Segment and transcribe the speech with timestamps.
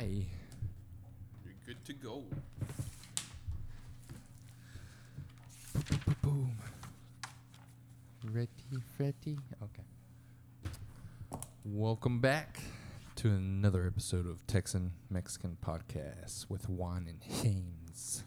[0.00, 0.24] Hi.
[1.44, 2.22] You're good to go.
[6.22, 6.56] Boom.
[8.32, 8.48] Ready,
[8.98, 9.38] ready.
[9.62, 9.82] Okay.
[11.66, 12.60] Welcome back
[13.16, 18.24] to another episode of Texan Mexican Podcast with Juan and James.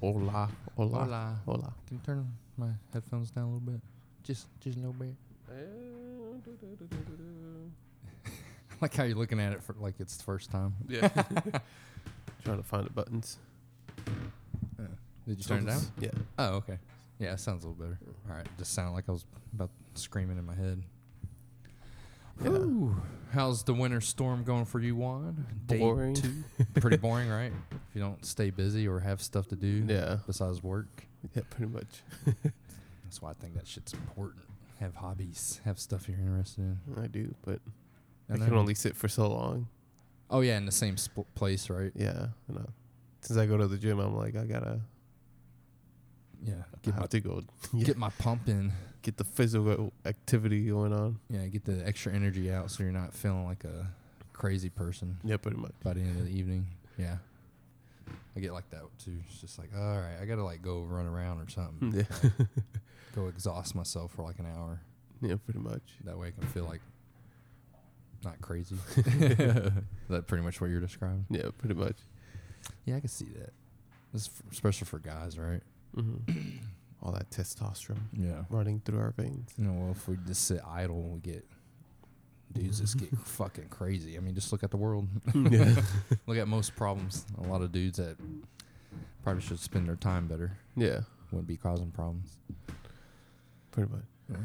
[0.00, 1.40] Hola, hola, Hola.
[1.44, 1.74] hola.
[1.88, 3.80] Can you turn my headphones down a little bit?
[4.22, 5.16] Just, just a little bit.
[5.50, 5.86] Eh,
[8.76, 10.74] I like how you're looking at it for like it's the first time.
[10.88, 11.08] Yeah.
[12.44, 13.38] Trying to find the buttons.
[14.78, 14.82] Uh,
[15.26, 15.80] did you turn it down?
[16.00, 16.10] Yeah.
[16.38, 16.78] Oh, okay.
[17.18, 17.98] Yeah, it sounds a little better.
[18.30, 20.82] All right, just sounded like I was about screaming in my head.
[22.42, 22.50] Yeah.
[22.50, 22.94] Ooh,
[23.32, 25.46] how's the winter storm going for you, Juan?
[25.66, 26.14] Day Boring.
[26.14, 26.44] two?
[26.74, 27.52] Pretty boring, right?
[27.70, 30.18] If you don't stay busy or have stuff to do Yeah.
[30.26, 31.06] besides work.
[31.34, 32.02] Yeah, pretty much.
[33.04, 34.44] That's why I think that shit's important.
[34.80, 36.78] Have hobbies, have stuff you're interested in.
[37.02, 37.60] I do, but
[38.30, 39.68] I can only sit for so long.
[40.30, 41.92] oh yeah, in the same sp- place, right?
[41.94, 42.28] Yeah.
[42.48, 42.62] And, uh,
[43.20, 44.80] since I go to the gym, I'm like, I gotta
[46.44, 47.42] Yeah, I get my have to go
[47.72, 48.72] yeah, get my pump in.
[49.02, 51.18] get the physical activity going on.
[51.30, 53.88] Yeah, get the extra energy out so you're not feeling like a
[54.32, 55.18] crazy person.
[55.24, 55.72] Yeah, pretty much.
[55.82, 56.66] by the end of the evening.
[56.98, 57.16] Yeah.
[58.36, 59.16] I get like that too.
[59.28, 61.92] It's just like, all right, I gotta like go run around or something.
[62.20, 62.30] Yeah.
[63.14, 64.80] go exhaust myself for like an hour.
[65.22, 65.82] yeah, pretty much.
[66.04, 66.82] That way I can feel like
[68.26, 68.76] not crazy.
[70.08, 71.24] that pretty much what you're describing.
[71.30, 71.96] Yeah, pretty much.
[72.84, 73.52] Yeah, I can see that.
[74.12, 75.62] This f- especially for guys, right?
[75.94, 76.16] hmm
[77.02, 78.42] All that testosterone Yeah.
[78.50, 79.52] running through our veins.
[79.56, 81.46] You know, well, if we just sit idle, we get
[82.52, 84.16] dudes just get fucking crazy.
[84.16, 85.08] I mean, just look at the world.
[85.34, 85.74] yeah.
[86.26, 87.24] look at most problems.
[87.38, 88.16] A lot of dudes that
[89.22, 92.36] probably should spend their time better Yeah, wouldn't be causing problems.
[93.70, 94.38] pretty much.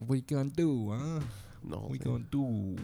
[0.00, 1.20] what you gonna do, huh?
[1.64, 1.78] No.
[1.78, 2.12] What you thing.
[2.12, 2.76] gonna do?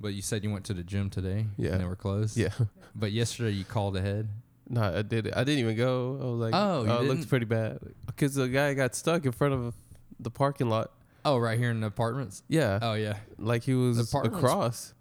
[0.00, 1.46] But you said you went to the gym today.
[1.56, 1.72] Yeah.
[1.72, 2.36] And they were closed.
[2.36, 2.50] Yeah.
[2.94, 4.28] But yesterday you called ahead.
[4.68, 5.32] No, I did.
[5.32, 6.18] I didn't even go.
[6.20, 7.28] I was like, Oh, you oh, it looks didn't?
[7.28, 7.78] pretty bad.
[8.06, 9.74] Because the guy got stuck in front of
[10.18, 10.90] the parking lot.
[11.24, 12.42] Oh, right here in the apartments.
[12.48, 14.94] Yeah, Oh yeah, like he was apartments- across.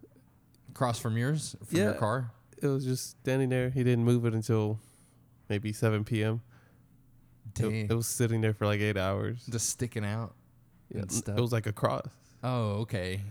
[0.70, 1.98] across from yours, from your Yeah.
[1.98, 2.32] car.
[2.62, 3.70] It was just standing there.
[3.70, 4.80] He didn't move it until
[5.50, 6.42] maybe 7 p.m.
[7.60, 9.46] It, it was sitting there for like eight hours.
[9.50, 10.36] Just sticking out.
[10.94, 11.38] Yeah, and stuff.
[11.38, 12.04] it was like across.
[12.44, 13.22] Oh, okay.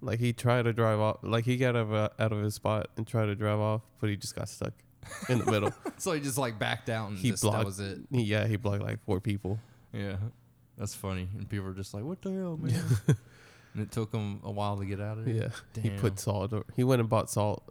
[0.00, 1.18] Like he tried to drive off.
[1.22, 3.82] Like he got out of, uh, out of his spot and tried to drive off,
[4.00, 4.72] but he just got stuck
[5.28, 5.72] in the middle.
[5.98, 7.98] So he just like backed out and He just, that blocked- was it.
[8.10, 9.60] He- yeah, he blocked like four people.
[9.92, 10.16] Yeah,
[10.76, 11.28] that's funny.
[11.38, 12.82] And people were just like, "What the hell, man?"
[13.74, 15.36] and it took him a while to get out of it.
[15.36, 16.52] Yeah, he put salt.
[16.52, 17.62] Or, he went and bought salt.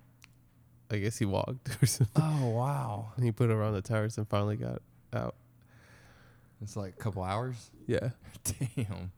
[0.90, 2.24] I guess he walked or something.
[2.24, 3.12] Oh wow.
[3.18, 4.82] And he put it around the tires and finally got
[5.14, 5.36] out.
[6.62, 7.70] It's like a couple hours.
[7.88, 8.10] Yeah.
[8.46, 9.12] Damn.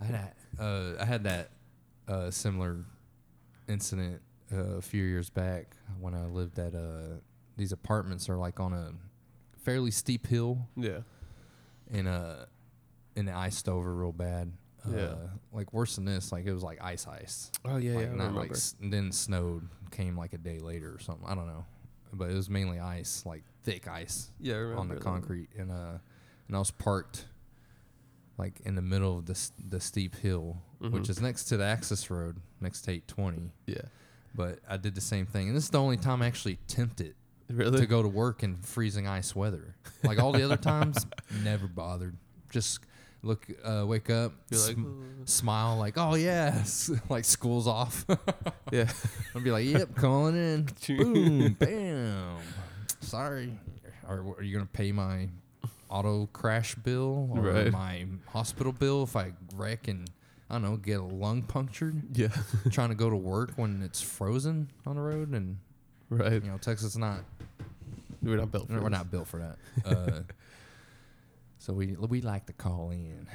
[0.00, 1.50] I had that, uh, I had that
[2.08, 2.84] uh, similar
[3.68, 4.20] incident
[4.52, 7.18] uh, a few years back when I lived at uh,
[7.56, 8.92] these apartments are like on a
[9.58, 10.98] fairly steep hill Yeah.
[11.90, 12.44] and uh
[13.16, 14.52] and it iced over real bad.
[14.86, 15.14] Uh, Yeah.
[15.52, 17.50] like worse than this, like it was like ice ice.
[17.64, 18.10] Oh yeah, like yeah.
[18.12, 18.40] I not remember.
[18.40, 21.26] like s- and then snowed came like a day later or something.
[21.26, 21.64] I don't know.
[22.12, 25.98] But it was mainly ice, like thick ice yeah, on the concrete and uh
[26.48, 27.24] and I was parked
[28.38, 31.10] like in the middle of the the steep hill which Mhm.
[31.10, 33.82] is next to the access road next to 820 Yeah.
[34.34, 37.14] but I did the same thing and this is the only time I actually tempted
[37.48, 37.78] Really?
[37.80, 39.76] to go to work in freezing ice weather.
[40.02, 41.06] Like all the other times
[41.44, 42.16] never bothered.
[42.50, 42.80] Just
[43.22, 46.90] look uh wake up You're like, sm- smile like oh yes.
[47.08, 48.04] Like school's off.
[48.72, 48.90] Yeah.
[49.36, 50.66] I'd be like yep calling in.
[50.88, 52.38] Boom bam.
[53.00, 53.58] Sorry.
[54.06, 55.28] Are, are you gonna pay my
[55.90, 57.70] auto crash bill or Right.
[57.72, 60.10] my hospital bill if I wreck and
[60.50, 62.28] I don't know get a lung punctured Yeah.
[62.70, 65.58] trying to go to work when it's frozen on the road and
[66.10, 66.32] right.
[66.32, 67.20] you know Texas not
[68.22, 68.68] We're not built.
[68.68, 68.90] For we're this.
[68.90, 69.56] not built for that
[69.96, 70.20] uh,
[71.58, 73.26] so we we like to call in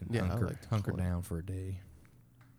[0.00, 1.80] and Yeah, hunker, like hunker down for a day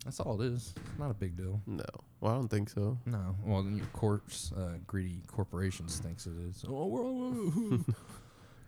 [0.05, 1.83] that's all it is it's not a big deal No.
[2.21, 2.97] Well, I don't think so.
[3.05, 6.65] No, well, then of course, uh, greedy corporations thinks it is.
[6.67, 7.79] Oh, we're all,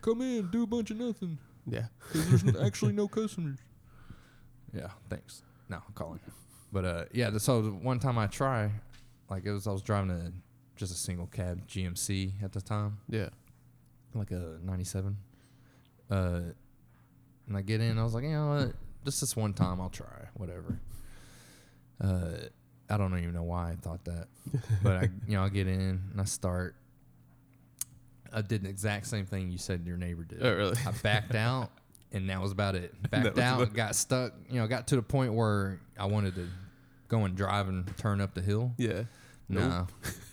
[0.02, 1.38] come in, do a bunch of nothing.
[1.66, 1.86] Yeah.
[2.12, 3.58] 'cause there's n- actually no customers.
[4.74, 5.42] Yeah, thanks.
[5.68, 6.20] No, I'm calling.
[6.72, 8.70] But uh, yeah, th- so one time I try,
[9.30, 10.32] like it was, I was driving a
[10.76, 13.28] just a single cab GMC at the time, Yeah.
[14.14, 15.16] like a '97.
[16.10, 16.40] Uh,
[17.46, 18.72] and I get in, I was like, you know what,
[19.04, 20.78] just this one time, I'll try, whatever.
[22.00, 22.48] Uh,
[22.90, 24.28] I don't even know why I thought that,
[24.82, 26.74] but I, you know, I get in and I start.
[28.32, 30.38] I did the exact same thing you said your neighbor did.
[30.42, 30.76] Oh, really?
[30.86, 31.70] I backed out,
[32.12, 32.94] and that was about it.
[33.10, 34.32] Backed out, about- got stuck.
[34.48, 36.48] You know, got to the point where I wanted to
[37.08, 39.04] go and drive and turn up the hill, Yeah.
[39.48, 39.86] No,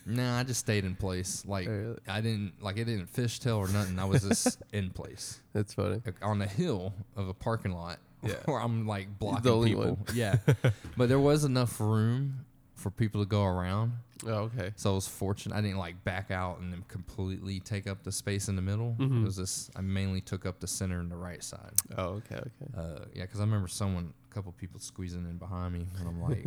[0.06, 1.44] no, I just stayed in place.
[1.46, 1.98] Like Oh, really?
[2.08, 4.00] I didn't like it didn't fishtail or nothing.
[4.00, 6.02] I was just in place That's funny.
[6.06, 8.36] like, on the hill of a parking lot Yeah.
[8.46, 9.82] where I'm like blocking people.
[9.84, 10.06] one.
[10.14, 10.38] Yeah,
[10.96, 12.46] but there was enough room
[12.76, 13.92] for people to go around.
[14.26, 14.72] Oh, okay.
[14.76, 15.56] So I was fortunate.
[15.56, 18.96] I didn't like back out and then completely take up the space in the middle.
[19.00, 19.22] Mhm.
[19.22, 21.72] It was just I mainly took up the center and the right side.
[21.98, 22.72] Oh, okay, okay.
[22.78, 26.22] Uh, yeah, because I remember someone, a couple people squeezing in behind me, and I'm
[26.30, 26.46] like,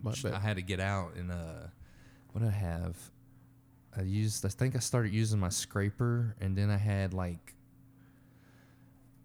[0.00, 0.34] My sh- bad.
[0.34, 1.66] I had to get out and uh,
[2.32, 2.96] what did I have?
[3.96, 4.44] I used.
[4.46, 7.54] I think I started using my scraper, and then I had like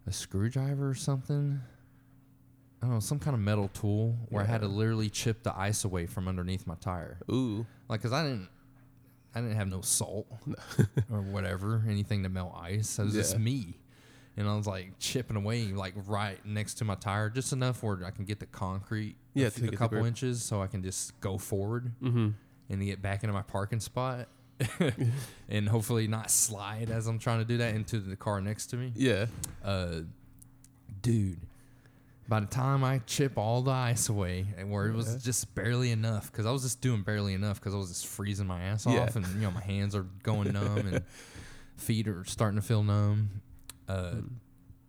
[0.08, 1.62] a screwdriver or something.
[2.84, 5.58] I don't know, some kind of metal tool where I had to literally chip the
[5.58, 7.18] ice away from underneath my tire.
[7.32, 7.66] Ooh.
[7.88, 8.50] Like, cause I didn't,
[9.34, 10.28] I didn't have no salt
[11.10, 13.00] or whatever, anything to melt ice.
[13.00, 13.40] It was just Yeah.
[13.40, 13.80] me,
[14.36, 18.04] and I was like chipping away, like right next to my tire, just enough where
[18.06, 21.18] I can get the concrete, Yeah, a, few- a couple inches, so I can just
[21.22, 22.30] go forward Mm-hmm.
[22.70, 24.28] and get back into my parking spot,
[25.48, 28.76] and hopefully not slide as I'm trying to do that into the car next to
[28.76, 28.92] me.
[28.94, 29.28] Yeah.
[29.64, 30.02] Uh,
[31.02, 31.40] dude,
[32.28, 35.92] by the time I chip all the ice away, and where it was just barely
[35.92, 38.86] enough, because I was just doing barely enough, because I was just freezing my ass
[38.86, 39.00] Yeah.
[39.02, 41.04] off, and you know my hands are going numb, and
[41.78, 43.42] feet are starting to feel numb.
[43.88, 44.30] Uh, Mm.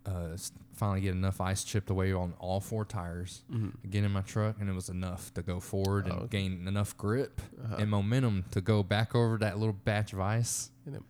[0.07, 0.37] uh,
[0.75, 3.43] finally get enough ice chipped away on all four tires.
[3.51, 3.89] Mm-hmm.
[3.91, 6.43] Get in my truck, and it was enough to go forward and Oh, okay.
[6.43, 7.77] gain enough grip Uh-huh.
[7.79, 11.03] and momentum to go back over that little batch of ice And then.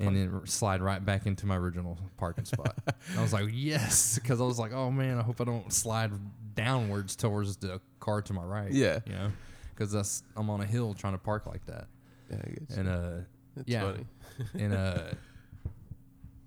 [0.00, 2.76] And then slide right back into my original parking spot.
[3.18, 6.10] I was like, yes, because I was like, oh man, I hope I don't slide
[6.54, 8.70] downwards towards the car to my right.
[8.72, 9.00] Yeah.
[9.06, 9.32] you know,
[9.74, 11.86] because that's I'm on a hill trying to park like that,
[12.30, 12.76] Yeah, I get you.
[12.76, 13.10] and uh,
[13.56, 13.80] That's yeah.
[13.82, 14.06] funny.
[14.64, 14.98] and uh,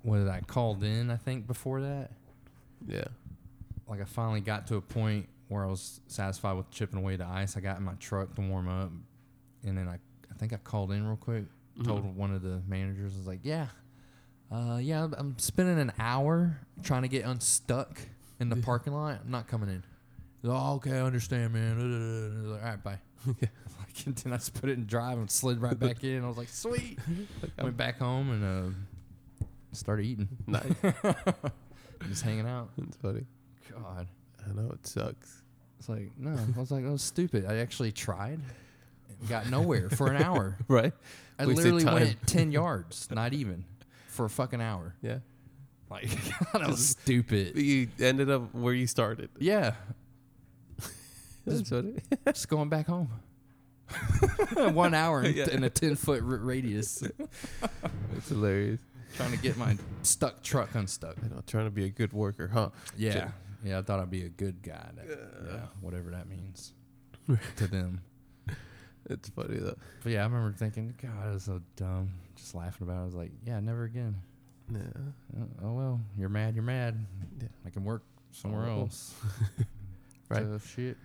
[0.04, 1.10] what did I called in?
[1.10, 2.12] I think before that,
[2.88, 3.06] Yeah.
[3.88, 7.26] like I finally got to a point where I was satisfied with chipping away the
[7.26, 7.56] ice.
[7.56, 8.92] I got in my truck to warm up,
[9.64, 10.00] and then I
[10.30, 11.46] I think I called in real quick.
[11.84, 12.14] Told Mhm.
[12.16, 13.68] one of the managers, I was like, "Yeah,
[14.52, 18.00] uh, yeah, I'm- I'm spending an hour trying to get unstuck
[18.40, 19.22] in the parking lot.
[19.24, 19.84] I'm not coming in."
[20.44, 22.50] Like, oh, okay, I understand, man.
[22.52, 23.00] Like, All right, bye.
[23.42, 23.50] Yeah.
[23.80, 26.24] Like, and then I just put it in drive and slid right back in.
[26.24, 26.98] I was like, sweet.
[27.62, 28.44] Went back home and
[29.44, 30.72] uh, started eating, nice.
[32.10, 32.70] just hanging out.
[32.78, 33.26] That's funny.
[33.72, 34.08] God.
[34.48, 35.44] I know it sucks.
[35.80, 37.46] It's like, no, I was like, that was stupid.
[37.46, 38.40] I actually tried.
[39.30, 40.58] Got nowhere for an hour.
[40.68, 40.94] Right?
[41.40, 41.94] I Wasted literally time.
[41.96, 43.64] went 10 yards, not even,
[44.08, 44.96] for a fucking hour.
[45.02, 45.20] Yeah.
[45.90, 46.10] Like,
[46.54, 47.56] that was stupid.
[47.58, 49.30] You ended up where you started.
[49.40, 49.76] Yeah,
[51.46, 51.70] That's
[52.26, 53.10] just going back home.
[54.74, 55.50] One hour in, Yeah.
[55.50, 57.02] in a 10 foot r- radius,
[58.18, 58.82] It's hilarious.
[59.16, 61.16] trying to get my stuck truck unstuck.
[61.24, 62.70] I know, trying to be a good worker, huh?
[62.98, 63.30] Yeah.
[63.64, 64.90] Yeah, I thought I'd be a good guy.
[64.96, 65.08] That,
[65.48, 66.74] yeah, whatever that means
[67.56, 68.02] to them.
[69.10, 69.76] It's funny though.
[70.04, 72.10] But yeah, I remember thinking, God, that was so dumb.
[72.36, 73.02] Just laughing about it.
[73.02, 74.16] I was like, yeah, never again.
[74.72, 74.80] Yeah.
[75.40, 76.56] Oh, oh well, you're mad.
[76.56, 76.98] You're mad.
[77.42, 77.48] Yeah.
[77.66, 79.16] I can work somewhere Oh, else.
[80.30, 80.44] Right.
[80.44, 80.98] So, shit.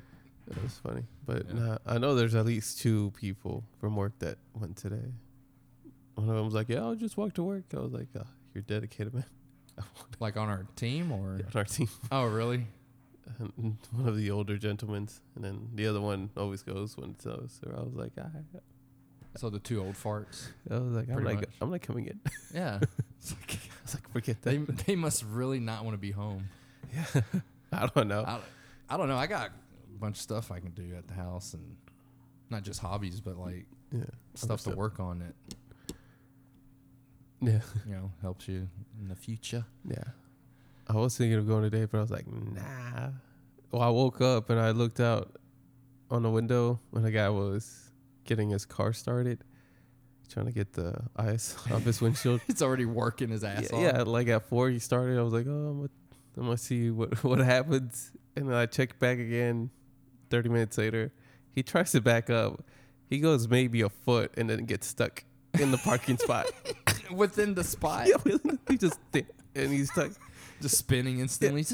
[0.49, 1.05] That was funny.
[1.25, 1.55] But Yeah.
[1.61, 5.13] nah, I know there's at least two people from work that went today.
[6.17, 8.27] One of them was like, "Yeah, I'll just walk to work." I was like, oh,
[8.53, 9.25] "You're dedicated, man."
[10.21, 11.35] Like on our team or?
[11.35, 11.89] on our team.
[12.11, 12.67] Oh, really?
[13.57, 17.61] One of the older gentlemen's, and then the other one always goes when it's us.
[17.63, 18.29] So I was like, I,
[19.37, 20.49] So the two old farts.
[20.71, 21.49] I was like, I'm like, much.
[21.61, 22.21] I'm not coming in.
[22.55, 22.79] Yeah.
[22.83, 22.87] I
[23.85, 24.77] was like, forget that.
[24.87, 26.49] they must really not want to be home.
[26.95, 27.23] Yeah.
[27.73, 28.25] I don't know.
[28.27, 28.41] I,
[28.91, 29.17] I don't know.
[29.17, 31.77] I got a bunch of stuff I can do at the house and
[32.51, 34.05] not just hobbies, but like yeah,
[34.35, 34.75] stuff to stuff.
[34.75, 35.95] work on it.
[37.41, 38.69] yeah, you know helps you
[39.01, 39.65] in the future.
[39.89, 40.05] yeah.
[40.93, 43.09] I was thinking of going today, but I was like, nah.
[43.71, 45.37] Well, I woke up and I looked out
[46.11, 47.91] on the window when a guy was
[48.25, 49.43] getting his car started,
[50.29, 52.43] trying to get the ice off his windshield.
[52.49, 53.83] It's already working his ass yeah, off.
[53.83, 55.19] yeah, like at four he started.
[55.19, 55.89] I was like, oh, I'm gonna,
[56.37, 58.13] I'm gonna see what what happens.
[58.37, 59.71] And then I checked back again.
[60.29, 61.13] Thirty minutes later,
[61.55, 62.65] he tries to back up.
[63.09, 65.25] He goes maybe a foot and then gets stuck
[65.59, 66.47] in the parking spot.
[67.11, 68.17] Within the spot, Yeah,
[68.69, 68.99] he just
[69.55, 70.13] and he's stuck.
[70.63, 71.65] Just spinning instantly.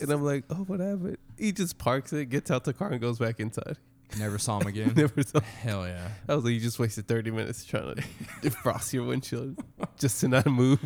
[0.00, 1.18] And I'm like, oh, what happened?
[1.38, 3.76] He just parks it, gets out the car, and goes back inside.
[4.18, 4.92] Never saw him again.
[4.96, 5.40] Never saw.
[5.40, 6.08] Hell yeah.
[6.28, 8.02] I was like, you just wasted 30 minutes trying to
[8.42, 9.56] defrost your windshield
[9.98, 10.78] just to not move.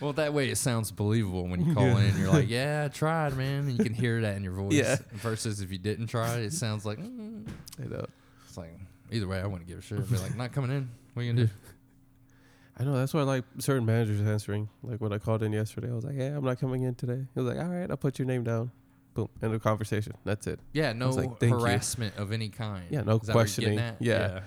[0.00, 1.98] Well, that way it sounds believable when you call Yeah.
[2.00, 2.18] in.
[2.18, 4.74] You're like, "Yeah, I tried, man," and you can hear that in your voice.
[4.74, 4.96] Yeah.
[5.14, 7.48] Versus if you didn't try, it sounds like mm.
[7.82, 8.06] I know.
[8.46, 8.70] it's like
[9.10, 9.40] either way.
[9.40, 9.98] I wouldn't give a shit.
[9.98, 10.88] I'd be like, "Not coming in.
[11.14, 11.52] What are you gonna do?"
[12.78, 14.68] I know that's why I like certain managers answering.
[14.82, 17.26] Like when I called in yesterday, I was like, "Yeah, I'm not coming in today."
[17.34, 18.70] He was like, "All right, I'll put your name down."
[19.14, 20.12] Boom, end of conversation.
[20.24, 20.60] That's it.
[20.74, 22.84] Yeah, no like, "Thank you." harassment of any kind.
[22.90, 23.78] Yeah, no Is that what you're getting questioning.
[23.78, 24.02] at?
[24.02, 24.40] Yeah.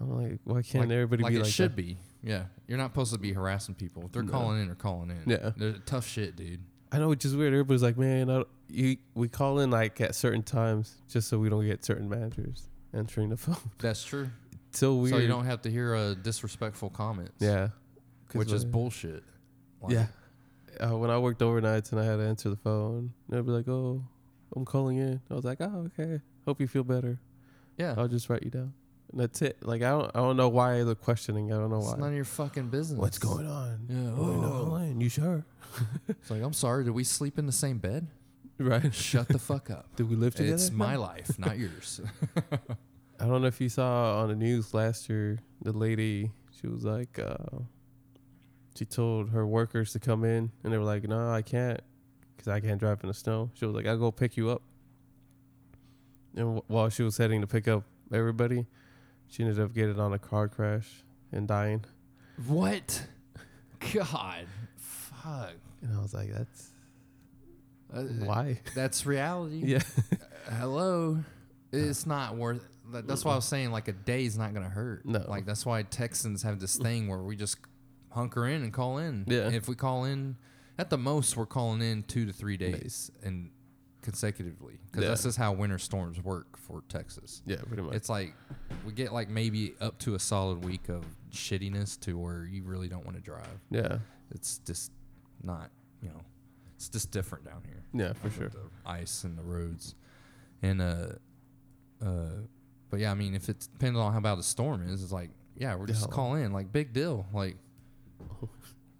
[0.00, 1.76] I'm like, why can't like, everybody like be it like should that?
[1.76, 1.98] be.
[2.22, 4.04] Yeah, you're not supposed to be harassing people.
[4.06, 4.30] If they're No.
[4.32, 5.22] calling in, they're calling in.
[5.26, 5.50] Yeah.
[5.56, 6.60] they're tough shit, dude.
[6.92, 7.52] I know, which is weird.
[7.52, 11.66] Everybody's like, man, you, we call in like at certain times just so we don't
[11.66, 13.56] get certain managers answering the phone.
[13.78, 14.30] That's true.
[14.78, 15.14] So weird.
[15.14, 17.34] So you don't have to hear uh, disrespectful comments.
[17.40, 17.68] yeah.
[18.32, 19.22] which is bullshit.
[19.80, 20.06] Like, yeah.
[20.80, 23.68] Uh, when I worked overnights and I had to answer the phone, they'd be like,
[23.68, 24.02] oh,
[24.54, 25.20] I'm calling in.
[25.30, 26.20] I was like, oh, okay.
[26.46, 27.18] Hope you feel better.
[27.76, 27.94] yeah.
[27.96, 28.72] I'll just write you down.
[29.12, 29.56] And that's it.
[29.62, 31.50] Like I don't, I don't know why the questioning.
[31.52, 31.96] I don't know It's why.
[31.98, 32.98] none of your fucking business.
[33.00, 33.86] What's going on?
[33.88, 34.12] Yeah.
[34.16, 34.94] Oh, oh.
[34.98, 35.44] You sure?
[36.08, 36.84] It's like I'm sorry.
[36.84, 38.06] Did we sleep in the same bed?
[38.58, 38.92] Right.
[38.92, 39.86] Shut the fuck up.
[39.96, 40.54] Did we live together?
[40.54, 42.00] It's my life, not yours.
[43.20, 46.84] I don't know if you saw on the news last year, the lady, she was
[46.84, 47.58] like, uh,
[48.76, 51.80] she told her workers to come in, and they were like, no, I can't,
[52.36, 53.50] because I can't drive in the snow.
[53.54, 54.62] She was like, I'll go pick you up.
[56.36, 57.82] And w- while she was heading to pick up
[58.12, 58.66] everybody,
[59.26, 60.88] she ended up getting on a car crash
[61.32, 61.84] and dying.
[62.46, 63.04] what?
[63.94, 64.46] God.
[64.76, 65.54] Fuck.
[65.82, 66.70] And I was like, that's
[67.92, 68.60] Uh, why?
[68.76, 69.62] That's reality.
[69.64, 69.80] yeah.
[70.58, 71.18] Hello.
[71.72, 72.66] It's not worth.
[72.92, 75.04] That- That's why I was saying like a day's not gonna hurt.
[75.06, 75.24] No.
[75.28, 77.58] Like that's why Texans have this thing where we just
[78.10, 79.24] hunker in and call in.
[79.26, 79.48] Yeah.
[79.50, 80.36] If we call in,
[80.78, 83.50] at the most we're calling in two to three days and
[84.02, 85.08] consecutively because Yeah.
[85.10, 87.42] that's just how winter storms work for Texas.
[87.46, 87.94] Yeah, pretty much.
[87.94, 88.34] It's like
[88.86, 92.88] we get like maybe up to a solid week of shittiness to where you really
[92.88, 93.60] don't want to drive.
[93.70, 93.98] yeah.
[94.30, 94.92] It's just
[95.42, 95.70] not,
[96.02, 96.20] you know,
[96.76, 98.48] it's just different down here Yeah, for sure.
[98.50, 99.94] the ice and the roads.
[100.62, 101.08] And uh
[102.00, 102.30] uh
[102.90, 105.30] but yeah, I mean if it's depending on how bad the storm is, it's like,
[105.56, 106.14] yeah, we're just Yeah.
[106.14, 107.26] call in, like big deal.
[107.32, 107.56] Like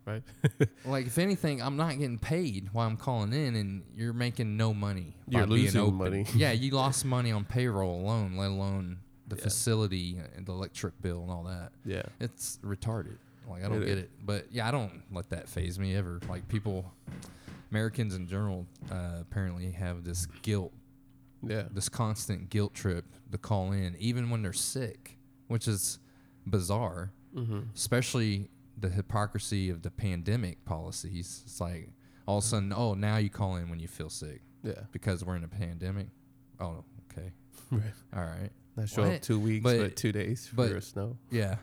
[0.07, 0.23] Right.
[0.87, 4.73] like if anything, I'm not getting paid while I'm calling in and you're making no
[4.73, 5.14] money.
[5.28, 6.25] You're being losing money.
[6.35, 9.42] yeah, you lost money on payroll alone, let alone the Yeah.
[9.42, 11.73] facility and the electric bill and all that.
[11.85, 12.02] Yeah.
[12.21, 13.18] It's retarded.
[13.47, 14.04] Like I don't It get is.
[14.04, 14.11] it.
[14.25, 16.21] But yeah, I don't let that phase me ever.
[16.26, 16.90] Like people
[17.71, 20.73] Americans in general uh, apparently have this guilt
[21.47, 21.64] Yeah.
[21.71, 25.18] this constant guilt trip to call in, even when they're sick,
[25.49, 25.99] which is
[26.47, 27.61] bizarre, Mm-hmm.
[27.75, 28.49] especially
[28.80, 31.42] the hypocrisy of the pandemic policies.
[31.44, 31.90] It's like
[32.26, 34.80] all of a sudden, oh, now you call in when you feel sick Yeah.
[34.92, 36.08] because we're in a pandemic.
[36.58, 37.32] Oh, okay.
[37.70, 37.82] Right.
[38.16, 38.50] All right.
[38.76, 39.16] Not show What?
[39.16, 41.18] up two weeks, But- but, two days for but- a snow.
[41.30, 41.56] Yeah.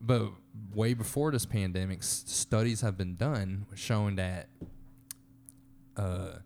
[0.00, 0.30] But
[0.72, 4.48] way before this pandemic, s- studies have been done showing that
[5.96, 6.36] uh,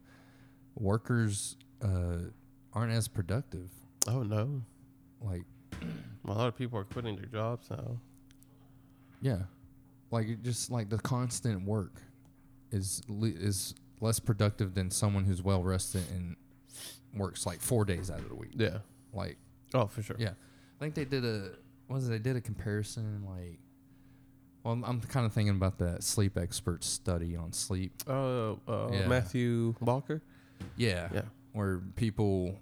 [0.75, 2.31] workers uh,
[2.73, 3.69] aren't as productive.
[4.09, 4.63] Oh no.
[5.21, 5.43] Like,
[6.25, 7.99] A lot of people are quitting their jobs now.
[9.21, 9.43] Yeah,
[10.11, 12.01] like it just like the constant work
[12.71, 16.37] is le- is less productive than someone who's well rested and
[17.15, 18.53] works like four days out of the week.
[18.57, 18.79] Yeah.
[19.13, 19.37] Like,
[19.75, 20.17] Oh, for sure.
[20.19, 21.51] yeah, I think they did a
[21.87, 22.11] what was it?
[22.13, 23.59] They did a comparison like.
[24.65, 27.93] Well, I'm, I'm kind of thinking about that sleep expert study on sleep.
[28.07, 29.09] Oh, uh, Yeah.
[29.09, 30.23] Matthew Walker.
[30.77, 31.23] Yeah, Yeah.
[31.53, 32.61] where people.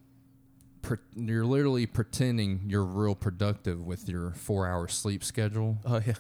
[1.14, 6.14] You're literally pretending you're real productive with your four-hour sleep schedule, Oh yeah.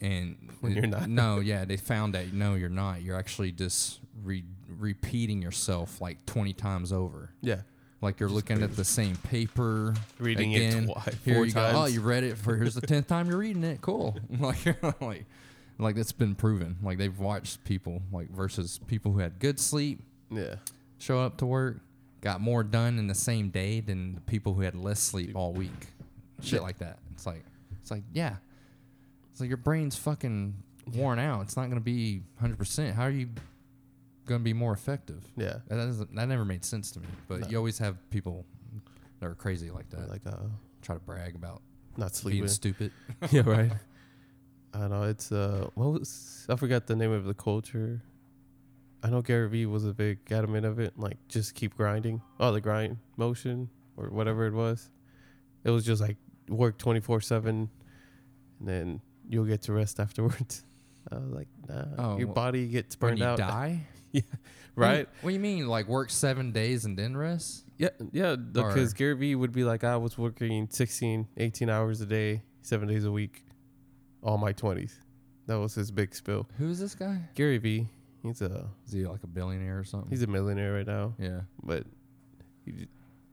[0.00, 1.08] and When it- you're not.
[1.08, 6.24] no yeah they found that no you're not you're actually just re- repeating yourself like
[6.26, 7.60] 20 times over Yeah.
[8.00, 10.84] like you're looking at the same paper Reading again.
[10.84, 11.72] it twice, here four you times.
[11.74, 15.00] go oh you read it for here's the 10th time you're reading it cool like
[15.00, 15.24] like
[15.78, 20.00] like that's been proven like they've watched people like versus people who had good sleep
[20.30, 20.56] Yeah.
[20.98, 21.76] show up to work
[22.20, 25.52] got more done in the same day than the people who had less sleep all
[25.52, 25.86] week
[26.42, 27.44] shit like that it's like
[27.80, 28.36] it's like yeah
[29.30, 30.54] it's like your brain's fucking
[30.94, 33.28] worn out it's not going to be 100% how are you
[34.26, 35.58] going to be more effective Yeah.
[35.68, 37.48] that, doesn't, that never made sense to me but No.
[37.48, 38.44] you always have people
[39.20, 40.36] that are crazy like that Like uh,
[40.82, 41.62] try to brag about
[41.96, 42.48] not being sleeping.
[42.48, 42.92] stupid
[43.30, 43.42] yeah.
[43.46, 43.72] Right.
[44.74, 45.68] I know it's uh.
[45.74, 48.02] What was I forgot the name of the culture.
[49.06, 50.92] I know Gary Vee was a big adamant of it.
[50.98, 52.20] Like just keep grinding.
[52.40, 54.90] Oh, the grind motion or whatever it was.
[55.62, 56.16] It was just like
[56.48, 57.70] work twenty four seven,
[58.58, 60.64] and then you'll get to rest afterwards.
[61.10, 63.38] I was like, nah, Oh, your body gets burned you out.
[63.38, 64.22] die yeah,
[64.74, 65.08] right?
[65.20, 68.34] what do you mean like work seven days and then rest Yeah, yeah.
[68.34, 72.88] Because Gary Vee would be like, I was working 16, 18 hours a day, seven
[72.88, 73.44] days a week,
[74.20, 74.94] all my 20s.
[75.46, 76.48] That was his big spill.
[76.58, 77.86] who is this guy Gary Vee,
[78.26, 81.40] he's a is he like a billionaire or something he's a millionaire right now, yeah
[81.62, 81.84] but
[82.64, 82.86] he,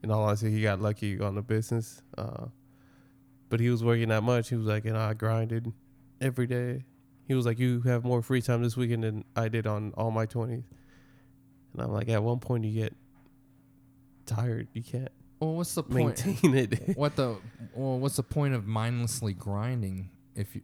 [0.04, 2.02] in all honesty, he got lucky on the business.
[2.16, 2.46] Uh,
[3.48, 4.50] but he was working that much.
[4.50, 5.72] He was like, and I grinded
[6.20, 6.84] every day.
[7.26, 10.10] He was like, you have more free time this weekend than I did on all
[10.10, 10.62] my 20s.
[11.72, 12.94] And I'm like, at one point, you get
[14.26, 14.68] tired.
[14.74, 15.08] You can't.
[15.40, 16.24] Well, what's the point?
[16.26, 16.96] maintain it.
[16.98, 17.38] what the
[17.74, 20.60] well, what's the point of mindlessly grinding if you?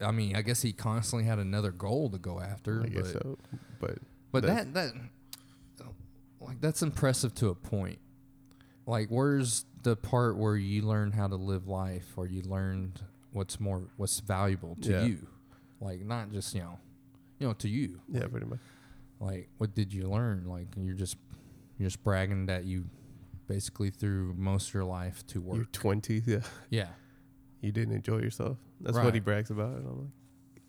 [0.00, 2.82] I mean, I guess he constantly had another goal to go after.
[2.82, 3.38] I guess but, so.
[3.80, 3.98] But
[4.32, 4.92] But That's- that that
[6.40, 7.98] like that's impressive to a point.
[8.86, 13.00] Like where's the part where you learn how to live life or you learned
[13.32, 15.04] what's more what's valuable to Yeah.
[15.04, 15.26] you?
[15.80, 16.78] Like not just, you know,
[17.38, 18.00] you know, to you.
[18.08, 18.60] yeah, pretty much.
[19.20, 20.46] Like what did you learn?
[20.46, 21.16] Like you're just
[21.78, 22.84] you're just bragging that you
[23.48, 25.56] basically through most of your life to work.
[25.56, 26.22] You're 20.
[26.26, 26.40] Yeah.
[26.70, 26.88] Yeah.
[27.66, 28.56] You didn't enjoy yourself.
[28.80, 29.76] That's what he brags about.
[29.76, 30.08] And I'm like,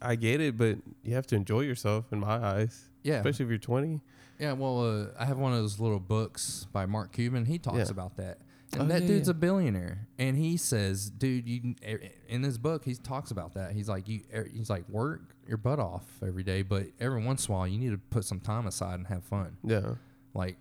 [0.02, 3.16] I get it, but you have to enjoy yourself in my eyes, Yeah.
[3.16, 4.02] especially if you're 20.
[4.40, 7.46] Yeah, well, uh, I have one of those little books by Mark Cuban.
[7.46, 7.86] He talks Yeah.
[7.90, 8.38] about that,
[8.74, 9.32] and Oh, that yeah, dude's yeah.
[9.32, 11.74] a billionaire, and he says, "Dude, you
[12.28, 13.72] in this book, he talks about that.
[13.72, 17.48] He's like, you, er, he's like, work your butt off every day, but every once
[17.48, 19.58] in a while, you need to put some time aside and have fun.
[19.64, 19.96] Yeah.
[20.36, 20.58] Like,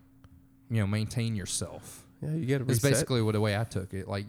[0.70, 2.06] you know, maintain yourself.
[2.22, 2.92] Yeah, you got to It's reset.
[2.92, 4.08] basically what the way I took it.
[4.08, 4.24] Like,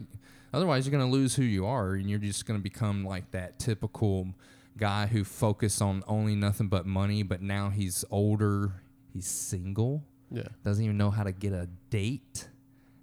[0.52, 4.28] otherwise, you're gonna lose who you are, and you're just gonna become like that typical
[4.76, 7.22] guy who focused on only nothing but money.
[7.22, 8.72] But now he's older,
[9.12, 10.48] he's single yeah.
[10.64, 12.48] doesn't even know how to get a date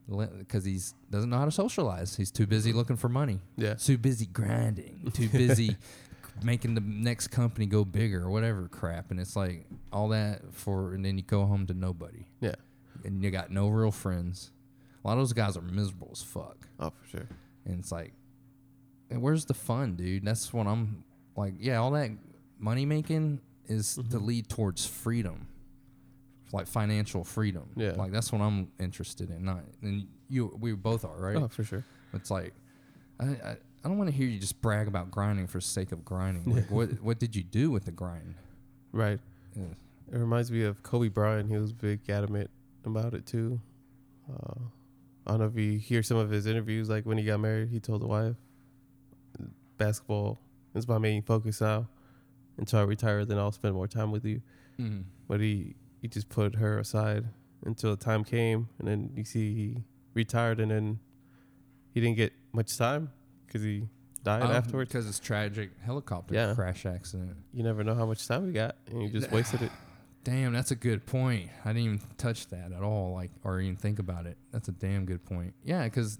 [0.07, 2.15] because he's doesn't know how to socialize.
[2.15, 2.77] He's too busy mm-hmm.
[2.77, 3.39] looking for money.
[3.57, 3.73] Yeah.
[3.75, 5.11] Too busy grinding.
[5.13, 5.77] Too busy
[6.43, 9.09] making the next company go bigger or whatever crap.
[9.09, 12.55] And it's like all that for, and then you go home to nobody, Yeah.
[13.03, 14.51] and you got no real friends.
[15.05, 17.27] A lot of those guys are miserable as fuck, Oh, for sure.
[17.65, 18.11] and it's like,
[19.11, 20.25] and where's the fun, dude?
[20.25, 21.03] That's what I'm
[21.37, 21.53] like.
[21.59, 22.09] Yeah, all that
[22.57, 24.25] money making is to Mhm.
[24.25, 25.47] lead towards freedom
[26.53, 27.69] like financial freedom.
[27.75, 27.91] Yeah.
[27.91, 29.43] Like that's what I'm interested in.
[29.45, 31.35] Not and you we both are, right?
[31.35, 31.83] Oh, for sure.
[32.13, 32.53] It's like
[33.19, 36.03] I I, I don't want to hear you just brag about grinding for sake of
[36.05, 36.45] grinding.
[36.55, 38.35] Like what what did you do with the grind?
[38.91, 39.19] Right.
[39.55, 39.65] Yeah.
[40.11, 41.49] It reminds me of Kobe Bryant.
[41.49, 42.49] He was big adamant
[42.85, 43.59] about it too.
[44.31, 44.61] Uh,
[45.25, 47.69] I don't know if you hear some of his interviews, like when he got married,
[47.69, 48.35] he told the wife,
[49.77, 50.39] "Basketball
[50.73, 51.87] is my main focus now.
[52.57, 54.41] Until I retire, then I'll spend more time with you."
[54.79, 55.01] Mm-hmm.
[55.27, 57.25] But he he just put her aside
[57.65, 59.83] until the time came, and then you see he
[60.13, 60.99] retired, and then
[61.93, 63.09] he didn't get much time
[63.45, 63.87] because he
[64.23, 64.89] died afterwards.
[64.89, 66.53] because it's tragic helicopter Yeah.
[66.55, 67.35] crash accident.
[67.53, 69.71] You never know how much time we got, and you just wasted it.
[70.25, 71.49] Damn, that's a good point.
[71.63, 74.37] I didn't even touch that at all, like or even think about it.
[74.51, 75.53] That's a damn good point.
[75.63, 76.19] Yeah, because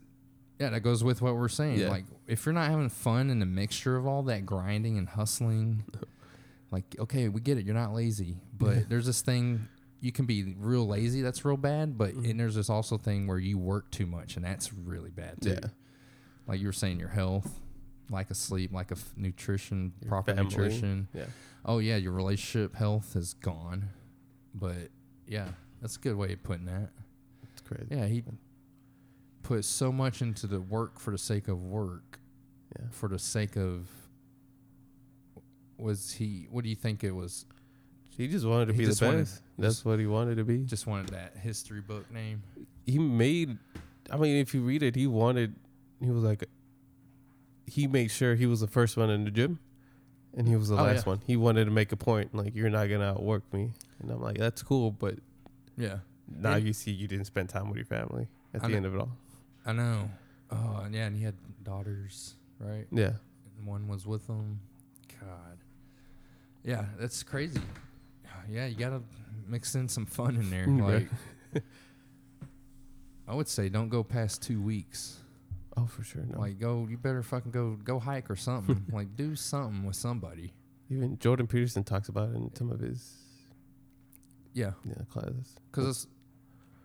[0.60, 1.80] yeah, that goes with what we're saying.
[1.80, 1.90] Yeah.
[1.90, 5.84] Like, if you're not having fun in the mixture of all that grinding and hustling,
[6.72, 7.66] like, okay, we get it.
[7.66, 9.68] You're not lazy, but there's this thing
[10.02, 11.22] you can be real lazy.
[11.22, 11.98] That's real bad.
[11.98, 12.30] But Mhm.
[12.30, 15.50] and there's this also thing where you work too much, and that's really bad too.
[15.62, 15.70] Yeah.
[16.48, 17.60] Like you were saying, your health,
[18.12, 20.44] lack of sleep, lack of nutrition, Your proper family.
[20.52, 21.26] nutrition Yeah.
[21.66, 23.90] Oh yeah, your relationship health is gone.
[24.54, 24.90] But
[25.28, 25.50] yeah,
[25.82, 26.90] that's a good way of putting that.
[27.52, 27.88] It's crazy.
[27.92, 28.24] Yeah, he
[29.44, 32.20] put so much into the work for the sake of work,
[32.80, 32.86] Yeah.
[32.92, 33.88] for the sake of.
[35.78, 36.48] Was he?
[36.50, 37.46] What do you think it was?
[38.18, 39.42] He just wanted to He be the just wanted- best.
[39.58, 40.60] That's what he wanted to be.
[40.60, 42.44] Just wanted that history book name.
[42.86, 43.58] He made.
[44.10, 45.54] I mean, if you read it, he wanted.
[46.00, 46.46] He was like.
[47.68, 49.60] He made sure he was the first one in the gym,
[50.36, 51.12] and he was the Oh, last yeah.
[51.14, 51.22] one.
[51.26, 53.72] He wanted to make a point, like you're not gonna outwork me,
[54.02, 55.16] and I'm like, that's cool, but
[55.78, 58.72] Yeah, now And- you see you didn't spend time with your family at I the
[58.72, 58.78] know.
[58.78, 59.12] end of it all.
[59.66, 60.10] I know.
[60.52, 62.86] Oh, and yeah, and he had daughters, right?
[62.92, 63.14] Yeah,
[63.58, 64.60] And one was with him.
[65.20, 65.58] God.
[66.64, 67.60] Yeah, that's crazy.
[68.50, 69.02] Yeah, you gotta
[69.48, 70.68] mix in some fun in there.
[71.56, 71.64] Like,
[73.28, 75.20] I would say don't go past two weeks.
[75.78, 76.24] Oh for sure.
[76.24, 76.88] No, Like, go.
[76.90, 78.86] You better fucking go go hike or something.
[78.92, 80.54] like, do something with somebody.
[80.90, 83.16] even Jordan Peterson talks about it in some of his
[84.54, 85.56] Yeah, yeah classes.
[85.72, 86.08] because it's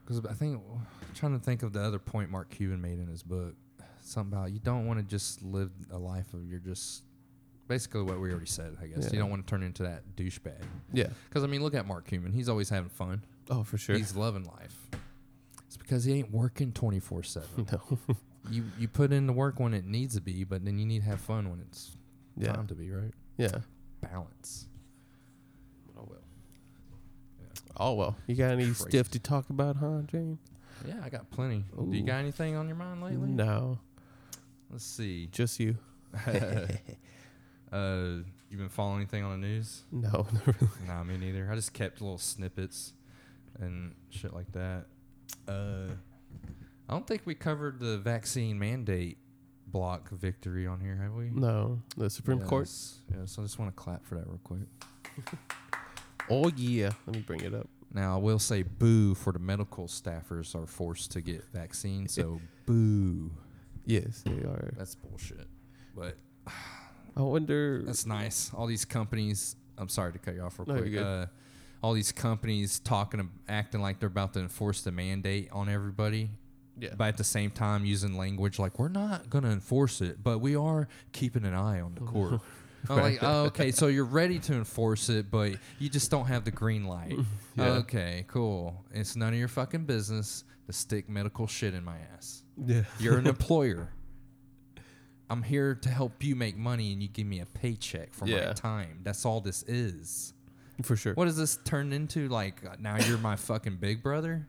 [0.04, 3.06] because I think I'm trying to think of the other point Mark Cuban made in
[3.06, 3.54] his book.
[4.02, 7.04] Something about you don't want to just live a life of you're just
[7.68, 8.76] basically what we already said.
[8.82, 10.62] I guess you don't want to turn into that douchebag.
[10.92, 11.08] Yeah.
[11.28, 12.32] Because I mean, look at Mark Cuban.
[12.32, 13.22] He's always having fun.
[13.50, 13.96] Oh, for sure.
[13.96, 14.88] He's loving life.
[15.66, 17.68] It's because he ain't working twenty four seven.
[17.72, 17.98] no.
[18.48, 21.00] You you put in the work when it needs to be, but then you need
[21.00, 21.92] to have fun when it's
[22.36, 22.52] yeah.
[22.52, 23.12] time to be, right?
[23.36, 23.58] Yeah.
[24.00, 24.66] Balance.
[25.98, 26.22] Oh well.
[27.76, 28.16] Oh well.
[28.26, 28.90] You got any Crazy.
[28.90, 30.38] stuff to talk about, huh, James?
[30.86, 31.64] Yeah, I got plenty.
[31.76, 33.28] Do you got anything on your mind lately?
[33.28, 33.78] No,
[34.70, 35.28] Let's see.
[35.30, 35.76] just you.
[37.72, 39.82] uh, you been following anything on the news?
[39.92, 40.72] No, not really.
[40.86, 41.48] nah, me neither.
[41.50, 42.94] I just kept little snippets
[43.58, 44.86] and shit like that.
[45.46, 45.94] Uh,
[46.90, 49.16] I don't think we covered the vaccine mandate
[49.68, 51.30] block victory on here, have we?
[51.30, 52.68] No, the Supreme Court.
[53.08, 54.66] Yeah, so I just want to clap for that real quick.
[56.32, 56.90] Oh yeah.
[57.06, 57.68] Let me bring it up.
[57.92, 62.12] Now I will say boo for the medical staffers are forced to get vaccines.
[62.14, 63.32] So boo.
[63.84, 64.72] Yes, they are.
[64.76, 65.48] That's bullshit.
[65.96, 66.16] But
[67.16, 67.82] I wonder.
[67.84, 68.52] that's nice.
[68.54, 69.56] All these companies.
[69.76, 70.96] I'm sorry to cut you off real No, quick.
[70.96, 71.26] Uh,
[71.82, 76.30] all these companies talking, acting like they're about to enforce the mandate on everybody.
[76.80, 76.94] Yeah.
[76.96, 80.38] But at the same time, using language like we're not going to enforce it, but
[80.38, 82.40] we are keeping an eye on the court.
[82.88, 86.44] I'm like, oh, okay, so you're ready to enforce it, but you just don't have
[86.44, 87.14] the green light.
[87.56, 87.72] Yeah.
[87.72, 88.84] Okay, cool.
[88.92, 92.42] It's none of your fucking business to stick medical shit in my ass.
[92.64, 92.84] Yeah.
[92.98, 93.90] You're an employer.
[95.28, 98.52] I'm here to help you make money, and you give me a paycheck for my
[98.54, 99.00] time.
[99.02, 100.32] That's all this is.
[100.82, 101.12] For sure.
[101.14, 102.28] What does this turn into?
[102.28, 104.48] Like uh, now you're my fucking big brother?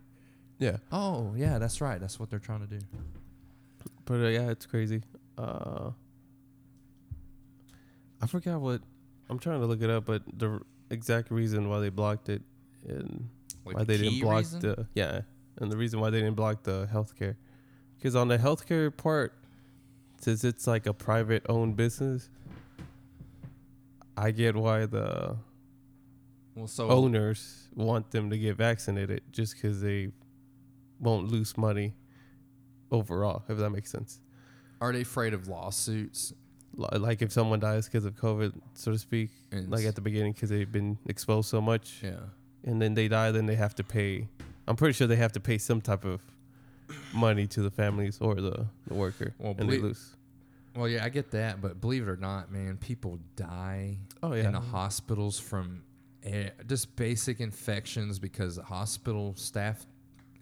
[0.61, 0.77] Yeah.
[0.91, 1.99] Oh yeah, that's right.
[1.99, 2.79] That's what they're trying to do.
[4.05, 5.01] But uh, yeah, it's crazy.
[5.37, 5.89] Uh,
[8.21, 8.81] I forgot what.
[9.29, 12.41] I'm trying to look it up, but the r- exact reason why they blocked it
[12.87, 13.27] and
[13.65, 14.59] Like why the they didn't block reason?
[14.59, 15.21] the yeah,
[15.57, 17.35] and the reason why they didn't block the healthcare,
[17.97, 19.33] because on the healthcare part,
[20.19, 22.29] since it's like a private owned business,
[24.17, 25.37] I get why the
[26.53, 30.11] Well, so owners want them to get vaccinated just because they
[31.01, 31.93] won't lose money
[32.91, 34.19] overall, if that makes sense.
[34.79, 36.33] are they afraid of lawsuits?
[36.75, 40.01] Li- Like if someone dies because of COVID, so to speak, And like at the
[40.01, 42.15] beginning because they've been exposed so much, yeah,
[42.63, 44.27] and then they die, then they have to pay.
[44.67, 46.21] I'm pretty sure they have to pay some type of
[47.13, 50.15] money to the families or the, the worker, Well, and they believe- lose.
[50.75, 54.51] well, yeah, I get that, but believe it or not, man, people die Oh in
[54.53, 55.83] the hospitals from
[56.23, 59.85] eh, just basic infections because hospital staff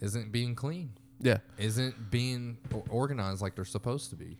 [0.00, 2.56] isn't being clean, yeah, isn't being
[2.88, 4.38] organized like they're supposed to be.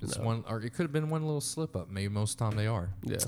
[0.00, 0.24] It's No.
[0.24, 1.88] one, or it could have been one little slip up.
[1.88, 2.90] Maybe most time they are.
[3.02, 3.18] yeah,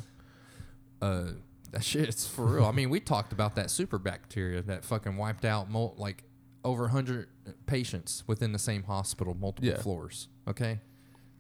[1.01, 1.31] uh,
[1.71, 2.65] that shit it's for real.
[2.65, 6.25] I mean, we talked about that super bacteria that fucking wiped out mul- like
[6.65, 7.29] over 100
[7.67, 9.81] patients within the same hospital, multiple Yeah.
[9.81, 10.29] floors.
[10.49, 10.81] Okay?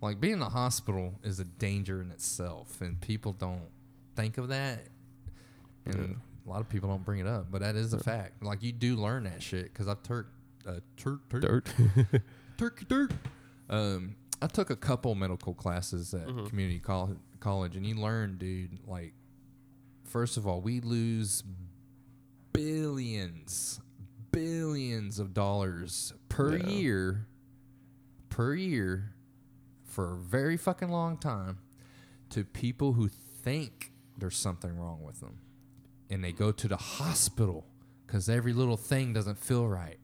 [0.02, 3.68] Like being in the hospital is a danger in itself, and people don't
[4.16, 4.88] think of that.
[5.86, 6.14] And Yeah.
[6.44, 8.42] A lot of people don't bring it up, but that is a fact.
[8.42, 10.28] Like you do learn that shit because I've turk,
[10.66, 11.74] uh, turk, turk, dirt.
[12.58, 13.12] turkey dirt.
[13.70, 16.48] Um, I took a couple medical classes at Mhm.
[16.48, 18.78] community col- college, and you learn, dude.
[18.86, 19.14] Like,
[20.04, 21.42] first of all, we lose
[22.52, 23.80] billions,
[24.30, 26.68] billions of dollars per Yeah.
[26.68, 27.26] year,
[28.28, 29.14] per year,
[29.84, 31.58] for a very fucking long time,
[32.30, 35.38] to people who think there's something wrong with them,
[36.10, 37.66] and they go to the hospital
[38.06, 39.98] because every little thing doesn't feel right.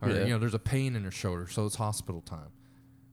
[0.00, 0.24] Or Yeah.
[0.24, 2.50] you know there's a pain in their shoulder so it's hospital time.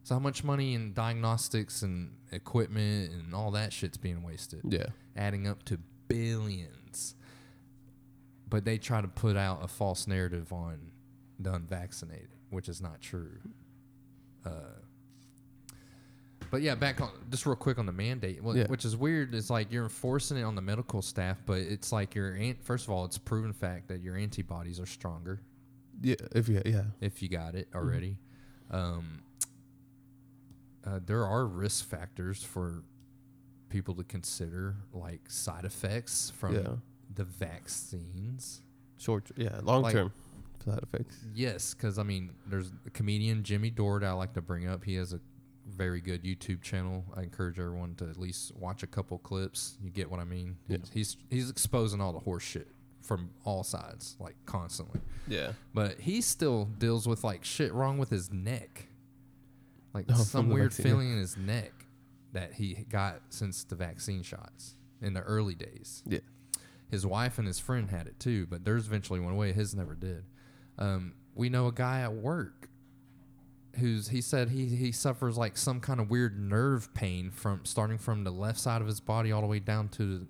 [0.03, 4.61] So how much money in diagnostics and equipment and all that shit's being wasted?
[4.63, 7.15] Yeah, adding up to billions.
[8.49, 10.91] But they try to put out a false narrative on
[11.39, 13.37] the unvaccinated which is not true.
[14.43, 14.49] Uh,
[16.51, 18.67] but yeah, back on just real quick on the mandate, what, Yeah.
[18.67, 19.33] which is weird.
[19.35, 22.85] Is like you're enforcing it on the medical staff, but it's like your an- first
[22.85, 25.41] of all, it's proven fact that your antibodies are stronger
[26.01, 26.15] yeah.
[26.33, 28.17] If you yeah, if you got it already.
[28.71, 29.19] Um,
[30.85, 32.83] uh, there are risk factors for
[33.69, 36.75] people to consider, like side effects from Yeah.
[37.13, 38.61] the vaccines.
[38.97, 40.11] short yeah, long Like- term
[40.65, 41.17] side effects.
[41.33, 44.83] Yes, because I mean, there's a comedian Jimmy Dore I like to bring up.
[44.83, 45.19] He has a
[45.75, 47.05] very good YouTube channel.
[47.15, 49.77] I encourage everyone to at least watch a couple clips.
[49.81, 50.57] You get what I mean?
[50.67, 50.77] Yeah.
[50.93, 52.67] He's he's exposing all the horse shit
[53.01, 54.99] from all sides, like constantly.
[55.27, 58.87] Yeah, But he still deals with like shit wrong with his neck.
[59.93, 60.85] Like Oh, some weird vaccine.
[60.85, 61.71] feeling in his neck
[62.33, 66.03] that he got since the vaccine shots in the early days.
[66.05, 66.19] yeah,
[66.91, 69.53] His wife and his friend had it too, but theirs eventually went away.
[69.53, 70.25] His never did.
[70.77, 72.69] Um, we know a guy at work
[73.77, 77.97] who's he said he he suffers like some kind of weird nerve pain from starting
[77.97, 80.27] from the left side of his body all the way down to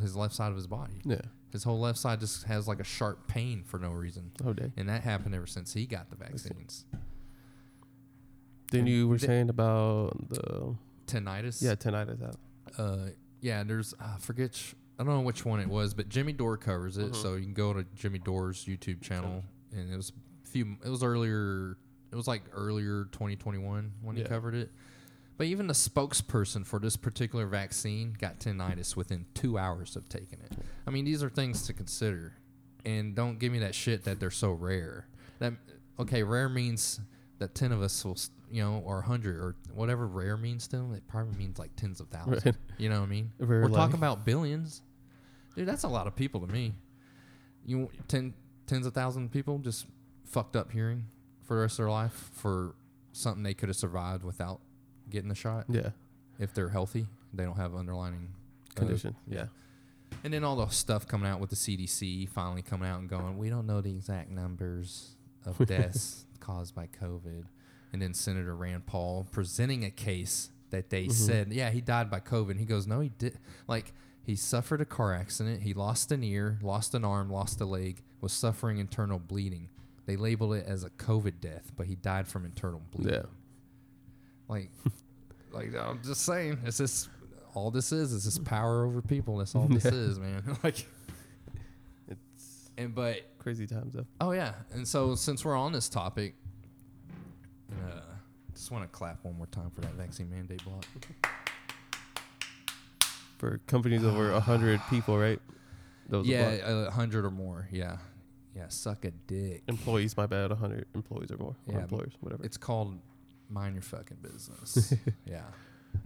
[0.00, 0.94] his left side of his body.
[1.04, 1.20] yeah.
[1.50, 4.32] His whole left side just has like a sharp pain for no reason.
[4.44, 4.70] Oh, day.
[4.76, 6.84] And that happened ever since he got the vaccines.
[8.70, 10.74] Then you were the- saying about the
[11.06, 11.62] Tinnitus.
[11.62, 12.18] yeah tinnitus.
[12.18, 12.36] That.
[12.82, 13.62] Uh, yeah.
[13.64, 14.54] There's I forget.
[14.54, 17.12] sh- I don't know which one it was, but Jimmy Dore covers it.
[17.12, 17.16] Mhm.
[17.16, 20.12] So you can go to Jimmy Dore's YouTube channel, and it was
[20.44, 20.76] a few.
[20.84, 21.78] It was earlier.
[22.10, 24.70] It was like earlier 2021 when he covered it.
[25.36, 30.40] But even the spokesperson for this particular vaccine got tinnitus within two hours of taking
[30.40, 30.52] it.
[30.86, 32.34] I mean, these are things to consider,
[32.84, 35.06] and don't give me that shit that they're so rare.
[35.38, 35.52] That
[36.00, 37.00] okay, rare means
[37.38, 38.18] that ten of us will,
[38.50, 40.92] you know, or hundred or whatever rare means to them.
[40.92, 42.44] It probably means like tens of thousands.
[42.44, 42.54] Right.
[42.76, 43.30] You know what I mean?
[43.38, 43.76] Rare We're life.
[43.76, 44.82] talking about billions,
[45.54, 45.68] dude.
[45.68, 46.74] That's a lot of people to me.
[47.64, 48.34] You ten
[48.66, 49.86] tens of thousands of people just
[50.24, 51.04] fucked up hearing
[51.48, 52.74] for the rest of their life for
[53.12, 54.60] something they could have survived without
[55.10, 55.90] getting the shot Yeah.
[56.38, 57.08] if they're healthy.
[57.34, 58.28] They don't have underlining
[58.76, 59.16] uh, Condition.
[59.26, 59.46] yeah.
[60.24, 63.36] And then all the stuff coming out with the CDC finally coming out and going,
[63.38, 67.44] we don't know the exact numbers of deaths caused by COVID.
[67.92, 71.12] And then Senator Rand Paul presenting a case that they Mhm.
[71.12, 72.50] said, yeah, he died by COVID.
[72.52, 73.38] And he goes, no, he did.
[73.66, 75.62] Like, he suffered a car accident.
[75.62, 79.70] He lost an ear, lost an arm, lost a leg, was suffering internal bleeding.
[80.08, 83.12] They labeled it as a COVID death, but he died from internal bleeding.
[83.12, 83.22] Yeah.
[84.48, 84.70] Like,
[85.52, 87.10] like I'm just saying, it's just
[87.52, 89.36] all this is is this power over people.
[89.36, 89.90] That's all this Yeah.
[89.92, 90.42] is, man.
[90.64, 90.86] like,
[92.08, 94.06] It's and but crazy times though.
[94.22, 96.36] oh yeah, and so since we're on this topic,
[97.70, 98.00] uh,
[98.54, 100.86] just want to clap one more time for that vaccine mandate block.
[103.36, 105.38] For companies over a hundred people, right?
[106.08, 107.68] Those yeah, a hundred or more.
[107.70, 107.98] Yeah,
[108.58, 108.68] yeah.
[108.68, 109.62] Suck a dick.
[109.68, 110.16] employees.
[110.16, 110.50] My bad.
[110.52, 111.56] Hundred employees or more.
[111.66, 112.44] Or Yeah, employers, whatever.
[112.44, 112.98] It's called
[113.48, 114.92] mind your fucking business.
[115.24, 115.42] yeah.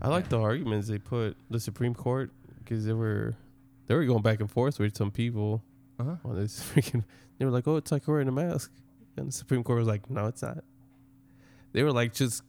[0.00, 0.30] I like yeah.
[0.30, 3.34] the arguments they put the Supreme Court because they were
[3.86, 5.62] they were going back and forth with some people
[5.98, 6.16] Uh huh.
[6.24, 7.04] on this freaking.
[7.38, 8.70] They were like, "Oh, it's like wearing a mask,"
[9.16, 10.62] and the Supreme Court was like, "No, it's not."
[11.72, 12.42] They were like just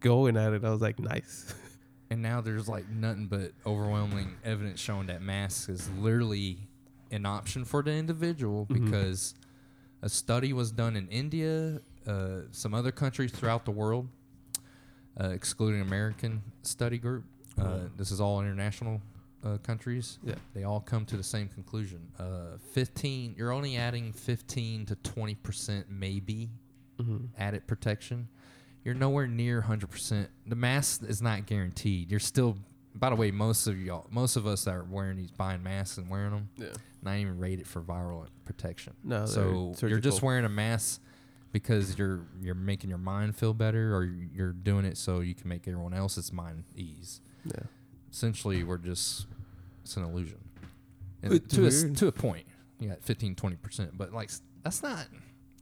[0.00, 0.64] going at it.
[0.64, 1.54] I was like, "Nice."
[2.10, 6.58] And now there's like nothing but overwhelming evidence showing that masks is literally
[7.10, 8.84] an option for the individual Mhm.
[8.84, 9.34] because
[10.02, 14.08] a study was done in India, uh, some other countries throughout the world,
[15.20, 17.24] uh, excluding American study group.
[17.56, 19.00] Uh, this is all international
[19.44, 20.18] uh, countries.
[20.24, 20.36] Yeah.
[20.54, 22.00] They all come to the same conclusion.
[22.18, 26.50] Uh, 15, you're only adding 15 to 20% maybe
[26.98, 28.28] hmm added protection.
[28.84, 30.28] You're nowhere near 100%.
[30.46, 32.10] The mask is not guaranteed.
[32.10, 32.56] You're still,
[32.94, 35.98] by the way, most of y'all, most of us that are wearing these, buying masks
[35.98, 36.68] and wearing them, Yeah.
[37.02, 38.94] not even rated for viral protection.
[39.02, 41.00] No, so you're just wearing a mask
[41.52, 45.48] because you're you're making your mind feel better, or you're doing it so you can
[45.48, 47.20] make everyone else's mind ease.
[47.44, 47.64] Yeah.
[48.12, 49.26] Essentially, we're just
[49.82, 50.38] it's an illusion.
[51.22, 52.46] And to a, to a point,
[52.78, 54.30] you got 15, 20 percent, but like
[54.62, 55.06] that's not.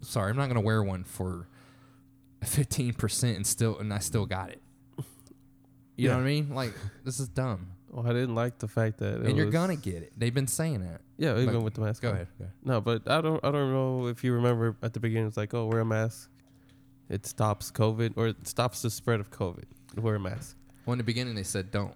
[0.01, 1.47] Sorry, I'm not gonna wear one for
[2.43, 4.61] fifteen percent and still and I still got it.
[5.97, 6.55] You know what I mean?
[6.55, 6.73] Like
[7.05, 9.21] this is dumb, Well, I didn't like the fact that.
[9.21, 10.13] it and you're gonna get it.
[10.17, 11.01] They've been saying that.
[11.19, 12.03] Yeah, even but- with the mask.
[12.03, 12.29] Go ahead.
[12.39, 12.55] Go ahead.
[12.65, 13.45] No, but I don't.
[13.45, 15.29] I don't know if you remember at the beginning.
[15.29, 16.31] It's like, oh, wear a mask.
[17.11, 19.65] It stops COVID or it stops the spread of COVID.
[19.97, 20.57] Wear a mask.
[20.87, 21.95] Well, in the beginning they said don't.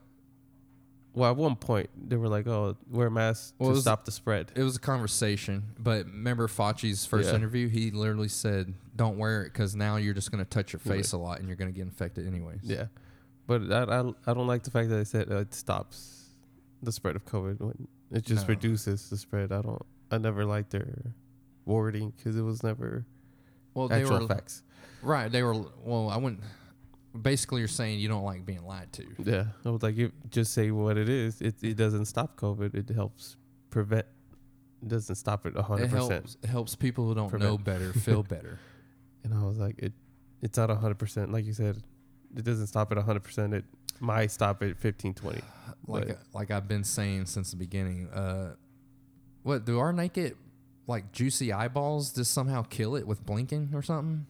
[1.15, 4.11] Well, at one point they were like, "Oh, wear a mask Well, to stop the
[4.11, 7.37] spread." It was a conversation, but remember Fauci's first Yeah.
[7.37, 7.69] interview?
[7.69, 10.99] He literally said, "Don't wear it because now you're just gonna touch your Right.
[10.99, 12.89] face a lot and you're gonna get infected anyways." Yeah,
[13.47, 16.31] but I, I I don't like the fact that they said uh, it stops
[16.83, 17.61] the spread of COVID.
[17.61, 18.55] When it just No.
[18.55, 19.53] reduces the spread.
[19.53, 19.83] I don't.
[20.11, 21.13] I never liked their
[21.65, 23.05] wording because it was never
[23.75, 24.63] Well, they were facts.
[25.03, 25.31] right.
[25.31, 25.55] They were.
[25.85, 26.43] Well, I wouldn't.
[27.21, 29.05] Basically, you're saying you don't like being lied to.
[29.25, 31.41] Yeah, I was like, you just say what it is.
[31.41, 32.75] It it doesn't stop COVID.
[32.75, 33.37] It helps
[33.71, 34.07] prevent.
[34.83, 36.11] It doesn't stop it hundred percent.
[36.13, 36.37] helps.
[36.43, 37.51] It helps people who don't Prevent.
[37.51, 38.59] know better feel better.
[39.25, 39.95] And I was like, it
[40.43, 41.33] it's not a hundred percent.
[41.33, 41.83] Like you said,
[42.35, 43.53] it doesn't stop at hundred percent.
[43.55, 43.65] It
[44.01, 45.41] might stop at 15, 20.
[45.87, 48.09] like But- like I've been saying since the beginning.
[48.09, 48.55] Uh,
[49.43, 50.37] what do our naked
[50.87, 54.27] like juicy eyeballs just somehow kill it with blinking or something?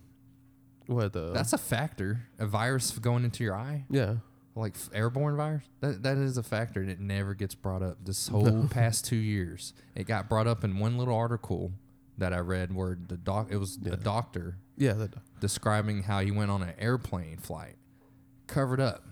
[0.86, 1.32] What the?
[1.32, 2.28] That's a factor.
[2.38, 3.84] A virus going into your eye.
[3.90, 4.16] yeah.
[4.54, 7.98] like f- airborne virus that that is a factor and it never gets brought up
[8.04, 11.72] this whole past two years it got brought up in one little article
[12.16, 13.92] that i read where the doc it was Yeah.
[13.92, 14.94] a doctor Yeah.
[14.94, 17.76] The, describing how he went on an airplane flight
[18.46, 19.04] covered up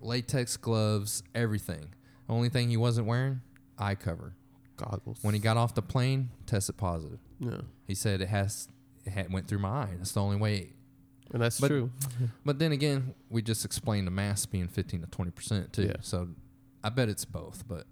[0.00, 1.86] latex gloves everything
[2.28, 3.40] only thing he wasn't wearing
[3.78, 4.34] eye cover
[4.76, 5.18] goggles.
[5.22, 7.58] when he got off the plane tested positive yeah.
[7.86, 8.68] he said it has
[9.04, 10.72] it had went through my eye that's the only way
[11.32, 11.90] And that's But- true.
[12.44, 15.84] But then again, we just explained the mass being 15 to 20 percent too.
[15.84, 15.96] Yeah.
[16.02, 16.28] So
[16.84, 17.86] I bet it's both, but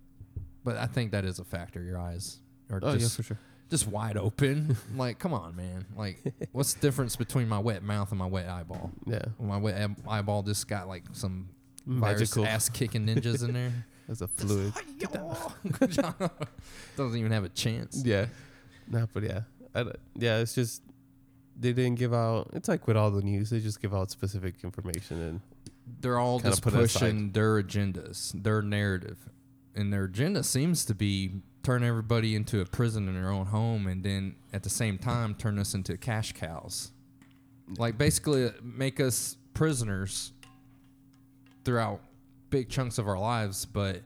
[0.63, 1.83] but I think that is a factor.
[1.83, 2.41] Your eyes
[2.71, 3.39] are Oh, yeah, just for sure.
[3.71, 4.77] Just wide open.
[4.97, 5.87] like, come on, man.
[5.97, 6.19] Like,
[6.53, 8.91] what's the difference between my wet mouth and my wet eyeball?
[9.07, 9.23] Yeah.
[9.41, 11.49] My wet ab- eyeball just got like some
[11.87, 12.47] virus Magical.
[12.47, 13.73] ass kicking ninjas in there.
[14.09, 14.73] That's a fluid.
[16.97, 18.03] Doesn't even have a chance.
[18.05, 18.27] yeah.
[18.89, 19.43] Nah, but yeah.
[19.75, 20.83] I, d- yeah, it's just
[21.59, 22.51] they didn't give out.
[22.55, 25.41] It's like with all the news, they just give out specific information and
[26.01, 26.99] they're all Kinda just put it aside.
[27.01, 29.19] pushing their agendas, their narrative,
[29.77, 31.31] and their agenda seems to be
[31.63, 35.35] turn everybody into a prison in their own home, and then at the same time
[35.35, 36.91] turn us into cash cows.
[37.79, 40.33] Like basically uh, make us prisoners
[41.65, 42.01] throughout
[42.51, 44.03] big chunks of our lives, but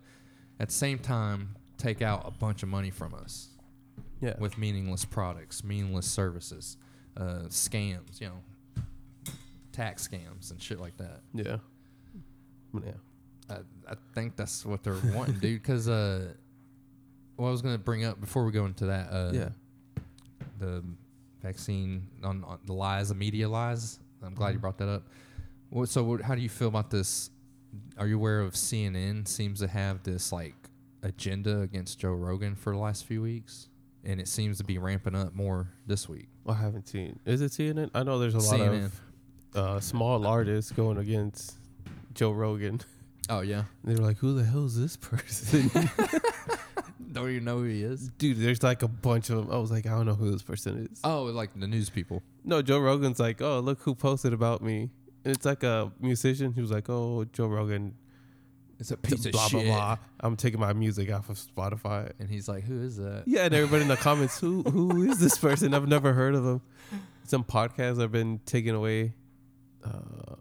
[0.61, 3.49] at the same time take out a bunch of money from us.
[4.21, 4.35] Yeah.
[4.39, 6.79] with meaningless products, meaningless services,
[7.15, 8.83] uh, scams, you know,
[9.71, 11.21] tax scams and shit like that.
[11.35, 11.59] Yeah.
[12.73, 12.93] Yeah.
[13.51, 13.57] I,
[13.91, 15.61] I think that's what they're wanting, dude.
[15.61, 16.33] Because uh,
[17.37, 19.49] what I was gonna bring up before we go into that, uh, yeah.
[20.59, 20.83] the
[21.43, 23.99] vaccine on, on the lies, the media lies.
[24.23, 24.61] I'm glad you Mhm.
[24.63, 25.03] brought that up.
[25.71, 27.31] What, so, what, how do you feel about this?
[27.99, 30.55] Are you aware of CNN seems to have this like
[31.03, 33.69] agenda against Joe Rogan for the last few weeks,
[34.05, 36.29] and it seems to be ramping up more this week.
[36.45, 37.19] Well, I haven't seen.
[37.27, 37.91] Is it CNN?
[37.95, 38.85] I know there's a lot CNN.
[38.85, 39.01] of
[39.57, 41.57] uh, small artists going against
[42.15, 42.81] Joe Rogan.
[43.29, 45.71] Oh yeah, They're like, who the hell is this person?
[47.13, 48.09] don't you know who he is?
[48.19, 49.51] Dude, there's like a bunch of them.
[49.55, 51.01] I was like, I don't know who this person is.
[51.05, 52.23] Oh, like the news people.
[52.45, 54.91] No, Joe Rogan's like, oh, look who posted about me.
[55.25, 57.95] And it's like a musician who's like, oh, Joe Rogan,
[58.79, 59.97] It's a piece blah, blah, blah.
[60.21, 62.13] I'm taking my music off of Spotify.
[62.19, 65.19] And he's like, "Who is that?" Yeah, and everybody in the comments, who who is
[65.19, 65.73] this person?
[65.75, 66.61] I've never heard of him.
[67.25, 69.15] Some podcasts have been taken away.
[69.83, 70.37] Uh,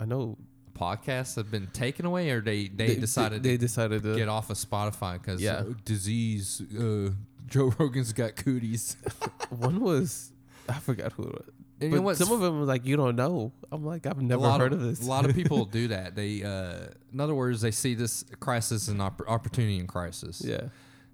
[0.00, 0.38] I know
[0.82, 4.50] Podcasts have been taken away, or they they, decided they to decided to get off
[4.50, 5.52] of Spotify because Yeah.
[5.58, 6.60] uh, disease.
[6.76, 7.10] Uh,
[7.46, 8.96] Joe Rogan's got cooties.
[9.50, 10.32] One was
[10.68, 11.48] I forgot who it was.
[11.80, 13.52] And but you know what's some of them were like you don't know.
[13.70, 15.02] I'm like I've never heard of, this.
[15.04, 16.14] A lot of people do that.
[16.14, 20.42] They, uh, in other words, they see this crisis and opp- opportunity in crisis.
[20.44, 20.68] yeah,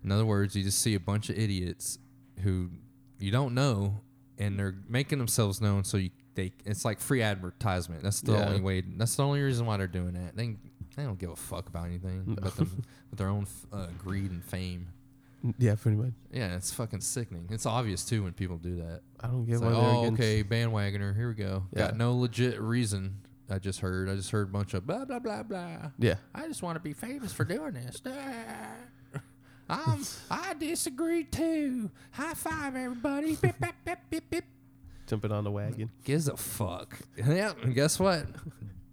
[0.05, 1.99] In other words, you just see a bunch of idiots
[2.43, 2.71] who
[3.19, 4.01] you don't know,
[4.37, 5.85] and they're making themselves known.
[5.85, 8.03] So you, they, it's like free advertisement.
[8.03, 8.47] That's the Yeah.
[8.47, 8.81] only way.
[8.81, 10.37] That's the only reason why they're doing that.
[10.37, 10.57] They,
[10.97, 14.31] they don't give a fuck about anything but them, with their own f- uh, greed
[14.31, 14.89] and fame.
[15.59, 16.13] yeah, pretty much.
[16.33, 17.47] Yeah, it's fucking sickening.
[17.51, 19.01] It's obvious too when people do that.
[19.21, 20.21] I don't get It's why like, they're oh, against.
[20.23, 21.15] okay, bandwagoner.
[21.17, 21.65] Here we go.
[21.73, 21.79] Yeah.
[21.89, 23.17] Got no legit reason.
[23.51, 24.09] I just heard.
[24.11, 25.91] I just heard a bunch of blah blah blah blah.
[25.99, 28.03] Yeah, I just want to be famous for doing this.
[29.71, 31.91] I'm, I disagree too.
[32.13, 33.37] High five, everybody.
[33.37, 34.45] Bip, bip, bip, bip, bip.
[35.09, 35.91] Jumping on the wagon.
[36.05, 36.99] Gives a fuck.
[37.17, 38.27] Yeah, and guess what?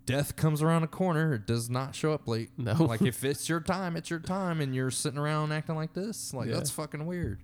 [0.05, 1.33] Death comes around a corner.
[1.33, 2.51] It does not show up late.
[2.57, 2.73] No.
[2.79, 6.33] Like if it's your time, it's your time, and you're sitting around acting like this.
[6.33, 6.55] Like Yeah.
[6.55, 7.41] that's fucking weird.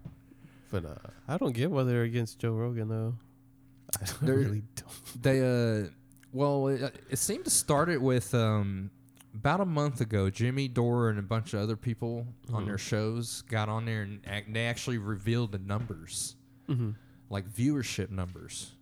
[0.72, 0.96] But uh,
[1.28, 3.16] I don't get why they're against Joe Rogan though.
[4.02, 5.22] I don't really don't.
[5.24, 5.88] They uh,
[6.32, 8.90] well, it, it seemed to start it with um,
[9.34, 10.30] about a month ago.
[10.30, 12.68] Jimmy Dore and a bunch of other people on Mhm.
[12.68, 14.22] their shows got on there and
[14.56, 16.36] they actually revealed the numbers,
[16.70, 16.92] Mm-hmm.
[17.32, 18.74] Like viewership numbers,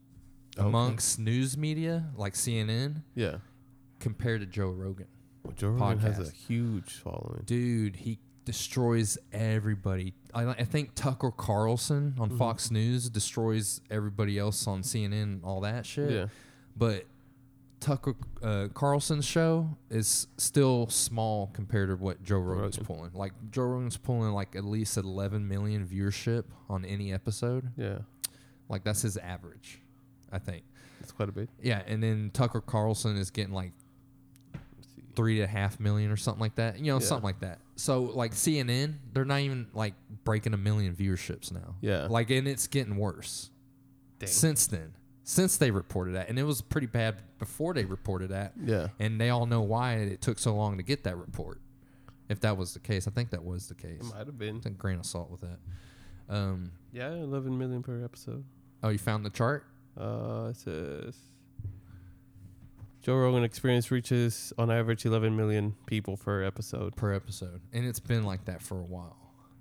[0.58, 0.68] Okay.
[0.68, 3.38] amongst news media like CNN Yeah,
[4.00, 5.08] compared to Joe Rogan.
[5.44, 7.44] well, Joe Rogan has a huge following.
[7.46, 10.16] Dude, he destroys everybody.
[10.34, 12.38] I, I think Tucker Carlson on Mhm.
[12.38, 16.12] Fox News destroys everybody else on CNN and all that shit.
[16.12, 16.28] Yeah,
[16.76, 17.06] but
[17.80, 22.86] Tucker uh, Carlson's show is still small compared to what Joe Rogan's Rogan.
[22.86, 23.14] pulling.
[23.14, 27.72] Like Joe Rogan's pulling like at least 11 million viewership on any episode.
[27.78, 28.00] yeah,
[28.70, 29.82] Like that's his average,
[30.32, 30.64] I think.
[31.00, 31.50] that's quite a bit.
[31.62, 33.72] Yeah, and then Tucker Carlson is getting like
[35.16, 36.80] three and a half million or something like that.
[36.80, 37.06] You know, Yeah.
[37.06, 37.60] something like that.
[37.76, 41.76] So like CNN, they're not even like breaking a million viewerships now.
[41.82, 43.50] Yeah, Like, and it's getting worse
[44.20, 44.30] Dang.
[44.30, 44.94] since then.
[45.24, 48.54] Since they reported that, and it was pretty bad before they reported that.
[48.64, 51.60] yeah, and they all know why it took so long to get that report.
[52.30, 54.00] If that was the case, I think that was the case.
[54.02, 54.60] it might have been.
[54.66, 55.60] A grain of salt with that.
[56.30, 58.44] Um, Yeah, 11 million per episode.
[58.84, 59.66] Oh, you found the chart?
[60.00, 61.16] Uh, it says
[63.02, 66.96] Joe Rogan Experience reaches on average 11 million people per episode.
[66.96, 69.18] per episode, and it's been like that for a while.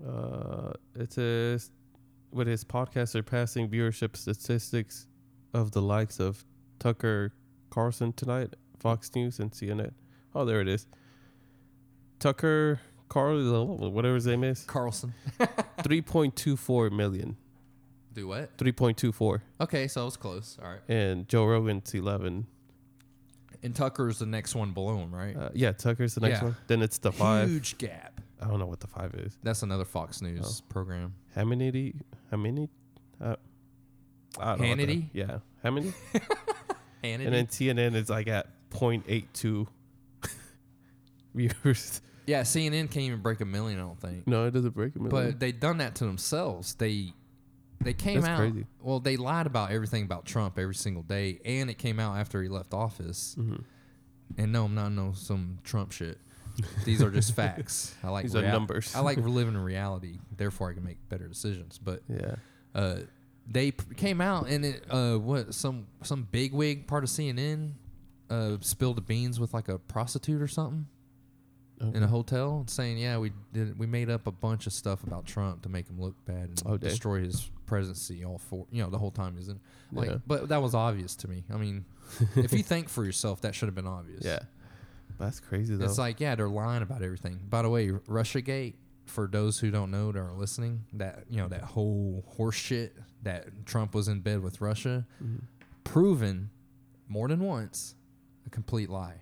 [0.07, 1.70] Uh, it says
[2.31, 5.07] with his podcast surpassing viewership statistics
[5.54, 6.44] of the likes of
[6.78, 7.33] Tucker
[7.70, 9.92] Carlson tonight, Fox News, and CNN.
[10.35, 10.87] Oh, there it is.
[12.18, 17.37] Tucker Carl, whatever his name is, Carlson, 3.24 million.
[18.18, 18.57] Do what?
[18.59, 19.40] 3.24.
[19.61, 20.59] Okay, so it was close.
[20.62, 22.46] All right, And Joe Rogan's 11.
[23.62, 25.37] and Tucker's the next one below him, right?
[25.37, 26.44] Uh, yeah, Tucker's the next Yeah.
[26.44, 26.57] one.
[26.68, 27.48] Then it's the five.
[27.48, 28.20] Huge gap.
[28.40, 29.37] I don't know what the five is.
[29.42, 31.14] That's another Fox News program.
[31.35, 31.94] How many?
[32.31, 32.70] How many?
[33.20, 33.35] Uh,
[34.38, 35.04] I don't know what the- Hannity?
[35.12, 35.92] yeah, how many?
[37.03, 37.24] Hannity.
[37.26, 39.66] and then CNN is like at 0.82
[41.34, 42.01] viewers.
[42.26, 43.78] yeah, CNN can't even break a million.
[43.78, 44.26] I don't think.
[44.26, 45.30] No, it doesn't break a million.
[45.32, 46.74] But they've done that to themselves.
[46.74, 47.12] They
[47.81, 48.39] they came That's out.
[48.39, 48.66] crazy.
[48.83, 52.43] Well, they lied about everything about Trump every single day, and it came out after
[52.43, 53.37] he left office.
[53.39, 53.62] Mhm.
[54.37, 56.18] And no, I'm not no some Trump shit.
[56.85, 57.95] These are just facts.
[58.03, 58.95] I like These are numbers.
[58.95, 60.18] I like living in reality.
[60.37, 61.79] Therefore, I can make better decisions.
[61.79, 62.35] But yeah,
[62.74, 62.97] uh,
[63.51, 67.72] they p- came out and it uh what some some bigwig part of CNN
[68.29, 70.87] uh spilled the beans with like a prostitute or something.
[71.81, 73.79] in a hotel saying, "Yeah, we did.
[73.79, 76.62] We made up a bunch of stuff about Trump to make him look bad and
[76.66, 79.61] Oh, destroy his presidency all for you know the whole time in."
[79.93, 80.16] Like, Yeah.
[80.27, 81.45] but that was obvious to me.
[81.53, 81.85] I mean,
[82.37, 84.25] if you think for yourself, that should have been obvious.
[84.25, 84.41] Yeah.
[85.19, 85.85] That's crazy though.
[85.85, 87.41] It's like, yeah, they're lying about everything.
[87.49, 88.75] By the way, RussiaGate,
[89.07, 92.95] for those who don't know that are listening, that you know that whole horse shit
[93.23, 95.43] that Trump was in bed with Russia, Mhm.
[95.85, 96.51] proven
[97.09, 97.95] more than once
[98.47, 99.21] a complete lie.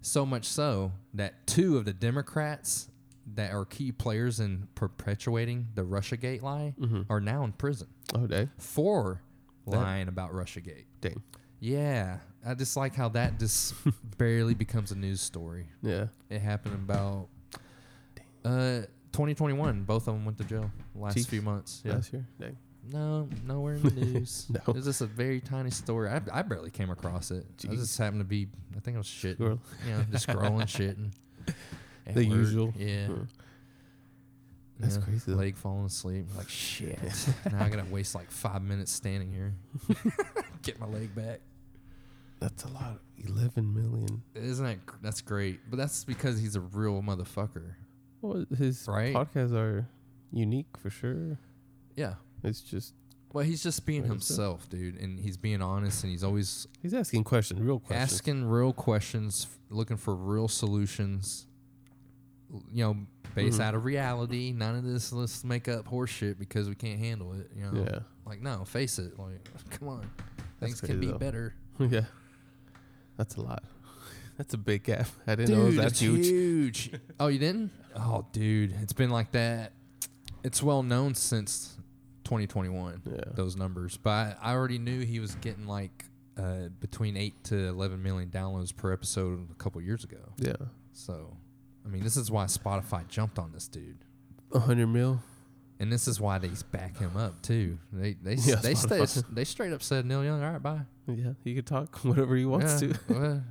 [0.00, 2.88] So much so that two of the Democrats
[3.34, 7.06] that are key players in perpetuating the RussiaGate lie Mhm.
[7.10, 8.50] are now in prison Oh, dang.
[8.58, 9.22] for
[9.66, 10.84] lying about RussiaGate.
[11.00, 11.22] Dang.
[11.60, 13.74] Yeah, I just like how that just
[14.18, 15.66] barely becomes a news story.
[15.82, 16.06] Yeah.
[16.30, 17.28] It happened about
[18.44, 19.82] uh 2021.
[19.84, 21.82] Both of them went to jail last Chief few months.
[21.84, 21.94] Yeah.
[21.94, 22.26] Last year.
[22.40, 22.56] Dang.
[22.90, 24.46] No, nowhere in the news.
[24.48, 24.60] No.
[24.74, 26.08] It's just a very tiny story.
[26.08, 27.44] I, I barely came across it.
[27.68, 28.48] I just happened to be.
[28.76, 29.34] I think I was shitting.
[29.34, 29.60] Scroll.
[29.86, 31.12] You know, just scrolling shit and.
[31.46, 31.54] at
[32.14, 32.36] The work.
[32.38, 32.74] usual.
[32.76, 33.06] Yeah.
[33.08, 33.14] Huh.
[34.80, 35.36] That's Yeah, crazy, though.
[35.38, 36.26] Leg falling asleep.
[36.36, 36.98] Like shit.
[37.52, 39.54] now I gotta waste like five minutes standing here.
[40.62, 41.40] Get my leg back.
[42.40, 43.00] That's a lot.
[43.26, 44.22] Eleven million.
[44.36, 45.58] Isn't that gr- that's great?
[45.68, 47.74] But that's because he's a real motherfucker.
[48.22, 49.12] Well, his Right?
[49.14, 49.88] podcasts are
[50.32, 51.38] unique for sure.
[51.96, 52.14] Yeah.
[52.44, 52.94] It's just
[53.32, 57.24] Well, he's just being himself, dude, and he's being honest, and he's always he's asking
[57.24, 58.12] questions, real questions.
[58.12, 61.47] asking real questions, f- looking for real solutions.
[62.72, 62.96] You know,
[63.34, 63.64] based Mhm.
[63.64, 64.52] out of reality.
[64.52, 67.50] None of this let's make up horse shit because we can't handle it.
[67.54, 67.98] You know, Yeah.
[68.26, 69.18] like no, face it.
[69.18, 70.10] Like, come on,
[70.60, 71.18] things can be though.
[71.18, 71.54] better.
[71.78, 72.06] yeah.
[73.16, 73.64] That's a lot.
[74.38, 75.08] That's a big gap.
[75.26, 76.26] I didn't know it was that huge.
[76.26, 76.92] huge.
[77.18, 77.72] oh, you didn't?
[77.96, 79.72] Oh, dude, it's been like that.
[80.44, 81.76] It's well known since
[82.24, 83.02] 2021.
[83.04, 83.20] Yeah.
[83.34, 83.96] those numbers.
[83.96, 86.04] But I, I already knew he was getting like
[86.36, 90.32] uh, between eight to 11 million downloads per episode a couple years ago.
[90.36, 90.54] Yeah.
[90.92, 91.36] So,
[91.88, 93.96] I mean, this is why Spotify jumped on this dude,
[94.52, 95.22] A hundred mil.
[95.80, 97.78] and this is why they back him up too.
[97.92, 100.82] They they Yeah, they stay, they straight up said Neil Young, all right, bye.
[101.06, 102.98] Yeah, he could talk whatever he wants Yeah, to.
[103.08, 103.42] well,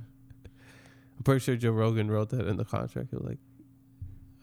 [1.16, 3.08] I'm pretty sure Joe Rogan wrote that in the contract.
[3.10, 3.38] He was like,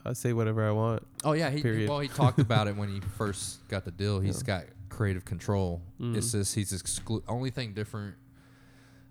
[0.03, 1.07] I say whatever I want.
[1.23, 1.89] oh yeah, he Period.
[1.89, 4.19] well he talked about it when he first got the deal.
[4.19, 4.59] He's Yeah.
[4.61, 5.81] got creative control.
[6.01, 6.17] Mm.
[6.17, 8.15] It's just he's exclu- only thing different.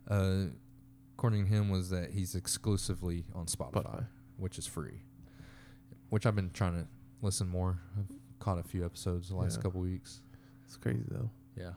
[0.07, 0.45] Uh,
[1.17, 3.73] according to him, was that he's exclusively on Spotify.
[3.85, 4.07] Spotify.
[4.37, 5.03] Which is free.
[6.11, 6.87] Which I've been trying to
[7.23, 7.79] listen more.
[7.99, 8.07] I've
[8.39, 9.63] caught a few episodes the last Yeah.
[9.63, 10.21] couple weeks.
[10.67, 11.31] It's crazy though.
[11.57, 11.73] Yeah.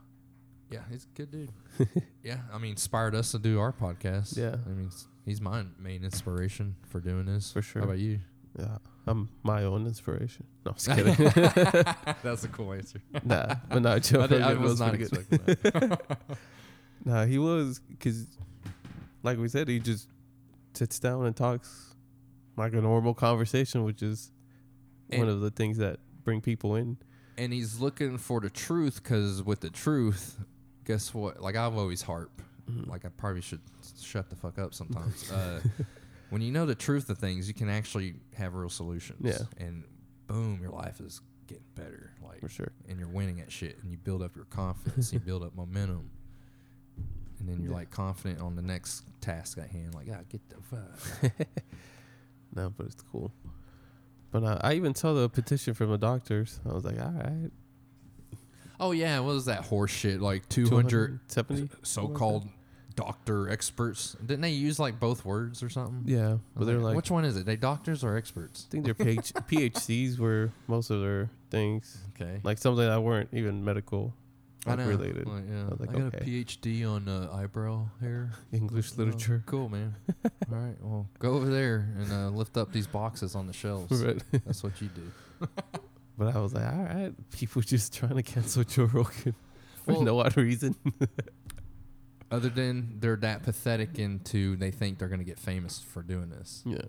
[0.69, 1.51] Yeah, he's a good dude.
[2.23, 4.35] yeah, I mean, inspired us to do our podcast.
[4.37, 4.57] Yeah.
[4.65, 4.89] I mean,
[5.23, 7.53] he's my main inspiration for doing this.
[7.53, 7.81] For sure.
[7.83, 8.19] How about you?
[8.59, 10.45] Yeah, I'm my own inspiration.
[10.65, 11.13] No, I'm just kidding.
[12.23, 12.99] That's a cool answer.
[13.23, 15.01] nah, but no, Joe I, did, I was not good.
[15.13, 16.19] expecting that.
[17.05, 18.25] Nah, he was because,
[19.23, 20.09] like we said, he just
[20.73, 21.86] sits down and talks
[22.57, 24.31] like a normal conversation, which is
[25.09, 26.97] one of the things that bring people in.
[27.37, 30.37] and he's looking for the truth because with the truth,
[30.85, 31.41] guess what?
[31.41, 32.41] Like I've always harp.
[32.69, 32.87] Mhm.
[32.87, 33.61] Like I probably should
[34.01, 35.31] shut the fuck up sometimes.
[35.31, 35.61] uh,
[36.31, 39.19] when you know the truth of things, you can actually have real solutions.
[39.23, 39.65] Yeah.
[39.65, 39.83] And
[40.27, 42.11] boom, your life is getting better.
[42.21, 42.71] Like For sure.
[42.89, 46.09] and you're winning at shit, and you build up your confidence, you build up momentum,
[47.39, 47.77] and then you're Yeah.
[47.77, 49.93] like confident on the next task at hand.
[49.95, 51.31] Like, ah, get the fuck.
[52.57, 53.31] No, but it's cool.
[54.31, 56.59] But uh, I even saw the petition from the doctors.
[56.69, 57.51] I was like, all right,
[58.79, 60.19] oh yeah, what was that horse shit?
[60.19, 61.69] Like 200 270.
[61.83, 62.49] so-called
[62.95, 64.17] doctor experts.
[64.19, 66.01] Didn't they use like both words or something?
[66.05, 67.45] Yeah, I but they're like, which one is it?
[67.45, 68.65] They doctors or experts?
[68.67, 72.41] I think their PhDs were most of their things, Okay.
[72.43, 74.26] like something that weren't even medical I
[74.65, 74.87] like, know.
[74.87, 75.27] related.
[75.27, 75.61] Like, yeah.
[75.63, 76.17] I like, I got okay.
[76.17, 78.31] a PhD on uh, eyebrow hair.
[78.51, 79.43] English Oh, literature.
[79.45, 79.95] cool, man.
[80.25, 80.75] All right.
[80.81, 84.03] Well, go over there and uh, lift up these boxes on the shelves.
[84.05, 84.21] Right.
[84.45, 85.47] That's what you do.
[86.17, 89.35] But I was like, all right, people just trying to cancel Joe Rogan
[89.85, 90.75] for Well- no odd reason.
[92.29, 96.29] Other than they're that pathetic into they think they're going to get famous for doing
[96.29, 96.61] this.
[96.65, 96.79] yeah.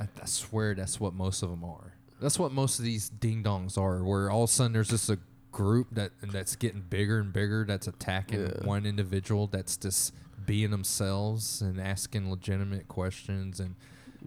[0.00, 1.92] I, I swear that's what most of them are.
[2.20, 4.02] That's what most of these ding dongs are.
[4.02, 5.18] Where all of a sudden there's just a
[5.52, 8.64] group that that's getting bigger and bigger that's attacking Yeah.
[8.66, 10.14] one individual that's just
[10.46, 13.74] being themselves and asking legitimate questions and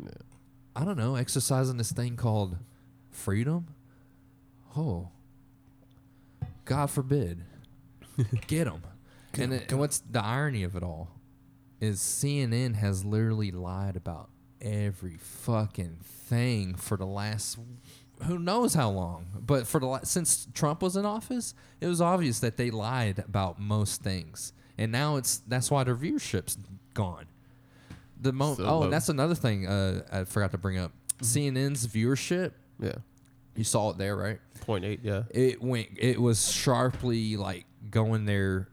[0.02, 0.10] yeah.
[0.76, 2.58] I don't know, exercising this thing called
[3.12, 3.68] freedom.
[4.78, 5.10] Oh,
[6.66, 7.44] God forbid,
[8.48, 8.82] get them.
[9.34, 11.10] And, it, and what's the irony of it all
[11.82, 14.30] is CNN has literally lied about
[14.62, 17.58] every fucking thing for the last
[18.24, 19.26] who knows how long.
[19.40, 23.60] But for the since Trump was in office, it was obvious that they lied about
[23.60, 26.58] most things, and now it's that's why their viewership's
[26.94, 27.26] gone.
[28.20, 28.84] The mo- So oh, low.
[28.84, 30.92] and that's another thing uh, I forgot to bring up.
[31.22, 32.96] CNN's viewership, Yeah.
[33.56, 34.40] you saw it there, right?
[34.62, 35.00] Point eight.
[35.04, 35.24] Yeah.
[35.32, 35.90] It went.
[35.98, 38.68] It was sharply like going there,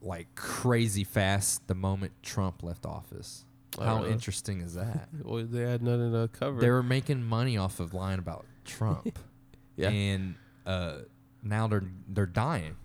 [0.00, 3.44] like crazy fast the moment Trump left office.
[3.78, 5.08] Oh, How interesting is that?
[5.24, 6.60] Well, they had nothing to cover.
[6.60, 9.18] they were making money off of lying about Trump.
[9.76, 9.90] yeah.
[9.90, 10.34] and
[10.66, 10.98] uh,
[11.42, 12.76] now they're they're dying,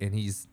[0.00, 0.46] and he's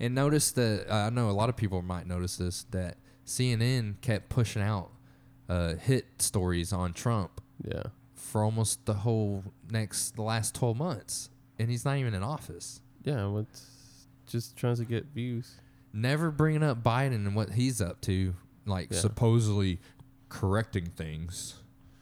[0.00, 2.96] and notice that I know a lot of people might notice this that
[3.26, 4.90] CNN kept pushing out
[5.48, 7.84] uh, hit stories on Trump yeah.
[8.14, 12.80] for almost the whole next the last twelve months, and he's not even in office.
[13.04, 13.26] Yeah.
[13.26, 13.78] What's
[14.26, 15.54] just trying to get views.
[15.92, 18.34] Never bringing up Biden and what he's up to,
[18.66, 18.98] like Yeah.
[18.98, 19.80] supposedly
[20.28, 21.54] correcting things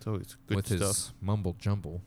[0.06, 0.78] It's always good with stuff.
[0.80, 2.00] his mumble jumble.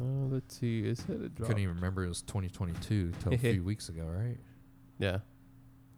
[0.00, 0.80] Uh, let's see.
[0.80, 1.48] Is it a drop?
[1.48, 4.36] Couldn't even remember it was 2022 till a few weeks ago, right?
[4.98, 5.18] Yeah.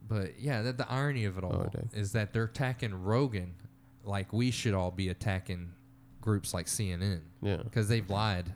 [0.08, 3.54] But yeah, that the irony of it all Oh, is that they're attacking Rogan,
[4.04, 5.72] like we should all be attacking
[6.22, 7.58] groups like CNN Yeah.
[7.58, 8.54] because they've lied.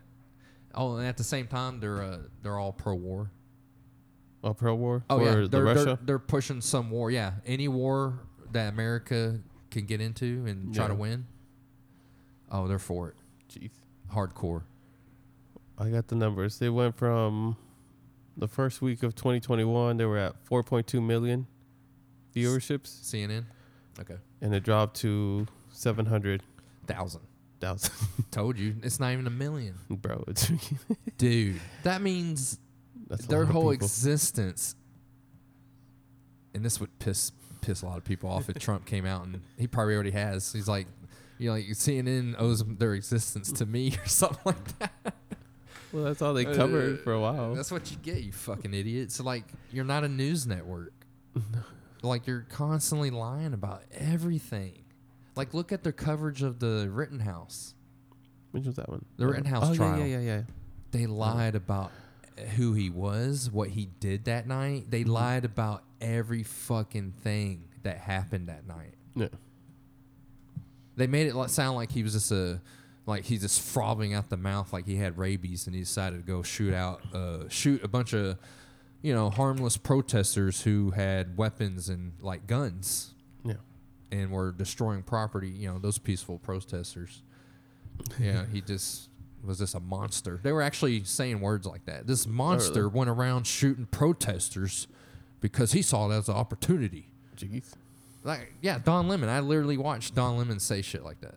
[0.74, 3.30] Oh, and at the same time, they're uh, they're all pro-war.
[4.42, 5.04] Oh, pro war.
[5.10, 5.84] Oh yeah, the they're, Russia.
[5.84, 7.10] they're they're pushing some war.
[7.10, 8.20] Yeah, any war
[8.52, 9.38] that America
[9.70, 11.26] can get into and try to win.
[12.52, 13.14] Oh, they're for it,
[13.50, 13.70] Jeez.
[14.12, 14.62] hardcore.
[15.78, 16.58] I got the numbers.
[16.58, 17.56] They went from
[18.36, 19.96] the first week of 2021.
[19.96, 21.46] They were at 4.2 million
[22.36, 23.44] viewerships, CNN,
[24.00, 27.20] okay, and it dropped to 700,000.
[27.60, 27.90] thousand.
[28.30, 30.50] Told you, it's not even a million, Bro, it's
[31.18, 31.60] dude.
[31.84, 32.58] That means
[33.08, 33.86] that's a their lot of whole people.
[33.86, 34.74] existence
[36.54, 37.32] and this would piss
[37.62, 40.52] piss a lot of people off if Trump came out and he probably already has.
[40.52, 40.86] He's like,
[41.42, 45.14] you know, like CNN owes their existence to me or something like that.
[45.92, 47.54] well, that's all they covered for a while.
[47.54, 49.10] That's what you get, you fucking idiot.
[49.10, 50.92] So like, you're not a news network.
[52.02, 54.84] like you're constantly lying about everything.
[55.34, 57.74] Like look at their coverage of the Rittenhouse.
[58.52, 59.04] Which was that one?
[59.16, 59.98] The Rittenhouse oh, trial.
[59.98, 60.42] Yeah, yeah, yeah, yeah.
[60.92, 61.90] They lied about
[62.56, 64.90] who he was, what he did that night.
[64.90, 65.10] They Mm-hmm.
[65.10, 68.94] lied about every fucking thing that happened that night.
[69.16, 69.28] Yeah.
[70.96, 72.60] They made it sound like he was just a,
[73.06, 76.26] like he's just frothing out the mouth like he had rabies and he decided to
[76.26, 78.38] go shoot out, uh, shoot a bunch of,
[79.00, 83.14] you know, harmless protesters who had weapons and like guns
[83.44, 83.54] Yeah.
[84.12, 85.48] and were destroying property.
[85.48, 87.22] You know, those peaceful protesters.
[88.18, 89.10] Yeah, he just
[89.44, 90.40] was just a monster.
[90.42, 92.06] They were actually saying words like that.
[92.06, 94.86] This monster went around shooting protesters
[95.40, 97.10] because he saw it as an opportunity.
[97.36, 97.72] Jeez.
[98.24, 99.28] Like, yeah, Don Lemon.
[99.28, 101.34] I literally watched Don Lemon say shit like that.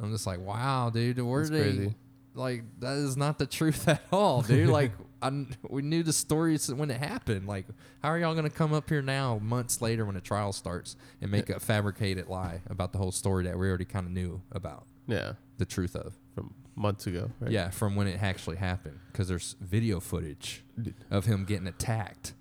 [0.00, 1.94] I'm just like, wow, dude, where crazy.
[2.34, 4.68] Like, that is not the truth at all, dude.
[4.68, 4.90] like,
[5.22, 7.46] I, we knew the story when it happened.
[7.46, 7.66] Like,
[8.02, 11.30] how are y'all gonna come up here now, months later, when the trial starts, and
[11.30, 14.84] make a fabricated lie about the whole story that we already kind of knew about
[15.06, 15.34] Yeah.
[15.58, 16.12] the truth of?
[16.34, 17.30] From months ago.
[17.38, 17.52] Right?
[17.52, 20.64] Yeah, from when it actually happened, because there's video footage
[21.12, 22.34] of him getting attacked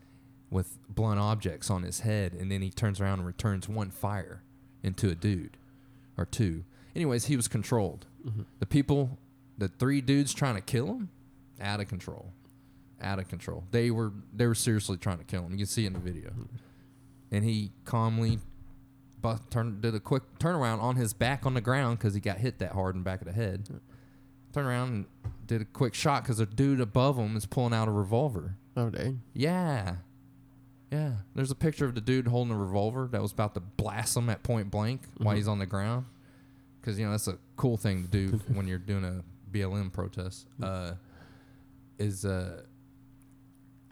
[0.49, 4.43] with blunt objects on his head, and then he turns around and returns one fire
[4.81, 5.57] into a dude
[6.17, 6.63] or two.
[6.95, 8.05] Anyways, he was controlled.
[8.25, 8.43] Mm-hmm.
[8.59, 9.17] The people,
[9.57, 11.09] the three dudes trying to kill him,
[11.59, 12.33] out of control,
[13.01, 13.63] out of control.
[13.71, 15.51] They were they were seriously trying to kill him.
[15.51, 16.55] You can see it in the video, mm-hmm.
[17.31, 18.39] and he calmly.
[19.21, 22.37] bu- Turned, did a quick turnaround on his back on the ground because he got
[22.37, 23.69] hit that hard in the back of the head.
[24.53, 25.05] Turn around and
[25.47, 28.57] did a quick shot because a dude above him is pulling out a revolver.
[28.77, 29.21] Oh, dang.
[29.33, 29.95] Yeah.
[30.93, 31.13] Yeah.
[31.35, 34.29] There's a picture of the dude holding a revolver that was about to blast him
[34.29, 35.37] at point blank while Mhm.
[35.37, 36.05] he's on the ground.
[36.79, 40.47] Because, you know, that's a cool thing to do when you're doing a BLM protest.
[40.61, 40.93] Uh,
[41.97, 42.61] is uh,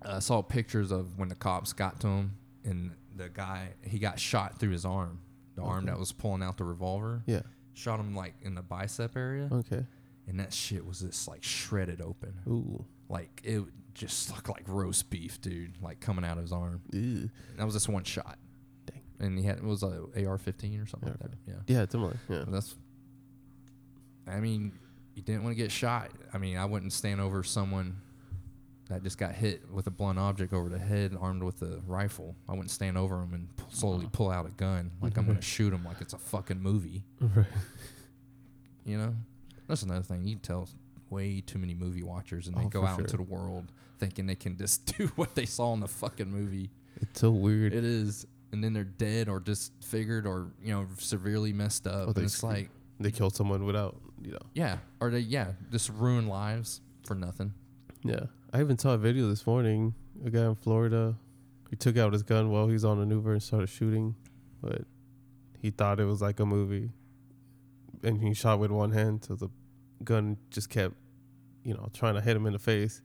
[0.01, 2.31] I saw pictures of when the cops got to him
[2.63, 5.19] and the guy, he got shot through his arm.
[5.55, 7.23] The arm that was pulling out the revolver.
[7.25, 7.41] Yeah.
[7.73, 9.49] Shot him like in the bicep area.
[9.51, 9.85] Okay.
[10.27, 12.33] And that shit was just like shredded open.
[12.47, 12.85] Ooh.
[13.09, 13.63] Like it
[13.93, 15.73] just looked like roast beef, dude.
[15.81, 16.81] Like coming out of his arm.
[16.91, 17.29] Ew.
[17.57, 18.37] That was just one shot.
[18.85, 19.01] Dang.
[19.19, 21.31] And he had it was a AR-15 or something like that.
[21.47, 21.53] Yeah.
[21.67, 22.17] Yeah, similar.
[22.29, 22.43] Yeah.
[22.47, 22.75] That's.
[24.27, 24.73] I mean,
[25.15, 26.11] you didn't want to get shot.
[26.33, 27.97] I mean, I wouldn't stand over someone
[28.91, 32.35] that just got hit with a blunt object over the head, armed with a rifle.
[32.47, 35.39] I wouldn't stand over him and p- slowly pull out a gun like I'm gonna
[35.39, 35.41] mm-hmm.
[35.41, 37.03] shoot him like it's a fucking movie.
[37.35, 37.45] Right.
[38.83, 39.15] You know,
[39.67, 40.25] that's another thing.
[40.25, 40.67] You tell
[41.11, 44.35] way too many movie watchers, and they Oh, go out into the world thinking they
[44.35, 46.71] can just do what they saw in the fucking movie.
[47.01, 47.73] It's so weird.
[47.73, 52.09] It is, and then they're dead or disfigured or you know severely messed up.
[52.09, 54.39] Oh, they it's like, they killed someone without, you know.
[54.53, 57.53] yeah, or they yeah just ruin lives for nothing.
[58.03, 58.25] Yeah.
[58.53, 59.93] I even saw a video this morning.
[60.25, 61.15] A guy in Florida,
[61.69, 64.15] he took out his gun while he was on an Uber and started shooting,
[64.61, 64.81] but
[65.59, 66.89] he thought it was like a movie,
[68.03, 69.23] and he shot with one hand.
[69.23, 69.49] So the
[70.03, 70.95] gun just kept,
[71.63, 73.01] you know, trying to hit him in the face.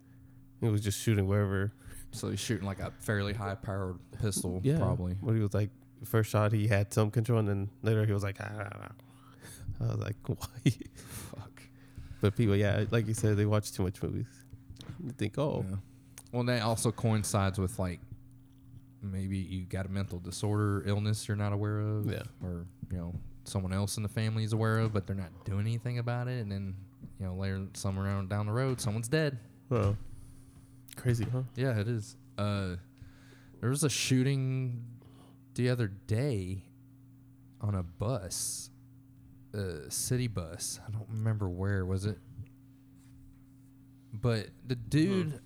[0.61, 1.73] He was just shooting wherever.
[2.13, 5.17] So he's shooting like a fairly high powered pistol, Yeah, probably.
[5.23, 5.71] But he was like,
[6.05, 8.89] first shot he had some control, and then later he was like, ah.
[9.81, 10.73] I was like, why?
[10.95, 11.63] Fuck.
[12.21, 14.27] But people, yeah, like you said, they watch too much movies.
[15.01, 15.77] They think, oh, Yeah.
[16.33, 18.01] Well, that also coincides with like
[19.03, 22.23] maybe you got a mental disorder, illness you're not aware of, Yeah.
[22.43, 25.61] or you know someone else in the family is aware of, but they're not doing
[25.61, 26.75] anything about it, and then
[27.21, 29.39] you know later somewhere down the road, someone's dead.
[29.69, 29.97] well,
[30.97, 31.43] crazy, huh?
[31.55, 32.17] Yeah, it is.
[32.39, 32.77] Uh,
[33.61, 34.85] there was a shooting
[35.55, 36.63] the other day
[37.61, 38.71] on a bus,
[39.55, 40.79] a city bus.
[40.87, 42.19] I don't remember where was it,
[44.13, 45.41] but the dude,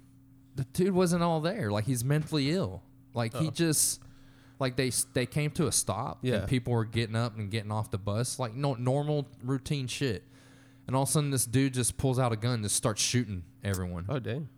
[0.55, 1.71] the dude wasn't all there.
[1.71, 2.83] Like he's mentally ill.
[3.15, 3.51] Like he Oh.
[3.51, 4.01] just,
[4.59, 6.19] like they they came to a stop.
[6.23, 6.37] Yeah.
[6.37, 10.25] and people were getting up and getting off the bus, like no normal routine shit.
[10.91, 13.01] And all of a sudden, this dude just pulls out a gun and just starts
[13.01, 14.49] shooting everyone Oh, dang.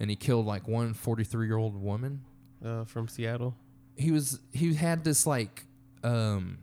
[0.00, 2.22] and he killed like one 43 year old woman.
[2.64, 3.54] Uh, from Seattle.
[3.96, 5.64] He was he had this like
[6.02, 6.58] um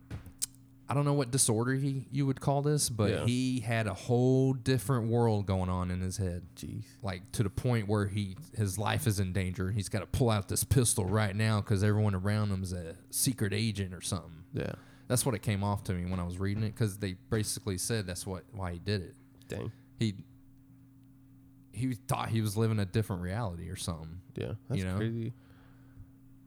[0.90, 3.26] I don't know what disorder he you would call this, but Yeah.
[3.26, 6.44] he had a whole different world going on in his head.
[6.58, 6.84] Jeez.
[7.02, 9.72] Like to the point where he his life is in danger.
[9.72, 12.98] He's got to pull out this pistol right now because everyone around him is a
[13.10, 14.44] secret agent or something.
[14.54, 14.74] Yeah.
[15.08, 17.78] That's what it came off to me when I was reading it because they basically
[17.78, 19.16] said that's what why he did it.
[19.48, 19.72] Dang.
[20.00, 20.16] He
[21.72, 24.20] he thought he was living a different reality or something.
[24.36, 24.54] Yeah.
[24.70, 24.98] That's You know?
[24.98, 25.34] crazy.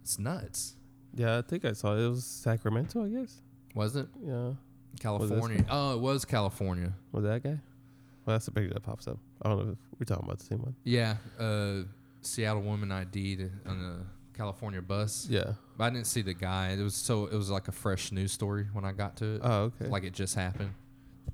[0.03, 0.77] It's nuts.
[1.15, 2.05] Yeah, I think I saw it.
[2.05, 3.41] It was Sacramento, I guess.
[3.75, 4.53] Was it Yeah.
[5.01, 5.65] California?
[5.69, 6.93] Oh, it was California.
[7.13, 7.59] Was that guy?
[8.25, 9.19] Well, that's the picture that pops up.
[9.43, 10.75] I don't know if we're talking about the same one.
[10.85, 11.83] Yeah, uh,
[12.23, 15.27] Seattle woman ID'd on California bus.
[15.31, 15.53] Yeah.
[15.77, 16.71] But I didn't see the guy.
[16.71, 19.41] It was so it was like a fresh news story when I got to it.
[19.45, 19.87] Oh, okay.
[19.87, 20.73] Like it just happened.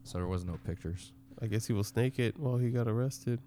[0.05, 1.13] So there was no pictures.
[1.41, 3.41] I guess he was naked while he got arrested.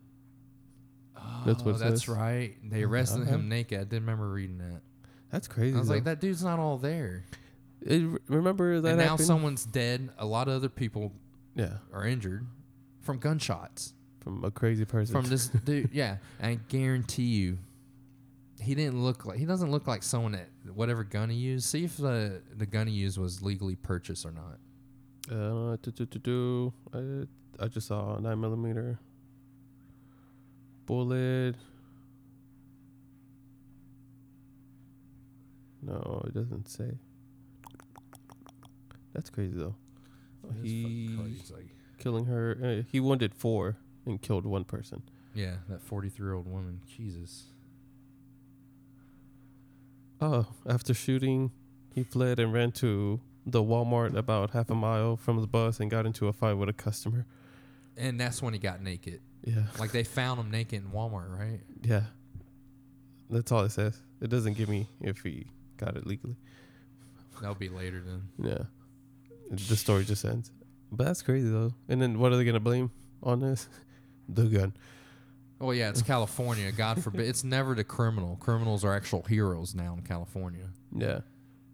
[1.18, 2.10] Oh, That's what that's says.
[2.10, 2.56] right.
[2.64, 3.30] They arrested Okay.
[3.32, 3.48] him uh-huh.
[3.50, 3.80] naked.
[3.80, 4.82] I didn't remember reading that.
[5.32, 5.76] That's crazy.
[5.76, 7.26] I was like, that dude's not all there.
[7.82, 9.28] It, remember that and now happened?
[9.28, 10.10] someone's dead.
[10.18, 11.12] A lot of other people
[11.56, 12.46] yeah, are injured
[13.02, 13.94] from gunshots.
[14.22, 15.14] from a crazy person.
[15.14, 15.90] from this dude.
[15.94, 17.58] Yeah, I guarantee you,
[18.60, 21.66] he didn't look like he doesn't look like someone that whatever gun he used.
[21.66, 24.60] See if the the gun he used was legally purchased or not.
[25.32, 26.74] Uh, do, do, do, do.
[27.60, 29.00] I, I just saw a nine millimeter
[30.86, 31.56] bullet.
[35.82, 36.92] No, it doesn't say.
[39.14, 39.76] That's crazy though.
[40.62, 41.18] He
[42.00, 42.58] killing her.
[42.64, 45.02] Uh, he wounded four and killed one person.
[45.34, 46.82] Yeah, that forty three year old woman.
[46.88, 47.46] Jesus.
[50.22, 51.52] Oh, after shooting,
[51.94, 55.92] he fled and ran to the Walmart about half a mile from the bus and
[55.92, 57.26] got into a fight with a customer.
[57.98, 59.22] And that's when he got naked.
[59.44, 59.64] Yeah.
[59.80, 61.60] Like they found him naked in Walmart, right?
[61.84, 62.04] Yeah.
[63.30, 63.98] That's all it says.
[64.22, 65.46] It doesn't give me if he
[65.78, 66.36] got it legally.
[67.40, 68.24] That'll be later then.
[68.42, 68.66] Yeah.
[69.52, 70.52] The story just ends.
[70.92, 71.74] But that's crazy though.
[71.90, 72.92] And then what are they gonna blame
[73.22, 73.68] on this?
[74.28, 74.74] The gun.
[75.62, 76.72] Oh yeah, it's California.
[76.72, 77.28] God forbid.
[77.28, 78.36] It's never the criminal.
[78.38, 80.68] Criminals are actual heroes now in California.
[80.96, 81.20] Yeah.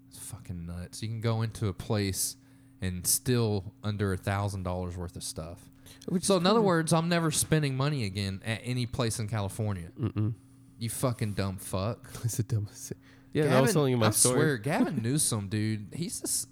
[0.10, 1.02] It's fucking nuts.
[1.02, 2.36] You can go into a place
[2.82, 5.60] and still under a thousand dollars worth of stuff.
[6.08, 9.90] Which So in other words, I'm never spending money again at any place in California.
[10.00, 10.34] Mm-mm.
[10.80, 12.10] You fucking dumb fuck.
[12.24, 12.98] It's the dumbest thing.
[13.34, 14.36] Yeah, and I was telling you my I story.
[14.36, 16.50] swear, Gavin Newsom, dude, he's just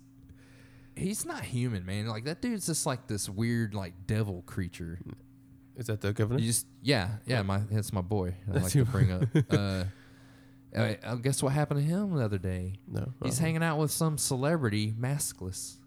[0.95, 2.07] he's not human, man.
[2.07, 4.99] Like that dude's just like this weird like devil creature.
[5.07, 5.13] Mm.
[5.79, 6.39] Is that the governor?
[6.39, 8.35] You just yeah, yeah, my that's my boy.
[8.47, 9.23] I That's like to bring up.
[9.49, 9.85] Uh,
[10.77, 12.75] I, I guess what happened to him the other day?
[12.87, 13.11] no.
[13.23, 15.77] He's hanging out with some celebrity maskless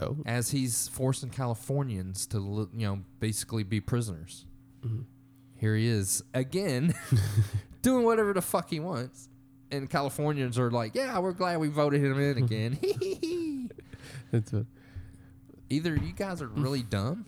[0.00, 0.18] Oh.
[0.26, 4.44] as he's forcing Californians to you know basically be prisoners.
[4.84, 5.04] Mhm.
[5.56, 6.92] Here he is again,
[7.82, 9.28] doing whatever the fuck he wants,
[9.70, 13.70] and Californians are like, "Yeah, we're glad we voted him in again."
[14.30, 14.66] That's what.
[15.70, 17.24] Either you guys are really dumb,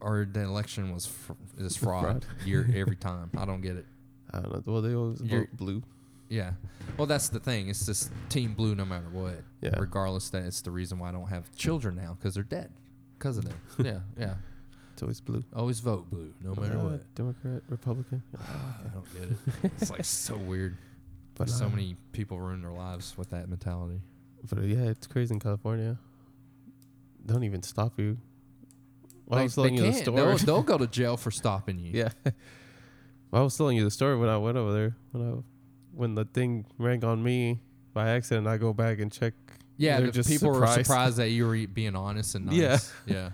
[0.00, 2.26] or the election was fr- is fraud, Fraud.
[2.46, 3.30] year every time.
[3.36, 3.86] I don't get it.
[4.32, 4.72] I don't know.
[4.72, 5.82] Well, they always You're- vote blue.
[6.28, 6.52] Yeah.
[6.98, 7.68] Well, that's the thing.
[7.68, 9.42] It's just team blue no matter what.
[9.62, 9.78] Yeah.
[9.78, 12.70] Regardless, that it's the reason why I don't have children now because they're dead
[13.18, 13.58] because of them.
[13.78, 14.00] yeah.
[14.18, 14.34] Yeah.
[14.92, 15.42] It's always blue.
[15.56, 17.14] Always vote blue no matter Uh, what.
[17.14, 18.22] Democrat, Republican.
[18.38, 19.72] I don't get it.
[19.80, 20.76] It's like so weird.
[21.34, 24.00] But so uh, many people ruin their lives with that mentality.
[24.50, 25.96] But uh, yeah, it's crazy in California.
[27.24, 28.18] Don't even stop you.
[29.28, 30.16] Well, I was telling you the story.
[30.16, 31.92] They'll, they'll go to jail for stopping you.
[31.92, 32.10] yeah.
[33.30, 34.96] Well, I was telling you the story when I went over there.
[35.12, 35.34] When I,
[35.92, 37.60] when the thing rang on me
[37.92, 39.34] by accident, I go back and check.
[39.76, 40.86] Yeah, the people were surprised.
[40.86, 42.54] surprised that you were being honest and nice.
[42.54, 42.78] Yeah.
[43.06, 43.30] Yeah.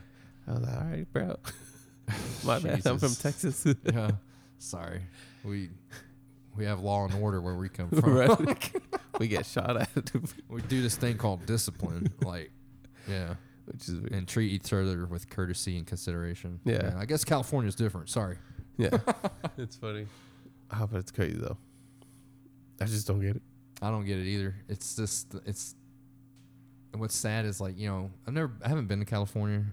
[0.49, 1.37] I was like, all right, bro.
[2.45, 2.85] My bad.
[2.85, 3.65] I'm from Texas.
[3.85, 4.11] yeah.
[4.59, 5.03] Sorry.
[5.45, 5.71] We
[6.57, 8.15] we have law and order where we come from.
[8.15, 8.73] Right.
[9.21, 9.89] we get shot at,
[10.49, 12.13] we do this thing called discipline.
[12.23, 12.51] like,
[13.09, 13.35] yeah.
[13.67, 13.95] Which is.
[14.11, 16.61] And treat each other with courtesy and consideration.
[16.65, 16.95] Yeah.
[16.97, 18.09] I guess California's different.
[18.09, 18.37] Sorry.
[18.77, 18.99] Yeah,
[19.59, 20.07] it's funny.
[20.73, 21.57] Oh, but it's crazy though.
[22.81, 23.43] I just don't get it.
[23.81, 24.57] I don't get it either.
[24.69, 25.77] It's just it's
[26.93, 29.65] and what's sad is like, you know, I've never I haven't been to California.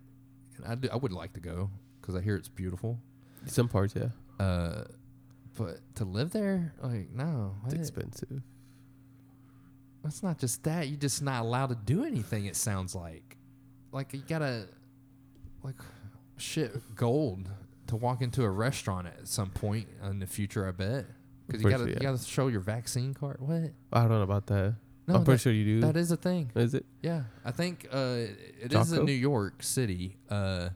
[0.57, 1.69] And I do, I would like to go
[2.01, 2.99] cuz I hear it's beautiful.
[3.47, 4.83] Some parts, yeah, Uh
[5.57, 8.41] but to live there, like no, it's expensive.
[10.05, 10.87] It's not just that.
[10.87, 12.45] You're just not allowed to do anything.
[12.45, 13.37] It sounds like,
[13.91, 14.67] like you gotta,
[15.63, 15.75] like,
[16.37, 17.49] shit, gold
[17.87, 20.67] to walk into a restaurant at some point in the future.
[20.67, 21.05] I bet
[21.47, 22.11] because you For gotta sure, you yeah.
[22.11, 23.37] gotta show your vaccine card.
[23.39, 23.71] What?
[23.91, 24.75] I don't know about that.
[25.07, 25.81] No, I'm pretty that, sure you do.
[25.81, 26.51] that is a thing.
[26.55, 26.85] is it?
[27.01, 28.27] Yeah, I think uh,
[28.61, 30.15] it is in New York City.
[30.29, 30.69] Uh,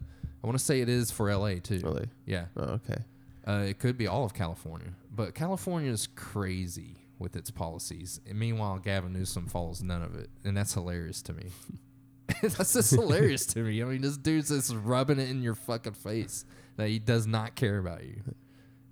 [0.44, 1.60] I want to say it is for L.A.
[1.60, 1.80] too.
[1.84, 2.08] Really?
[2.26, 3.02] Yeah, Oh, okay.
[3.48, 8.20] uh, it could be all of California, but California is crazy with its policies.
[8.28, 11.46] And meanwhile, Gavin Newsom follows none of it, and that's hilarious to me.
[12.42, 13.82] that's just hilarious to me.
[13.82, 16.46] I mean, this dude's just rubbing it in your fucking face
[16.78, 18.22] that he does not care about you.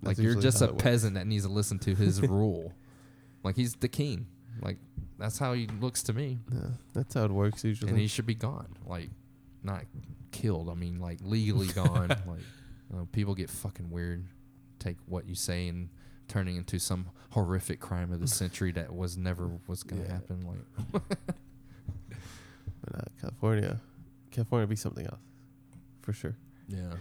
[0.02, 2.72] Like That's you're just a peasant that needs to listen to his rule.
[3.42, 4.26] Like he's the king.
[4.60, 4.76] Like
[5.18, 6.60] that's how he looks to me, Yeah,
[6.92, 7.90] that's how it works usually.
[7.90, 8.76] and he should be gone.
[8.86, 9.10] Like
[9.62, 9.84] not
[10.30, 10.68] killed.
[10.70, 12.08] I mean, like legally gone.
[12.26, 12.40] like
[12.90, 14.24] you know, people get fucking weird.
[14.78, 15.88] Take what you say and
[16.28, 20.12] turning into some horrific crime of the century that was never was gonna Yeah.
[20.12, 20.46] happen.
[20.92, 21.02] Like
[22.84, 23.80] but uh, California,
[24.30, 25.20] California be something else,
[26.02, 26.36] for sure.
[26.68, 26.94] yeah,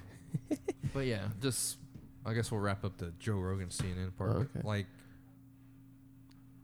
[0.93, 1.77] but yeah, just
[2.25, 4.31] I guess we'll wrap up the Joe Rogan CNN part.
[4.31, 4.61] Oh, okay.
[4.63, 4.88] Like,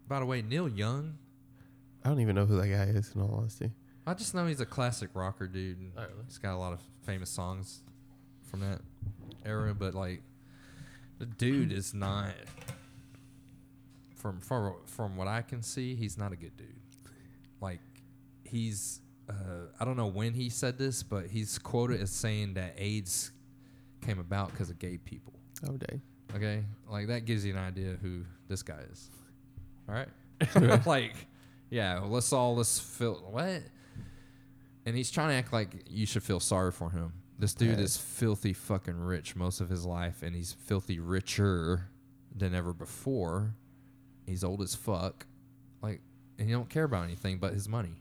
[0.07, 1.17] by the way, Neil Young.
[2.03, 3.11] I don't even know who that guy is.
[3.13, 3.71] In all honesty,
[4.07, 5.77] I just know he's a classic rocker dude.
[5.97, 6.13] Oh, really?
[6.25, 7.81] He's got a lot of famous songs
[8.43, 8.79] from that
[9.45, 10.21] era, but like
[11.19, 12.31] the dude is not
[14.15, 16.67] from from from what I can see, he's not a good dude.
[17.61, 17.81] Like
[18.43, 19.33] he's uh,
[19.79, 23.31] I don't know when he said this, but he's quoted as saying that AIDS
[24.01, 25.33] came about because of gay people.
[25.67, 26.01] oh dang,
[26.35, 29.09] Okay, like that gives you an idea who this guy is.
[29.87, 30.07] All right,
[30.87, 31.13] like,
[31.69, 33.61] yeah, well, let's all let's feel what,
[34.85, 37.13] and he's trying to act like you should feel sorry for him.
[37.37, 37.83] This dude Yeah.
[37.85, 41.85] is filthy fucking rich most of his life, and he's filthy richer
[42.35, 43.55] than ever before.
[44.25, 45.25] He's old as fuck,
[45.81, 46.01] like,
[46.37, 47.95] and he don't care about anything but his money.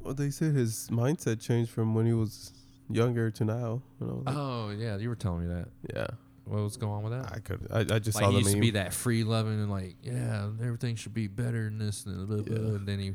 [0.00, 2.52] Well they said his mindset changed from when he was
[2.90, 3.82] younger to now.
[4.00, 5.68] You know, like, Oh yeah, you were telling me that.
[5.94, 6.06] yeah,
[6.44, 7.32] What was going on with that?
[7.32, 7.66] I could.
[7.70, 8.60] I, I just like saw he the used to meme.
[8.60, 12.36] be that free loving and like yeah everything should be better than this and, blah,
[12.38, 12.58] blah, Yeah.
[12.76, 13.12] and then he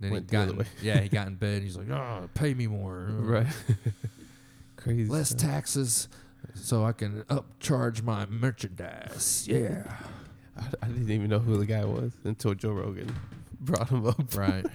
[0.00, 0.66] then Went he the got other in, way.
[0.82, 3.46] yeah he got in bed and he's like oh pay me more right.
[4.76, 5.08] Crazy.
[5.08, 5.40] less stuff.
[5.42, 6.08] taxes
[6.54, 9.84] so I can upcharge my merchandise yeah
[10.58, 13.14] I, I didn't even know who the guy was until Joe Rogan
[13.60, 14.36] brought him up.
[14.36, 14.66] right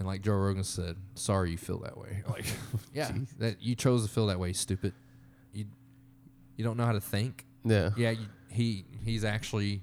[0.00, 2.46] and like Joe Rogan said sorry you feel that way like
[2.92, 4.92] yeah that you chose to feel that way stupid
[5.52, 5.66] you
[6.56, 7.90] you don't know how to think Yeah.
[7.96, 9.82] Yeah, you, he he's actually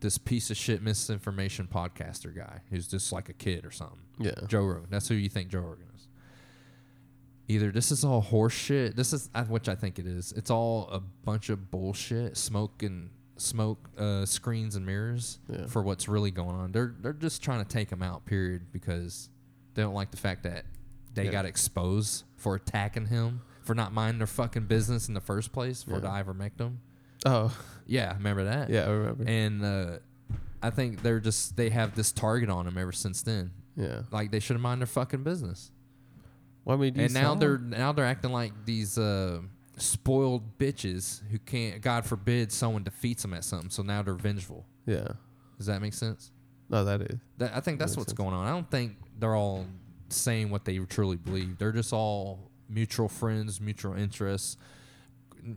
[0.00, 3.98] this piece of shit misinformation podcaster guy who's just like a kid or something.
[4.18, 4.34] Yeah.
[4.46, 4.88] Joe Rogan.
[4.90, 6.06] That's who you think Joe Rogan is.
[7.48, 8.94] Either this is all horse shit.
[8.96, 10.32] This is which I think it is.
[10.32, 15.66] It's all a bunch of bullshit, smoke and smoke uh, screens and mirrors Yeah.
[15.66, 16.72] for what's really going on.
[16.72, 18.26] They're they're just trying to take him out.
[18.26, 19.30] Period, because
[19.76, 20.64] they don't like the fact that
[21.14, 21.30] they Yeah.
[21.30, 25.82] got exposed for attacking him for not minding their fucking business in the first place
[25.84, 25.98] for Yeah.
[26.00, 26.76] the ivermectin.
[27.24, 27.56] Oh,
[27.86, 28.68] Yeah, remember that?
[28.70, 29.24] yeah, I remember.
[29.26, 29.98] And uh,
[30.62, 33.52] I think they're just they have this target on them ever since then.
[33.76, 34.02] yeah.
[34.10, 35.70] Like they should have mind their fucking business.
[36.64, 39.40] Well, I mean, do you and now they're now they're acting like these uh,
[39.76, 41.80] spoiled bitches who can't.
[41.80, 43.70] God forbid someone defeats them at something.
[43.70, 44.66] So now they're vengeful.
[44.86, 45.06] Yeah.
[45.58, 46.32] Does that make sense?
[46.68, 47.18] No, that is.
[47.38, 48.18] That, I think that's what's sense.
[48.18, 48.46] going on.
[48.46, 49.66] I don't think they're all
[50.08, 51.58] saying what they truly believe.
[51.58, 54.56] They're just all mutual friends, mutual interests.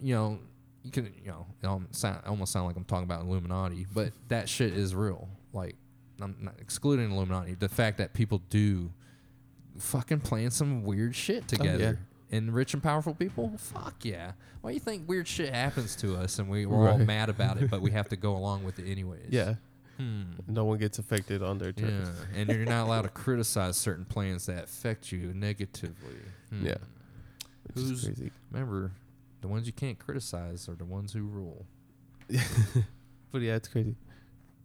[0.01, 0.39] You know,
[0.83, 1.31] you can you
[1.63, 5.27] know sound, almost sound like I'm talking about Illuminati, but that shit is real.
[5.53, 5.75] Like
[6.21, 7.55] I'm not excluding Illuminati.
[7.55, 8.91] The fact that people do
[9.77, 11.99] fucking plan some weird shit oh, together.
[12.31, 14.33] And rich and powerful people, fuck yeah.
[14.61, 17.57] Why do you think weird shit happens to us and we, we're all mad about
[17.57, 19.29] it, but we have to go along with it anyways?
[19.29, 19.55] Yeah.
[19.99, 20.23] Hmm.
[20.47, 22.07] No one gets affected on their terms.
[22.33, 26.15] Yeah, and you're not allowed to criticize certain plans that affect you negatively.
[26.49, 26.65] Hmm.
[26.65, 26.77] Yeah.
[27.67, 28.31] Which is Who's- crazy.
[28.51, 28.91] Remember,
[29.41, 31.65] the ones you can't criticize are the ones who rule.
[33.31, 33.95] But yeah, it's crazy.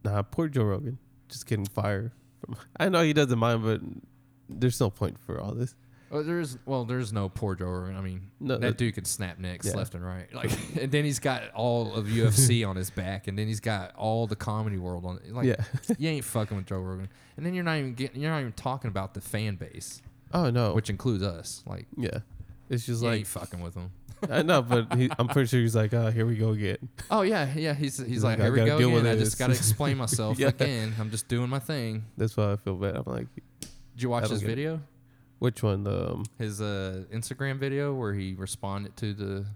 [0.05, 0.99] Nah, poor Joe Rogan.
[1.28, 2.12] Just getting fired.
[2.41, 3.80] From, I know he doesn't mind, but
[4.49, 5.74] there's no point for all this.
[6.15, 7.97] Oh, well, there's well, there's no poor Joe Rogan.
[7.97, 9.73] I mean, No, that dude can snap necks Yeah.
[9.75, 10.33] left and right.
[10.33, 10.51] Like,
[10.81, 14.27] and then he's got all of UFC on his back, and then he's got all
[14.27, 15.19] the comedy world on.
[15.31, 15.57] Like, yeah.
[15.99, 17.09] you ain't fucking with Joe Rogan.
[17.37, 20.01] And then you're not even getting, you're not even talking about the fan base,
[20.33, 20.73] Oh no.
[20.75, 21.62] which includes us.
[21.67, 22.19] Like, yeah.
[22.71, 23.91] It's just like fucking with them.
[24.31, 26.79] I know, but he, I'm pretty sure he's like, oh, here we go again.
[27.11, 27.75] Oh yeah, yeah.
[27.75, 29.07] He's he's like, like, here we go again.
[29.07, 30.49] I just got to explain myself Yeah.
[30.49, 30.95] again.
[30.99, 32.05] I'm just doing my thing.
[32.17, 32.97] That's why I feel bad.
[32.97, 33.27] I'm like,
[33.61, 34.57] Did you watch I don't his get it.
[34.57, 34.81] video?
[35.45, 35.85] Which one?
[35.85, 39.47] The um, His uh, Instagram video where he responded to the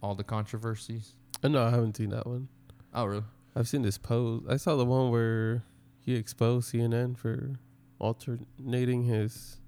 [0.00, 1.16] all the controversies.
[1.42, 2.46] oh, no, I haven't seen that one.
[2.94, 3.24] Oh really?
[3.56, 4.44] I've seen this post.
[4.48, 5.64] I saw the one where
[5.98, 7.58] he exposed CNN for
[7.98, 9.58] alternating his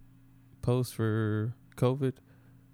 [0.63, 2.15] post for COVID.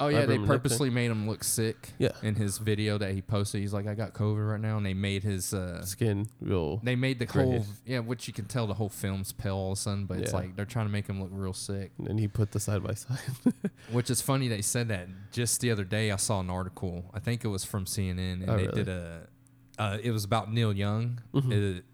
[0.00, 1.90] Oh yeah, they purposely made him look sick.
[1.98, 2.12] Yeah.
[2.22, 4.94] In his video that he posted, he's like, "I got COVID right now," and they
[4.94, 6.76] made his uh, Skin real.
[6.84, 7.34] they made the Right.
[7.44, 10.18] whole yeah, which you can tell the whole film's pale all of a sudden, but
[10.18, 11.90] it's like they're trying to make him look real sick.
[12.06, 13.18] And he put the side by side.
[13.90, 16.10] Which is funny they said that just the other day.
[16.12, 17.10] I saw an article.
[17.12, 18.84] I think it was from CNN, and Oh, they really?
[18.84, 19.26] did a.
[19.78, 21.20] Uh, it was about Neil Young.
[21.34, 21.52] Mhm.
[21.52, 21.84] It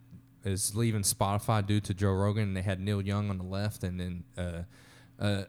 [0.45, 2.45] is leaving Spotify due to Joe Rogan.
[2.49, 4.63] And they had Neil Young on the left, and then uh,
[5.19, 5.45] uh,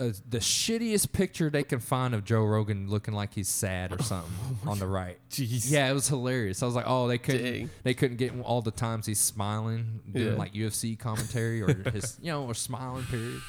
[0.00, 4.02] uh, the shittiest picture they can find of Joe Rogan looking like he's sad or
[4.02, 4.32] something
[4.66, 5.18] on the right.
[5.30, 5.70] Jeez.
[5.70, 6.62] Yeah, it was hilarious.
[6.62, 7.42] I was like, oh, they couldn't.
[7.44, 7.70] Dang.
[7.82, 10.34] They couldn't get all the times he's smiling, doing Yeah.
[10.38, 13.40] like UFC commentary or his, you know, or smiling period.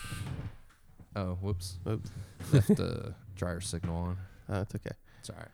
[1.16, 2.10] Oh, whoops Oops.
[2.52, 4.18] left the dryer signal on.
[4.50, 4.92] Ah, it's okay.
[5.22, 5.48] It's all right.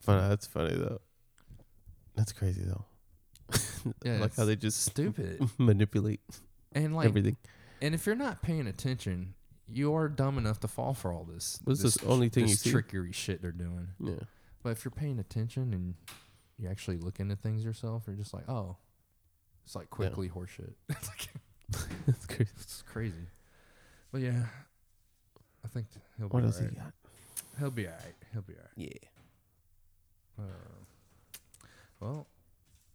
[0.00, 0.28] Fun.
[0.30, 1.00] That's funny though.
[2.16, 2.84] That's crazy though.
[4.04, 5.48] Yeah, like how they just Stupid.
[5.58, 6.20] manipulate
[6.72, 7.36] And like, everything.
[7.80, 9.34] And if you're not paying attention,
[9.70, 11.60] you are dumb enough to fall for all this.
[11.64, 12.70] What's this this only thing you this see?
[12.70, 13.88] trickery shit they're doing.
[14.00, 14.14] Yeah.
[14.62, 15.94] But if you're paying attention and
[16.58, 18.76] you actually look into things yourself, you're just like, oh,
[19.64, 20.72] it's like quickly horseshit.
[20.88, 21.08] it's
[22.26, 22.50] crazy.
[22.56, 23.26] it's crazy.
[24.10, 24.44] But yeah,
[25.64, 26.92] I think he'll What be else he got?
[27.58, 28.14] He'll be alright.
[28.32, 28.70] He'll be alright.
[28.76, 29.08] Yeah.
[30.38, 31.66] Uh,
[32.00, 32.26] well,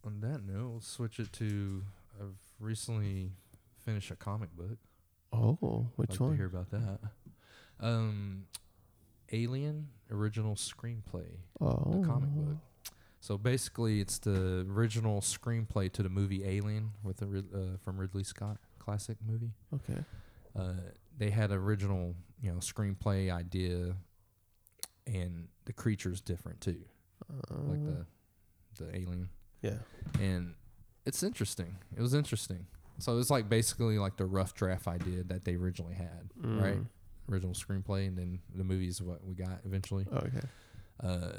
[0.04, 1.82] on that note, we'll switch it to.
[2.20, 3.32] I've recently
[3.84, 4.78] finished a comic book.
[5.32, 6.36] Oh, which like To one?
[6.36, 6.98] hear about that.
[7.80, 8.46] Um,
[9.32, 11.26] Alien original screenplay,
[11.60, 12.56] Oh, the comic book.
[13.20, 17.96] So basically, it's the original screenplay to the movie Alien with the Rid- uh, from
[17.98, 19.52] Ridley Scott classic movie.
[19.74, 20.04] Okay.
[20.54, 20.74] Uh,
[21.16, 23.96] they had original, you know, screenplay idea,
[25.06, 26.84] and the creature's different too,
[27.50, 28.06] like Uh, the
[28.76, 29.28] the alien,
[29.62, 29.78] yeah.
[30.20, 30.54] and
[31.06, 31.76] it's interesting.
[31.96, 32.66] It was interesting.
[32.98, 36.76] So it's like basically like the rough draft I did that they originally had, right?
[36.76, 36.86] Mm.
[37.30, 40.06] Original screenplay, and then the movie is what we got eventually.
[40.12, 40.40] Okay.
[41.02, 41.38] Uh,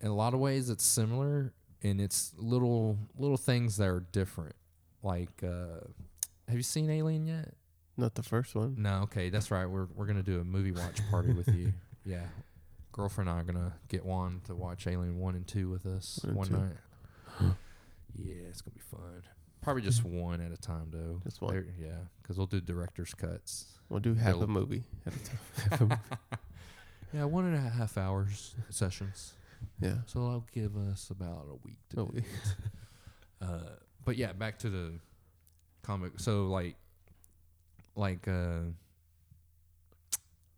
[0.00, 4.54] in a lot of ways, it's similar, and it's little little things that are different.
[5.02, 5.86] Like, uh,
[6.48, 7.54] have you seen Alien yet?
[7.96, 8.76] Not the first one.
[8.78, 9.66] No, okay, that's right.
[9.66, 11.72] We're we're gonna do a movie watch party with you.
[12.02, 12.24] Yeah,
[12.92, 16.18] girlfriend and I are gonna get Juan to watch Alien one and two with us
[16.24, 16.76] One one night.
[18.16, 19.22] yeah, it's gonna be fun.
[19.62, 21.20] Probably just one at a time though.
[21.24, 21.52] Just one.
[21.54, 23.66] There- yeah, because we'll do director's cuts.
[23.88, 25.38] We'll do half They'll- a movie at a time.
[25.70, 25.96] Half a movie.
[27.12, 29.34] Yeah, one and a half hours sessions.
[29.80, 29.96] Yeah.
[30.06, 32.24] So that'll give us about a week to A do week.
[32.24, 32.54] it.
[33.42, 33.70] Uh,
[34.04, 34.92] but yeah, back to the
[35.82, 36.12] comic.
[36.20, 36.76] So like,
[37.96, 38.60] like uh,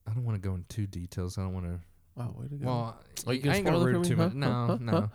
[0.07, 1.39] I don't want to go into details.
[1.39, 1.79] I don't want to.
[2.17, 2.67] Wow, way to go.
[2.67, 2.97] Well,
[3.27, 4.33] Oh, you I ain't gonna ruin too much.
[4.33, 4.39] Huh?
[4.39, 4.79] No, Huh?
[4.81, 5.11] No, no.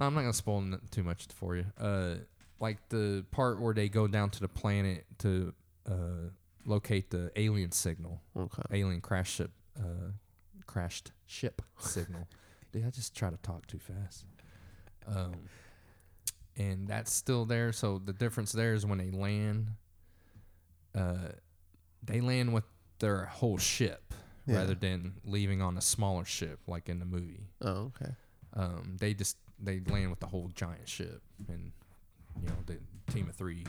[0.00, 1.64] I'm not gonna spoil n- too much for you.
[1.78, 2.16] Uh,
[2.60, 5.52] like the part where they go down to the planet to
[5.88, 6.30] uh
[6.64, 8.62] locate the alien signal, okay.
[8.72, 10.10] alien crash ship, uh,
[10.66, 12.26] crashed ship signal.
[12.72, 14.24] Did I just try to talk too fast?
[15.06, 15.34] Um,
[16.56, 17.72] and that's still there.
[17.72, 19.68] So the difference there is when they land,
[20.94, 21.28] uh,
[22.02, 22.64] they land with
[22.98, 24.12] their whole ship
[24.46, 24.56] Yeah.
[24.56, 27.46] rather than leaving on a smaller ship like in the movie.
[27.60, 28.12] Oh, okay.
[28.54, 31.72] Um, they just they land with the whole giant ship, and
[32.42, 32.78] you know the
[33.12, 33.64] team of three,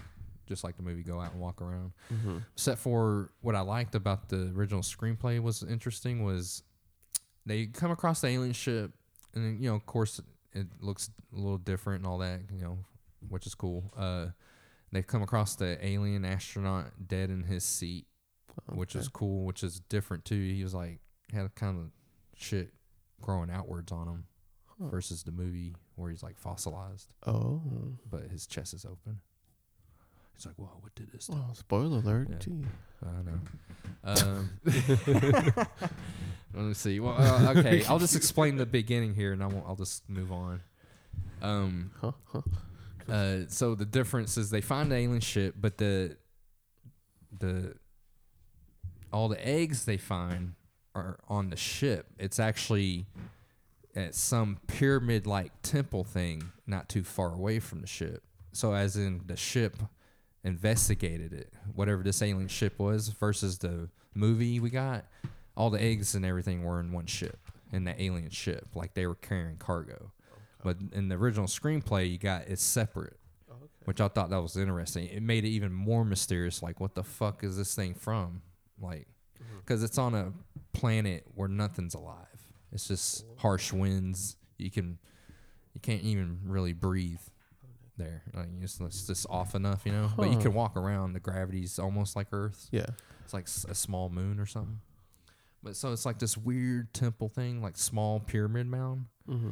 [0.47, 1.91] just like the movie, go out and walk around.
[2.13, 2.37] Mm-hmm.
[2.53, 6.63] except for what I liked about the original screenplay was interesting was
[7.45, 8.91] they come across the alien ship
[9.33, 10.19] and then, you know of course
[10.53, 12.77] it looks a little different and all that you know
[13.29, 13.93] which is cool.
[13.97, 14.27] Uh
[14.91, 18.05] they come across the alien astronaut dead in his seat
[18.71, 20.35] which is cool which is different too.
[20.53, 20.99] He was like
[21.31, 21.91] had kind of
[22.35, 22.73] shit
[23.21, 24.23] growing outwards on him
[24.79, 24.89] Huh.
[24.89, 27.61] versus the movie where he's like fossilized Oh.
[28.09, 29.19] but his chest is open
[30.35, 32.27] he's like whoa what did this Oh, spoiler alert.
[32.29, 32.37] Yeah.
[32.37, 32.63] Gee.
[33.03, 33.39] I know.
[34.03, 34.49] Um,
[36.53, 36.99] let me see.
[36.99, 40.31] Well, uh, okay, I'll just explain the beginning here, and I won't, I'll just move
[40.31, 40.61] on.
[41.41, 42.11] Um, Huh?
[42.25, 42.41] Huh?
[43.09, 46.17] uh, so the difference is they find the alien ship, but the
[47.37, 47.75] the
[49.13, 50.53] all the eggs they find
[50.95, 52.07] are on the ship.
[52.17, 53.05] It's actually
[53.97, 58.23] at some pyramid like temple thing not too far away from the ship.
[58.53, 59.75] So as in the ship
[60.43, 65.05] investigated it, whatever this alien ship was versus the movie we got,
[65.55, 67.39] all the eggs and everything were in one ship,
[67.73, 70.11] in the alien ship, like they were carrying cargo.
[70.63, 73.17] But in the original screenplay, you got it's separate,
[73.49, 75.07] oh, which I thought that was interesting.
[75.07, 76.61] It made it even more mysterious.
[76.61, 78.41] Like, what the fuck is this thing from?
[78.79, 79.07] Like,
[79.41, 79.59] mm-hmm.
[79.59, 80.33] because it's on a
[80.73, 82.26] planet where nothing's alive.
[82.77, 84.37] It's just harsh winds.
[84.59, 84.99] You can,
[85.73, 87.19] you can't even really breathe
[87.97, 88.21] there.
[88.35, 90.11] Like, it's, it's just off enough, you know.
[90.15, 91.13] But you can walk around.
[91.13, 92.67] The gravity's almost like Earth.
[92.71, 92.85] Yeah.
[93.23, 94.79] It's like s- a small moon or something.
[95.63, 99.05] But so it's like this weird temple thing, like small pyramid mound.
[99.27, 99.49] Mm-hmm.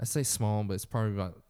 [0.00, 1.40] I say small, but it's probably about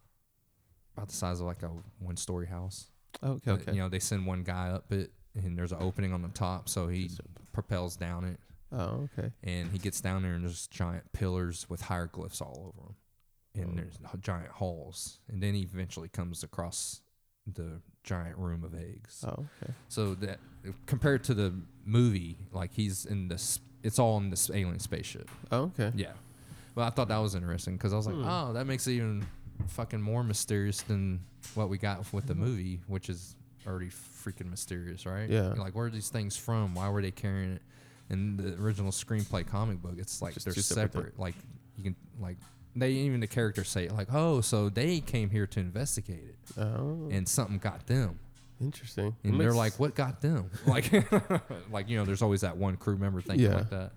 [0.97, 2.91] about the size of like a one story house.
[3.25, 3.51] Okay.
[3.51, 3.73] Uh, Okay.
[3.73, 6.69] You know, they send one guy up it, and there's an opening on the top,
[6.69, 7.11] so he
[7.53, 8.39] propels down it,
[8.73, 9.31] Oh, okay.
[9.45, 12.97] and he gets down there, and there's giant pillars with hieroglyphs all over them,
[13.55, 13.83] and Oh.
[13.83, 17.01] there's giant halls, and then he eventually comes across
[17.47, 19.25] the giant room of eggs.
[19.27, 19.73] Oh, okay.
[19.89, 20.41] So that
[20.87, 21.55] compared to the
[21.85, 25.31] movie, like he's in this, it's all in this alien spaceship.
[25.53, 25.93] Oh, okay.
[25.95, 26.13] Yeah.
[26.75, 28.25] Well, I thought that was interesting because I was like, Hmm.
[28.27, 29.27] oh, that makes it even
[29.69, 32.39] fucking more mysterious than what we got with the Mhm.
[32.39, 33.37] movie, which is
[33.67, 35.31] already freaking mysterious, right?
[35.31, 35.51] Yeah.
[35.55, 36.75] Like, where are these things from?
[36.75, 37.63] Why were they carrying it?
[38.09, 41.19] In the original screenplay comic book, it's like Just they're two separate separate.
[41.19, 41.35] Like
[41.77, 42.37] you can like
[42.77, 47.09] they even the characters say like, oh, so they came here to investigate it, Oh,
[47.11, 48.19] and something got them,
[48.61, 49.17] interesting.
[49.25, 50.51] and It they're makes- like, what got them?
[50.67, 50.93] Like,
[51.71, 53.55] like you know, there's always that one crew member thinking Yeah.
[53.57, 53.93] like that.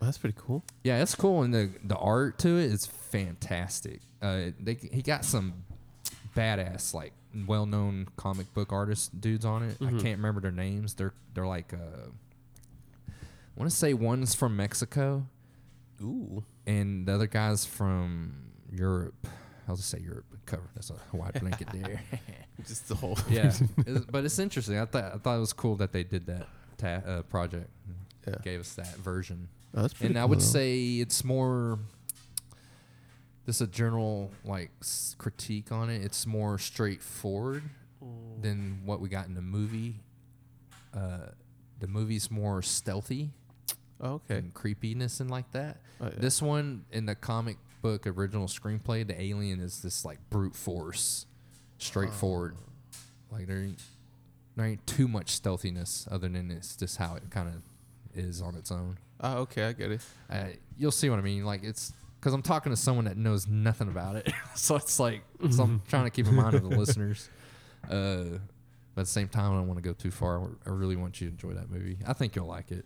[0.00, 0.62] that's pretty cool.
[0.84, 4.00] Yeah, it's cool, and the the art to it is fantastic.
[4.20, 5.54] Uh, they he got some
[6.36, 7.12] badass like
[7.46, 9.76] well known comic book artist dudes on it.
[9.80, 10.94] I can't remember their names.
[10.94, 12.08] They're they're like uh,
[13.58, 15.26] want to say one's from Mexico
[16.00, 16.44] Ooh.
[16.66, 19.26] and the other guy's from Europe.
[19.68, 20.24] I'll just say Europe.
[20.46, 22.00] Cover that's a white blanket there.
[22.66, 23.18] Just the whole.
[23.28, 23.48] yeah,
[23.86, 24.78] It's- but it's interesting.
[24.78, 26.46] I thought I thought it was cool that they did that
[26.78, 27.68] ta- uh, project.
[28.26, 28.34] Yeah.
[28.42, 29.48] Gave us that version.
[29.74, 31.78] Oh, that's pretty and I would say it's more.
[33.44, 36.02] This a general like s- critique on it.
[36.02, 37.62] It's more straightforward
[38.40, 40.00] than what we got in the movie.
[40.94, 41.28] Uh,
[41.78, 43.30] the movie's more stealthy
[44.00, 44.36] Oh, okay.
[44.36, 45.78] and creepiness and like that.
[46.00, 46.10] Oh, yeah.
[46.18, 51.26] This one in the comic book original screenplay, the alien is this like brute force,
[51.78, 52.56] straightforward.
[53.30, 53.82] Like there, ain't,
[54.56, 57.62] there ain't too much stealthiness other than it's just how it kind of
[58.16, 58.98] is on its own.
[59.20, 59.64] Oh, okay.
[59.64, 60.00] I get it.
[60.30, 60.44] Uh,
[60.76, 61.44] you'll see what I mean.
[61.44, 65.22] Like it's because I'm talking to someone that knows nothing about it, so it's like
[65.50, 67.28] so I'm trying to keep in mind of the listeners.
[67.84, 68.38] Uh,
[68.94, 70.42] but at the same time, I don't want to go too far.
[70.66, 71.98] I really want you to enjoy that movie.
[72.06, 72.84] I think you'll like it.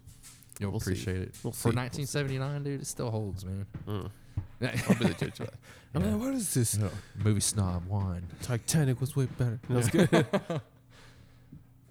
[0.60, 0.92] You'll We'll see.
[0.92, 1.34] appreciate it.
[1.42, 1.76] We'll For see.
[1.76, 3.66] 1979, dude, it still holds, man.
[3.88, 4.10] Mm.
[4.88, 5.54] I'll be the judge of that.
[5.94, 6.78] I'm like, what is this?
[7.16, 8.26] Movie snob one.
[8.42, 9.60] Titanic was way better.
[9.68, 10.08] No, it's good.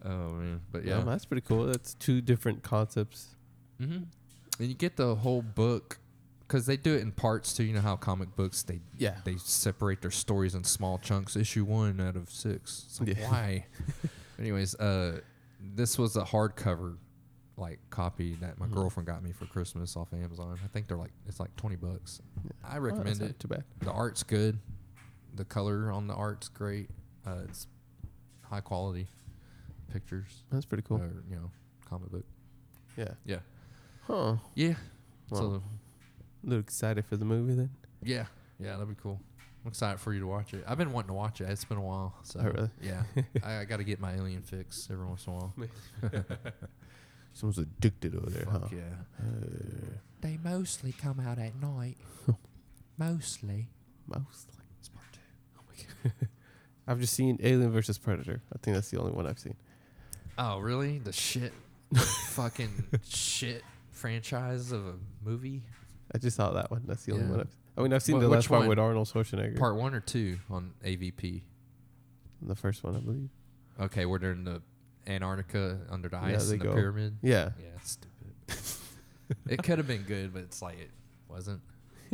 [0.04, 1.04] Oh man, but yeah, yeah.
[1.04, 1.66] that's pretty cool.
[1.66, 3.36] That's two different concepts.
[3.80, 3.98] mm-hmm.
[4.60, 6.00] And you get the whole book
[6.48, 7.64] because they do it in parts too.
[7.64, 9.18] You know how comic books they Yeah.
[9.26, 11.36] they separate their stories in small chunks.
[11.36, 12.98] Issue one out of six.
[13.00, 13.30] Like, Yeah.
[13.30, 13.66] why?
[14.40, 15.22] Anyways, uh,
[15.76, 16.98] this was a hardcover
[17.62, 18.74] like copy that my Mhm.
[18.74, 20.60] girlfriend got me for Christmas off Amazon.
[20.64, 22.22] I think they're like it's like twenty bucks.
[22.64, 23.40] I Oh, recommend it.
[23.40, 23.64] Too bad.
[23.80, 24.60] The art's good.
[25.36, 26.90] The color on the art's great.
[27.26, 27.68] Uh, it's
[28.44, 29.08] high quality
[29.90, 30.44] pictures.
[30.52, 30.98] That's pretty cool.
[31.02, 31.52] Or, you know,
[31.86, 32.26] comic book.
[32.98, 33.14] yeah.
[33.26, 33.40] Yeah.
[34.08, 34.38] Huh.
[34.56, 34.74] Yeah.
[35.30, 35.64] Well, So
[36.44, 37.70] a little excited for the movie then.
[38.04, 38.26] yeah,
[38.60, 39.22] yeah, that'd be cool.
[39.64, 40.64] I'm excited for you to watch it.
[40.68, 41.48] I've been wanting to watch it.
[41.50, 42.16] It's been a while.
[42.24, 42.70] So Oh, really?
[42.82, 43.04] yeah,
[43.44, 45.54] I, I got to get my alien fix every once in a while.
[47.34, 48.68] Someone's addicted over there, Fuck huh?
[48.72, 48.82] yeah.
[49.20, 51.98] Uh, They mostly come out at night.
[52.98, 53.68] mostly.
[54.08, 54.54] mostly.
[54.80, 55.20] It's part two.
[55.58, 56.28] Oh my god.
[56.88, 58.42] I've just seen Alien versus Predator.
[58.54, 59.56] I think that's the only one I've seen.
[60.38, 60.98] Oh really?
[61.00, 61.54] The shit,
[61.96, 65.62] fucking shit franchise of a movie.
[66.14, 66.84] I just saw that one.
[66.86, 67.32] That's the only Yeah.
[67.32, 68.70] one I've I mean, I've seen Wh- the which last part one?
[68.70, 69.58] with Arnold Schwarzenegger.
[69.58, 71.42] Part one or two on AVP.
[72.42, 73.30] the first one, I believe.
[73.80, 74.62] Okay, where they're in the
[75.08, 76.74] Antarctica under the ice in the go.
[76.74, 77.18] pyramid.
[77.22, 77.50] Yeah.
[77.60, 78.78] Yeah, it's stupid.
[79.48, 80.90] it could have been good, but it's like it
[81.28, 81.62] wasn't.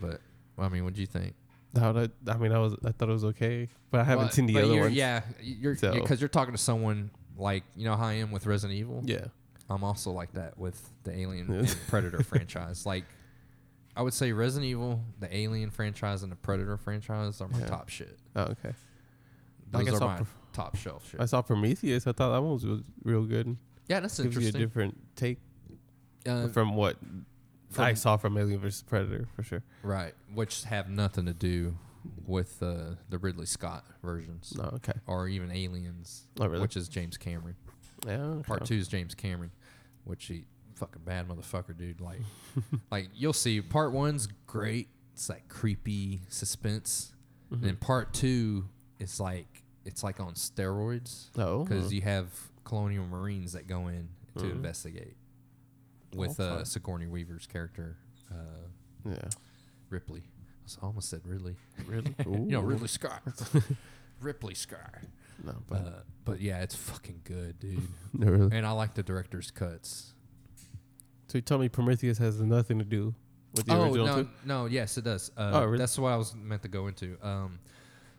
[0.00, 0.20] but
[0.56, 1.34] well, I mean, what do you think?
[1.78, 4.24] How did I, I mean, I was I thought it was okay, but I haven't
[4.26, 4.94] Well, seen the other you're- ones.
[4.94, 8.46] Yeah, you're So- because you're talking to someone like you know how I am with
[8.46, 9.02] Resident Evil.
[9.04, 9.26] Yeah.
[9.70, 12.86] I'm also like that with the Alien and Predator franchise.
[12.86, 13.04] Like,
[13.94, 17.66] I would say Resident Evil, the Alien franchise, and the Predator franchise are my Yeah.
[17.66, 18.18] top shit.
[18.34, 18.72] Oh, okay.
[19.70, 20.24] Those Like are my
[20.62, 21.20] top shelf shit.
[21.20, 22.06] I saw Prometheus.
[22.06, 23.56] I thought that one was, was real good.
[23.88, 25.38] Yeah, that's gives you a different take
[26.26, 26.96] Uh, from what
[27.70, 29.62] from- I saw from Alien vs Predator for sure.
[29.82, 31.76] right, which have nothing to do
[32.26, 34.92] with uh, the Ridley Scott versions No, okay.
[35.06, 36.60] or even Aliens, Oh, really?
[36.62, 37.56] which is James Cameron.
[38.06, 38.16] yeah.
[38.22, 38.42] Okay.
[38.46, 39.50] Part two is James Cameron,
[40.04, 40.44] which he
[40.76, 42.00] fucking bad motherfucker, dude.
[42.00, 42.20] Like,
[42.90, 43.60] like you'll see.
[43.60, 44.88] Part one's great.
[45.14, 47.12] It's like creepy suspense.
[47.50, 47.54] Mhm.
[47.56, 48.68] And then part two
[49.00, 52.28] is like it's like on steroids Oh, because you have
[52.64, 54.52] colonial marines that go in to Mhm.
[54.52, 55.16] investigate
[56.14, 56.64] with uh.
[56.64, 57.96] Sigourney Weaver's character
[58.30, 58.68] uh,
[59.08, 59.16] yeah.
[59.90, 60.22] Ripley.
[60.82, 61.56] I almost said Ridley.
[61.86, 62.14] Really?
[62.26, 62.64] You know Ooh.
[62.66, 63.22] Ridley Scott.
[64.20, 64.98] Ripley Scott.
[65.42, 65.90] No, but Uh,
[66.24, 67.80] but yeah, it's fucking good, dude.
[68.12, 68.56] no, really.
[68.56, 70.12] And I like the director's cuts.
[71.28, 73.14] So you tell me Prometheus has nothing to do
[73.54, 74.28] with the oh original no, two?
[74.44, 75.30] no, yes, it does.
[75.36, 75.78] Uh, Oh, really?
[75.78, 77.16] That's what I was meant to go into.
[77.22, 77.60] Um,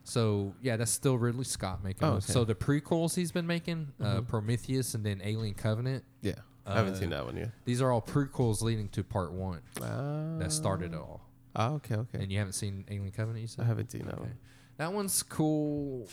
[0.09, 2.03] so yeah, that's still Ridley Scott making.
[2.07, 2.25] Oh, those.
[2.25, 2.33] okay.
[2.33, 4.27] So the prequels he's been making, uh, Mhm.
[4.27, 6.03] Prometheus and then Alien Covenant.
[6.21, 6.33] Yeah,
[6.65, 7.51] I haven't Uh, seen that one yet.
[7.65, 11.21] These are all prequels leading to part one Ah, that started it all.
[11.55, 12.19] Ah, okay, okay.
[12.21, 13.63] And you haven't seen Alien Covenant, you said?
[13.65, 14.21] I haven't seen that Okay.
[14.23, 14.37] one.
[14.77, 16.07] That one's cool,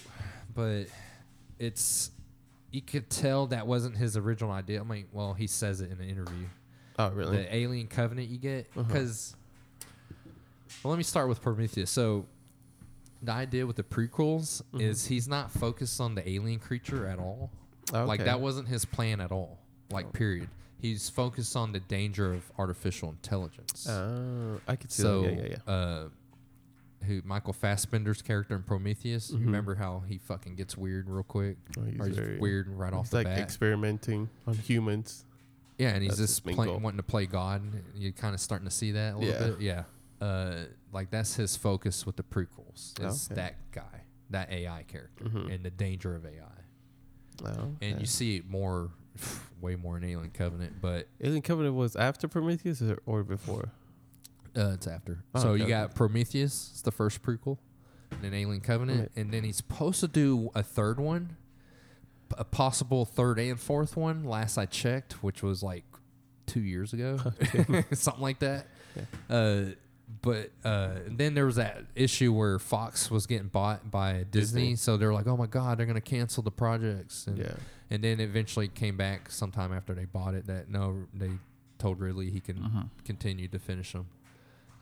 [0.54, 0.86] but
[1.58, 2.10] it's
[2.72, 4.80] you could tell that wasn't his original idea.
[4.80, 6.46] I mean, well, he says it in an interview.
[6.98, 7.36] Oh, really?
[7.38, 8.82] the Alien Covenant you get Uh-huh.
[8.82, 9.34] because.
[10.82, 11.90] Well, let me start with Prometheus.
[11.90, 12.26] So,
[13.22, 14.80] the idea with the prequels Mhm.
[14.82, 17.50] is he's not focused on the alien creature at all.
[17.92, 19.58] Oh, Like that wasn't his plan at all.
[19.90, 20.48] Like period.
[20.78, 23.88] He's focused on the danger of artificial intelligence.
[23.88, 25.32] Oh, I could see so, that.
[25.34, 25.72] Yeah, yeah, yeah.
[25.72, 26.08] uh,
[27.04, 29.30] who Michael Fassbender's character in Prometheus?
[29.30, 29.44] You Mhm.
[29.46, 32.92] remember how he fucking gets weird real quick, Oh, he's or he's very- weird right
[32.92, 33.38] off He's the like bat?
[33.38, 35.24] experimenting on humans.
[35.78, 37.62] Yeah, and he's That's just play, wanting to play God.
[37.94, 39.48] You're kind of starting to see that a little Yeah.
[39.56, 39.60] bit.
[39.60, 39.84] Yeah.
[40.26, 40.64] Uh,
[40.96, 42.98] like that's his focus with the prequels.
[43.04, 43.34] Is Okay.
[43.40, 45.54] that guy, that AI character, Mhm.
[45.54, 46.42] and the danger of AI.
[47.44, 48.90] Oh, And you see it more,
[49.60, 53.68] way more in Alien Covenant, but Alien Covenant was after Prometheus or, or before?
[54.56, 55.22] uh, it's after.
[55.34, 57.58] Oh, so okay, you got Prometheus, it's the first prequel,
[58.10, 61.36] and then Alien Covenant, and then he's supposed to do a third one,
[62.38, 64.24] a possible third and fourth one.
[64.24, 65.84] Last I checked, which was like
[66.46, 67.18] two years ago,
[67.92, 68.66] something like that.
[68.96, 69.02] Yeah.
[69.28, 69.64] Uh,
[70.22, 74.76] but uh, then there was that issue where Fox was getting bought by Disney, Disney.
[74.76, 77.54] so they're like, "Oh my God, they're gonna cancel the projects." And, Yeah.
[77.90, 81.30] and then eventually came back sometime after they bought it that no, they
[81.78, 82.80] told Ridley he can Mm-hmm.
[83.04, 84.06] continue to finish them,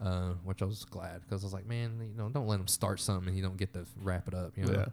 [0.00, 2.68] uh, which I was glad because I was like, man, you know, don't let him
[2.68, 4.84] start something and you don't get to wrap it up, you know.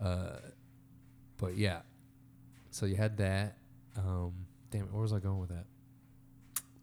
[0.00, 0.06] Yeah.
[0.06, 0.38] Uh,
[1.38, 1.80] but yeah,
[2.70, 3.56] so you had that.
[3.96, 4.32] Um,
[4.70, 5.64] damn it, where was I going with that?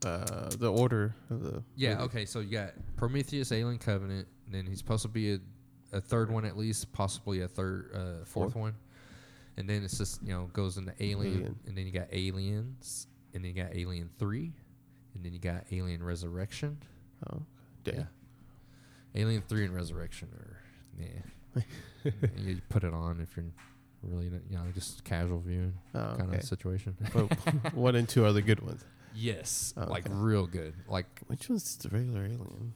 [0.05, 1.63] Uh, the order of the.
[1.75, 2.03] Yeah, movie.
[2.03, 5.39] okay, so you got Prometheus, Alien Covenant, and then he's supposed to be a,
[5.91, 8.55] a third one at least, possibly a third, uh, fourth Fourth.
[8.55, 8.75] one,
[9.57, 11.59] and then it's just you know goes into Alien, Alien.
[11.65, 14.53] and then you got Aliens, and then you got Alien Three,
[15.15, 16.77] and then you got Alien Resurrection.
[17.31, 17.41] Oh.
[17.85, 18.03] Yeah.
[19.15, 20.57] Alien Three and Resurrection are
[20.99, 21.61] yeah.
[22.37, 23.45] you put it on if you're
[24.03, 26.37] really you know just casual viewing Oh, kind okay.
[26.37, 26.95] of situation.
[27.13, 28.83] But one and two are the good ones.
[29.17, 30.13] Yes, Oh, like okay.
[30.15, 30.73] real good.
[30.87, 32.73] Like Which one's the regular alien?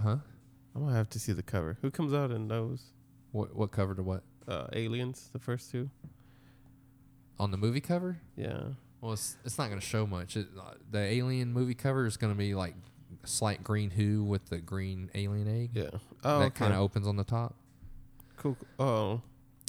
[0.00, 0.16] huh?
[0.74, 1.78] I'm gonna have to see the cover.
[1.82, 2.82] Who comes out in those?
[3.32, 5.90] What what cover to what Uh, aliens, the first two.
[7.38, 8.18] on the movie cover?
[8.36, 8.60] Yeah.
[9.00, 10.36] Well, it's, it's not going to show much.
[10.38, 12.74] It, uh, the Alien movie cover is going to be like
[13.22, 15.70] a slight green who with the green alien egg.
[15.74, 15.90] Yeah.
[16.24, 16.50] Oh, that okay.
[16.60, 17.54] kind of opens on the top.
[18.38, 18.56] cool.
[18.78, 19.20] Oh.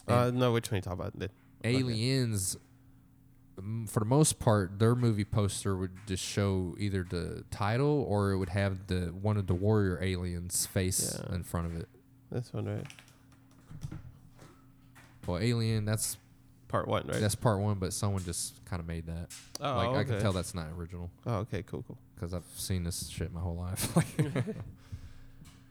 [0.07, 1.19] Uh, no, which one you talking about?
[1.19, 1.29] The-
[1.65, 1.75] Okay.
[1.79, 2.55] Aliens,
[3.87, 8.37] for the most part, their movie poster would just show either the title or it
[8.37, 11.35] would have the one of the warrior aliens' face Yeah.
[11.35, 11.87] in front of it.
[12.31, 12.85] This one, right?
[15.25, 16.17] Well, Alien, that's
[16.69, 17.21] Part one, right?
[17.21, 19.29] that's part one, but someone just kind of made that.
[19.61, 19.99] oh, like okay.
[19.99, 21.97] I can tell that's not original Oh, okay, cool, cool.
[22.15, 23.95] because I've seen this shit my whole life.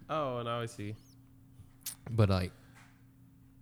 [0.09, 0.95] Oh, now I see.
[2.09, 2.53] But like,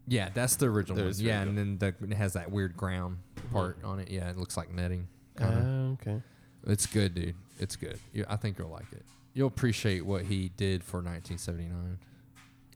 [0.06, 1.26] yeah, that's the original There's one.
[1.26, 1.59] Yeah, original.
[1.62, 3.16] and then the, it has that weird ground
[3.55, 4.10] part on it.
[4.10, 5.09] Yeah, it looks like netting.
[5.39, 5.97] Kinda.
[6.01, 6.22] okay.
[6.66, 7.35] it's good, dude.
[7.59, 7.98] It's good.
[8.12, 9.02] You, I think you'll like it.
[9.32, 11.98] You'll appreciate what he did for 1979.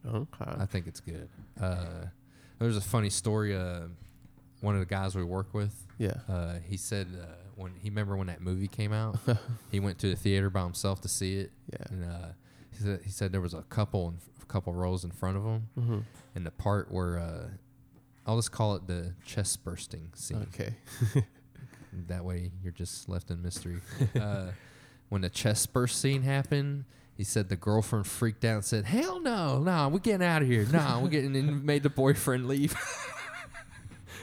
[0.07, 0.61] Okay.
[0.61, 1.29] I think it's good.
[1.61, 2.07] Uh,
[2.59, 3.55] there's a funny story.
[3.57, 3.83] Uh,
[4.61, 6.15] one of the guys we work with, yeah.
[6.29, 9.19] uh, he said uh, when he remember when that movie came out,
[9.71, 11.87] he went to the theater by himself to see it, Yeah.
[11.91, 12.27] and uh,
[12.73, 15.45] he said he said there was a couple in, a couple rows in front of
[15.45, 15.99] him, Mm-hmm.
[16.35, 17.49] and the part where uh,
[18.29, 20.47] I'll just call it the chest bursting scene.
[20.55, 20.75] Okay.
[22.07, 23.81] That way you're just left in mystery.
[24.15, 24.49] uh,
[25.09, 26.85] when the chest burst scene happened,
[27.17, 30.49] he said the girlfriend freaked out and said, "Hell no, no, we're getting out of
[30.49, 30.65] here.
[30.71, 32.77] No, we're getting," and made the boyfriend leave.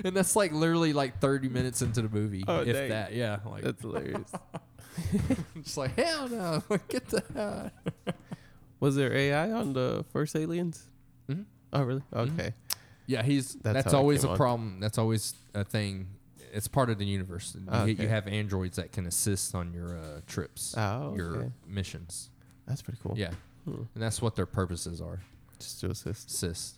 [0.06, 2.90] and that's like literally like 30 minutes into the movie, Oh, if dang.
[2.90, 3.14] that.
[3.14, 4.32] Yeah, like That's hilarious.
[5.61, 7.72] just like hell no, get the hell.
[8.07, 8.15] out."
[8.80, 10.88] Was there AI on the first Aliens?
[11.30, 11.45] Mhm.
[11.73, 12.03] Oh, really?
[12.14, 12.34] Mhm.
[12.34, 12.53] Okay.
[13.07, 14.38] Yeah, he's That's that's, always a on.
[14.38, 14.80] problem.
[14.80, 16.07] That's always a thing.
[16.53, 17.53] It's part of the universe.
[17.56, 22.30] You, Ah, you have androids that can assist on your uh, trips, Oh, your missions.
[22.68, 23.14] That's pretty cool.
[23.18, 23.32] Yeah,
[23.65, 23.84] Hmm.
[23.94, 25.19] and that's what their purposes are.
[25.60, 26.30] Just to assist.
[26.30, 26.77] Assist.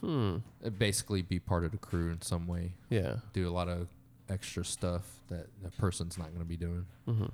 [0.00, 0.36] Hmm.
[0.78, 2.72] Basically, be part of the crew in some way.
[2.88, 3.16] Yeah.
[3.32, 3.88] Do a lot of
[4.28, 6.86] extra stuff that the person's not going to be doing.
[7.08, 7.26] Mm-hmm.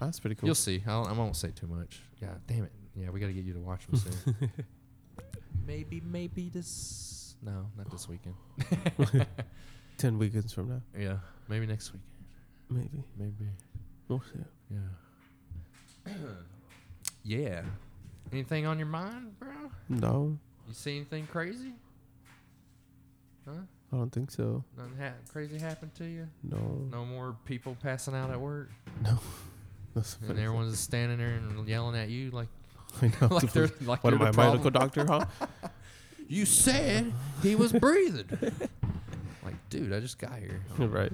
[0.00, 0.46] That's pretty cool.
[0.46, 0.82] You'll see.
[0.86, 2.00] I, don't, I won't say too much.
[2.22, 2.72] Yeah, damn it.
[2.96, 4.50] Yeah, we got to get you to watch them soon.
[5.66, 7.17] maybe, maybe this.
[7.42, 8.34] No, not this weekend.
[9.98, 12.04] Ten weekends from now, Yeah, maybe next weekend.
[12.70, 13.04] maybe.
[13.16, 13.50] Maybe.
[14.08, 14.40] We'll see.
[16.06, 16.14] Yeah.
[17.24, 17.62] yeah.
[18.32, 19.50] Anything on your mind, bro?
[19.88, 20.38] No,
[20.68, 21.72] You see anything crazy?
[23.46, 23.54] Huh?
[23.92, 24.62] I don't think so.
[24.76, 26.28] Nothing ha- crazy happened to you?
[26.42, 26.86] No.
[26.92, 28.70] No more people passing out at work,
[29.94, 32.48] That's and everyone's just standing there and yelling at you like,
[33.02, 33.28] I know.
[33.34, 35.24] like they're like what am the medical doctor, huh?
[36.28, 38.26] You said he was breathing.
[39.44, 40.62] like, dude, I just got here.
[40.78, 41.12] right.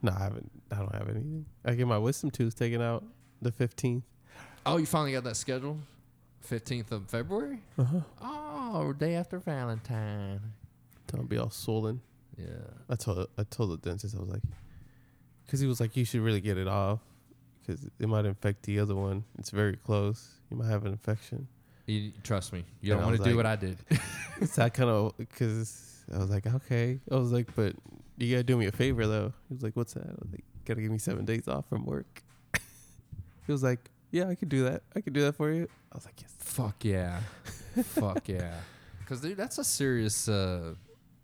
[0.00, 0.50] No, I haven't.
[0.70, 1.44] I don't have anything.
[1.64, 3.04] I get my wisdom tooth taken out
[3.42, 4.04] the fifteenth.
[4.64, 5.80] Oh, you finally got that scheduled?
[6.40, 7.62] Fifteenth of February.
[7.76, 8.00] Uh huh.
[8.22, 10.40] Oh, day after Valentine.
[11.08, 12.00] Don't be all swollen.
[12.38, 12.46] Yeah.
[12.88, 14.42] I told I told the dentist I was like,
[15.44, 17.00] because he was like, you should really get it off,
[17.60, 19.24] because it might infect the other one.
[19.38, 20.34] It's very close.
[20.50, 21.48] You might have an infection.
[21.86, 23.76] You, trust me, you don't want to do like- what I did.
[24.46, 26.98] so I kind of because I was like, okay.
[27.10, 27.74] I was like, but
[28.16, 29.32] you gotta do me a favor though.
[29.48, 30.06] He was like, what's that?
[30.06, 32.22] I was like, gotta give me seven days off from work.
[33.46, 34.82] he was like, yeah, I could do that.
[34.96, 35.68] I could do that for you.
[35.92, 36.32] I was like, yes.
[36.38, 37.20] Fuck yeah.
[37.82, 38.54] Fuck yeah.
[39.00, 40.28] Because dude, that's a serious.
[40.28, 40.74] Uh,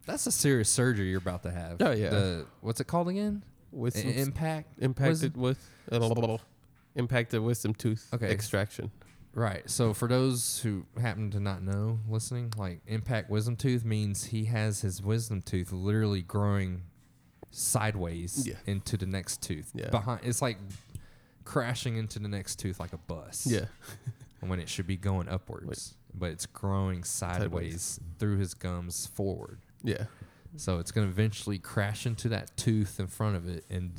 [0.06, 1.76] that's a serious surgery you're about to have.
[1.80, 2.10] Oh, yeah.
[2.10, 3.42] The, what's it called again?
[3.72, 4.78] With I- some impact.
[4.78, 6.38] impacted with uh,
[6.96, 8.30] impacted wisdom tooth Okay.
[8.30, 8.90] extraction.
[9.34, 9.68] Right.
[9.70, 14.46] So for those who happen to not know, listening, like impact wisdom tooth means he
[14.46, 16.82] has his wisdom tooth literally growing
[17.50, 18.54] sideways Yeah.
[18.66, 19.70] into the next tooth.
[19.74, 19.90] Yeah.
[19.90, 20.58] Behind, it's like
[21.44, 23.46] crashing into the next tooth like a bus.
[23.46, 23.66] Yeah.
[24.40, 28.00] When it should be going upwards, but it's growing sideways, Sideways.
[28.18, 29.58] through his gums forward.
[29.82, 30.04] Yeah.
[30.56, 33.92] So it's going to eventually crash into that tooth in front of it and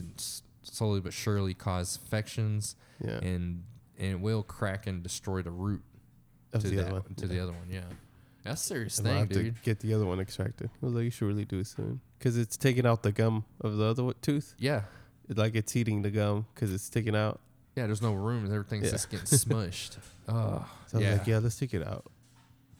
[0.64, 3.20] slowly but surely cause infections Yeah.
[3.20, 3.66] and
[4.00, 5.82] and it will crack and destroy the root
[6.54, 7.16] Of to the that other one.
[7.16, 7.68] to the other one.
[7.70, 7.82] Yeah,
[8.44, 9.56] that's a serious I'll thing, have dude.
[9.56, 10.70] to get the other one extracted.
[10.82, 13.46] I was like, you should really do it soon because it's taking out the gum
[13.62, 14.56] of the other one- tooth.
[14.58, 14.84] Yeah,
[15.30, 17.40] It, like it's eating the gum because it's taking out.
[17.76, 17.86] yeah.
[17.86, 18.46] There's no room.
[18.46, 18.92] Everything's Yeah.
[18.92, 19.98] just getting smushed.
[20.28, 21.10] Oh, So I yeah.
[21.10, 22.06] was like, yeah, let's take it out.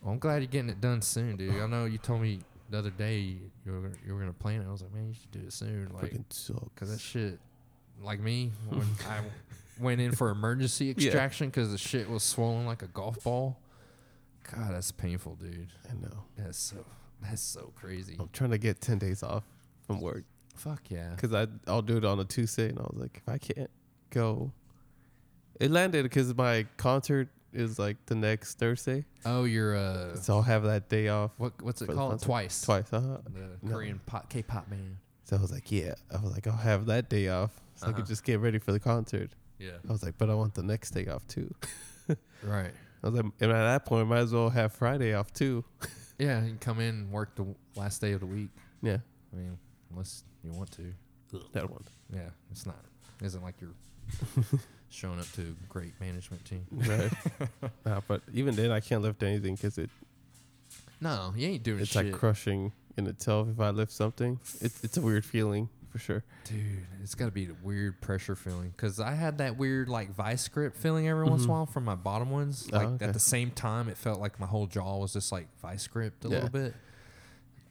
[0.02, 1.56] Well, I'm glad you're getting it done soon, dude.
[1.62, 2.40] I know you told me
[2.70, 4.68] the other day you were you were gonna plan it.
[4.68, 6.60] I was like, man, you should do it soon, like, Freaking sucks.
[6.76, 7.40] cause that shit,
[8.02, 9.22] like me, when I
[9.82, 13.60] went in for emergency extraction because the shit was swollen like a golf ball.
[14.56, 15.70] God, that's painful, dude.
[15.90, 16.24] I know.
[16.38, 16.86] That's so
[17.22, 18.18] that's so crazy.
[18.20, 19.44] I'm trying to get ten days off
[19.86, 20.24] from work
[20.56, 21.10] Fuck yeah.
[21.16, 23.70] because I I'll do it on a Tuesday, and I was like, if I can't
[24.10, 24.52] go,
[25.60, 30.42] it landed because my concert is like the next Thursday, Oh, you're uh, so I'll
[30.42, 32.12] have that day off what what's it For the called?
[32.14, 32.26] concert.
[32.26, 32.62] Twice.
[32.62, 32.94] twice.
[32.94, 33.18] Uh-huh.
[33.26, 33.72] The No.
[33.74, 34.98] Korean pop, K-pop man.
[35.26, 35.94] So I was like, yeah.
[36.14, 37.98] I was like, I'll have that day off, so I Uh-huh.
[38.00, 39.32] could just get ready for the concert.
[39.62, 39.78] Yeah.
[39.88, 41.54] I was like, but I want the next day off too.
[42.44, 42.72] Right.
[43.04, 45.64] I was like, and at that point, I might as well have Friday off too.
[46.20, 48.50] Yeah, and come in and work the last day of the week.
[48.84, 48.98] Yeah,
[49.34, 49.58] I mean,
[49.90, 50.94] unless you want to.
[51.54, 51.84] that one.
[52.14, 52.78] Yeah, it's not.
[53.20, 53.74] It isn't like you're
[54.90, 56.64] showing up to a great management team.
[56.72, 57.12] Right.
[57.86, 59.90] nah, but even then, I can't lift anything because it
[61.00, 63.48] No, you ain't doing it's shit, It's like crushing in itself.
[63.50, 66.24] If I lift something, it's it's a weird feeling for sure.
[66.46, 66.86] dude.
[67.04, 70.48] It's got to be a weird pressure feeling because I had that weird like vice
[70.48, 71.56] grip feeling every once in a Mhm.
[71.56, 72.70] while from my bottom ones.
[72.72, 73.06] Oh, Like okay.
[73.06, 76.24] at the same time, it felt like my whole jaw was just like vice gripped
[76.26, 76.36] a Yeah.
[76.36, 76.76] little bit.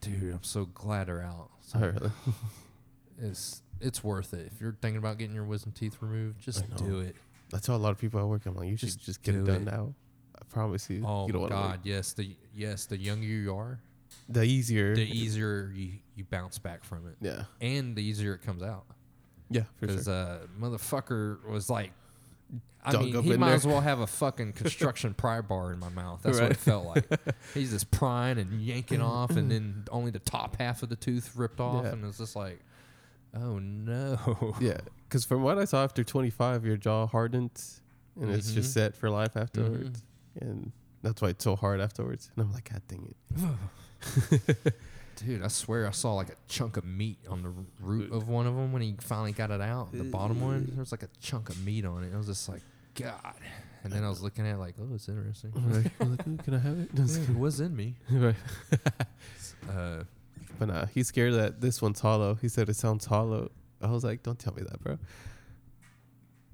[0.01, 1.51] Dude, I'm so glad they're out.
[1.63, 2.11] So Oh, really?
[3.19, 4.51] it's it's worth it.
[4.53, 7.17] If you're thinking about getting your wisdom teeth removed, just do it.
[7.51, 8.45] That's how a lot of people at work.
[8.47, 9.71] I'm like, you should Just just, get do it done it.
[9.71, 9.95] now.
[10.41, 11.03] I promise you.
[11.07, 12.13] Oh you don't god, yes.
[12.13, 13.81] The yes, the younger you are.
[14.31, 14.95] The easier.
[14.95, 17.45] the easier you, you bounce back from it, Yeah.
[17.61, 18.85] and the easier it comes out.
[19.51, 20.15] Yeah, for Because sure.
[20.15, 21.93] uh, motherfucker was like,
[22.85, 23.57] I Dug mean, he might there.
[23.57, 26.21] as well have a fucking construction pry bar in my mouth.
[26.23, 27.07] That's what it felt like.
[27.55, 31.33] He's just prying and yanking off, and then only the top half of the tooth
[31.37, 31.91] ripped off, Yeah.
[31.93, 32.61] and it's just like,
[33.35, 34.55] oh no.
[34.61, 34.79] Yeah,
[35.09, 37.83] because from what I saw, after 25, your jaw hardens
[38.21, 38.55] and it's Mhm.
[38.55, 40.03] just set for life afterwards,
[40.41, 42.31] and that's why it's so hard afterwards.
[42.37, 43.17] And I'm like, God dang it!
[45.17, 48.47] Dude, I swear I saw like a chunk of meat on the root of one
[48.47, 49.93] of them when he finally got it out.
[49.93, 52.15] The bottom one, there was like a chunk of meat on it.
[52.15, 52.63] I was just like,
[52.95, 53.35] God.
[53.85, 55.53] And then I was looking at it like, oh, it's interesting.
[55.55, 56.91] Like, "Ooh, can I have it?
[57.29, 57.97] It was in me.
[58.11, 58.35] right.
[59.71, 60.05] Uh,
[60.59, 62.35] But nah, he's scared that this one's hollow.
[62.35, 63.51] He said it sounds hollow.
[63.83, 64.99] I was like, don't tell me that, bro.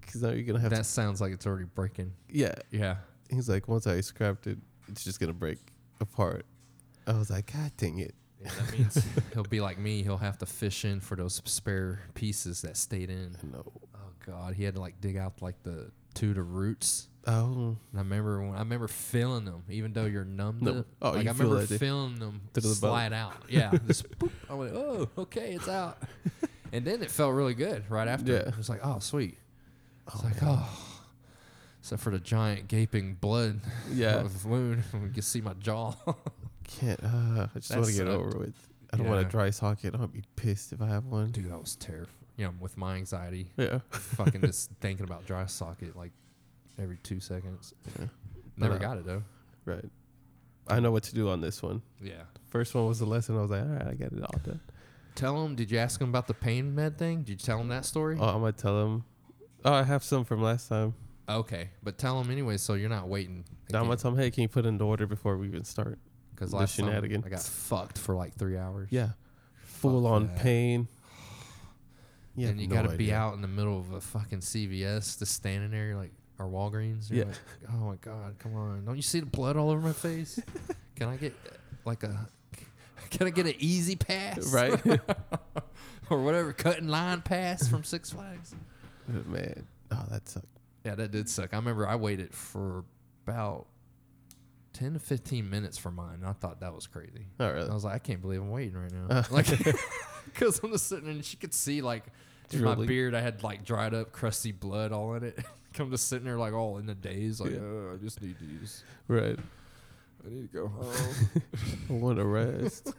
[0.01, 0.85] Because now you're gonna have that to.
[0.85, 2.13] sounds like it's already breaking.
[2.29, 2.55] Yeah.
[2.71, 2.97] Yeah.
[3.31, 4.59] He's like, once I scrapped it,
[4.89, 5.59] it's just gonna break
[6.01, 6.47] apart.
[7.07, 8.15] I was like, God dang it.
[8.43, 10.03] Yeah, that means he'll be like me.
[10.03, 13.37] He'll have to fish in for those spare pieces that stayed in.
[13.53, 13.65] No.
[13.95, 17.09] Oh God, he had to like dig out like the two to roots.
[17.27, 17.77] Oh.
[17.91, 20.59] And I remember when I remember feeling them, even though you're numb.
[20.61, 20.85] No.
[21.03, 23.35] Oh, like you I feel remember feeling them To the slide out.
[23.49, 24.31] Yeah, just boop.
[24.49, 25.99] I went, oh, okay, it's out.
[26.73, 28.33] and then it felt really good right after.
[28.33, 28.39] Yeah.
[28.49, 29.39] it was like, oh, sweet.
[30.07, 30.69] It's oh, like, oh.
[31.81, 33.61] Except for the giant gaping blood
[33.93, 34.27] Yeah.
[34.45, 35.95] wound, you can see my jaw.
[36.67, 37.01] Can't.
[37.03, 38.55] Uh, I just want to get over with.
[38.93, 39.27] I don't want Yeah.
[39.27, 39.93] a dry socket.
[39.93, 41.31] Gonna be pissed if I have one.
[41.31, 42.13] Dude, that was terrified.
[42.37, 43.79] You know, with my anxiety, Yeah.
[43.91, 46.13] fucking just thinking about dry socket like
[46.79, 47.73] every two seconds.
[47.99, 48.07] Yeah.
[48.57, 49.23] Never got it though.
[49.65, 49.85] Right.
[50.69, 51.83] I know what to do on this one.
[52.03, 52.23] Yeah.
[52.51, 53.37] First one was the lesson.
[53.37, 54.61] I was like, all right, I got it all done.
[55.15, 55.55] Tell him.
[55.55, 57.21] Did you ask him about the pain med thing?
[57.21, 58.17] Did you tell him that story?
[58.21, 59.05] Oh, I'm gonna tell him.
[59.65, 60.95] Oh, I have some from last time.
[61.29, 63.45] Okay, but tell him anyway, so you're not waiting.
[63.75, 65.99] I'm gonna tell him, hey, can you put in the order before we even start?
[66.37, 66.89] Because last time.
[66.91, 68.89] I got fucked for like three hours.
[68.91, 69.11] Yeah.
[69.65, 70.37] Full on that.
[70.37, 70.89] pain.
[72.37, 72.49] Yeah.
[72.49, 75.71] and you got to be out in the middle of a fucking CVS, just standing
[75.71, 77.11] there, you're like, or Walgreens.
[77.11, 77.25] You're Yeah.
[77.31, 78.85] like, oh my god, come on!
[78.85, 80.39] Don't you see the blood all over my face?
[80.97, 81.35] Can I get
[81.87, 82.29] like a?
[83.11, 84.53] Can I get an easy pass?
[84.53, 84.79] Right.
[86.11, 88.55] or whatever, cut in line pass from Six Flags.
[89.09, 89.67] Man.
[89.91, 90.47] Oh, that sucked.
[90.85, 91.55] Yeah, that did suck.
[91.55, 92.85] I remember I waited for
[93.27, 93.67] about
[94.77, 96.23] ten to fifteen minutes for mine.
[96.25, 97.27] I thought that was crazy.
[97.41, 99.07] Oh, I was like, I can't believe I'm waiting right now.
[99.09, 99.23] Uh.
[99.31, 99.47] like,
[100.27, 102.05] because I'm just sitting there and she could see like
[102.53, 105.39] in my beard, I had like dried up, crusty blood all in it.
[105.79, 107.59] I'm just sitting there like all in the daze, like, Yeah.
[107.59, 108.83] oh, I just need these.
[109.09, 109.39] Right.
[110.25, 111.43] I need to go home.
[111.91, 112.95] I want to rest.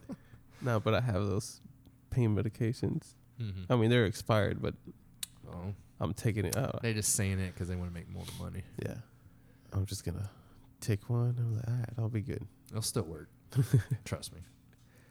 [0.62, 1.60] no, but I have those
[2.12, 3.16] pain medications.
[3.42, 3.72] mm-hmm.
[3.72, 4.76] I mean, they're expired, but
[5.52, 6.82] oh, I'm taking it out.
[6.84, 8.62] They're just saying it because they want to make more money.
[8.86, 8.96] Yeah.
[9.74, 10.30] I'm just gonna
[10.82, 11.36] take one.
[11.38, 12.46] I'm like, all right, I'll be good.
[12.70, 13.30] It'll still work.
[14.06, 14.42] Trust me.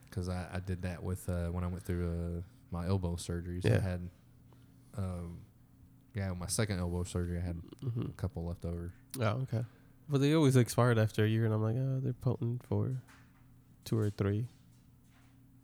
[0.09, 3.65] Because I, I did that with uh, when I went through uh, my elbow surgeries.
[3.65, 3.77] Yeah.
[3.77, 4.09] I had,
[4.97, 5.39] um,
[6.15, 7.39] yeah, my second elbow surgery.
[7.39, 8.93] I had hmm a couple left over.
[9.21, 9.65] Oh, okay.
[10.09, 12.93] But they always expired after a year, and I'm like, oh, they're potent for
[13.85, 14.47] two or three.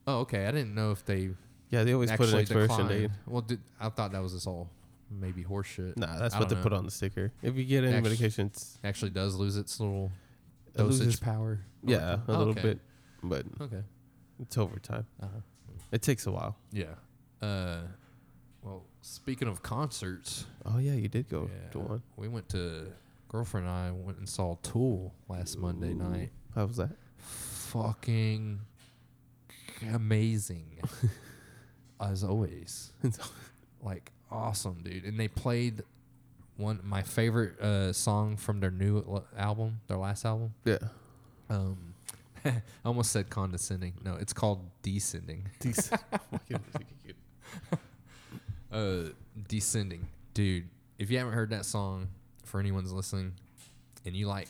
[0.07, 0.47] Oh, okay.
[0.47, 1.31] I didn't know if they
[1.71, 2.89] Yeah, they always put an expiration declined.
[3.03, 3.11] date.
[3.27, 4.69] Well, did, I thought that was just all
[5.21, 5.97] maybe horseshit.
[5.97, 7.33] Nah, that's I what they don't put on the sticker.
[7.43, 10.11] If you get any Actu- medications, actually does lose its little
[10.75, 11.61] it dosage loses- power.
[11.85, 12.63] yeah, a Oh, little okay.
[12.63, 12.81] bit,
[13.23, 13.83] but Okay.
[14.41, 15.07] it's over time.
[15.21, 15.41] Uh-huh.
[15.91, 16.57] It takes a while.
[16.73, 16.95] Yeah.
[17.41, 17.83] Uh,
[18.63, 22.03] well, speaking of concerts, Oh yeah, you did go to one.
[22.17, 22.93] we went to
[23.29, 26.31] girlfriend and I went and saw Tool last Monday night.
[26.55, 26.91] How was that?
[27.19, 28.61] Fucking
[29.93, 30.79] amazing,
[32.01, 32.93] as always.
[33.83, 35.05] like awesome, dude.
[35.05, 35.83] And they played
[36.57, 40.55] one my favorite uh, song from their new l- album, their last album.
[40.65, 40.79] yeah,
[41.51, 41.95] Um,
[42.45, 43.95] I almost said condescending.
[44.05, 45.49] No, it's called descending.
[48.71, 49.11] Uh,
[49.49, 50.67] descending, dude.
[50.99, 52.09] If you haven't heard that song,
[52.45, 53.35] for anyone's listening,
[54.07, 54.49] and you like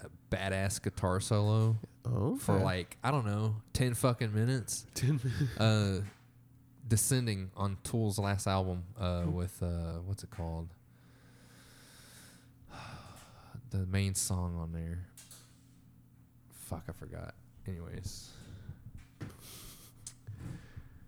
[0.00, 4.86] a badass guitar solo oh, for like I don't know, ten fucking minutes.
[4.94, 5.18] Ten
[5.58, 6.02] uh,
[6.86, 10.68] descending on Tool's last album uh, with uh, what's it called?
[13.70, 15.06] the main song on there.
[16.66, 17.34] Fuck, I forgot.
[17.66, 18.30] Anyways,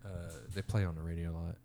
[0.05, 0.09] uh,
[0.53, 1.55] they play on the radio a lot.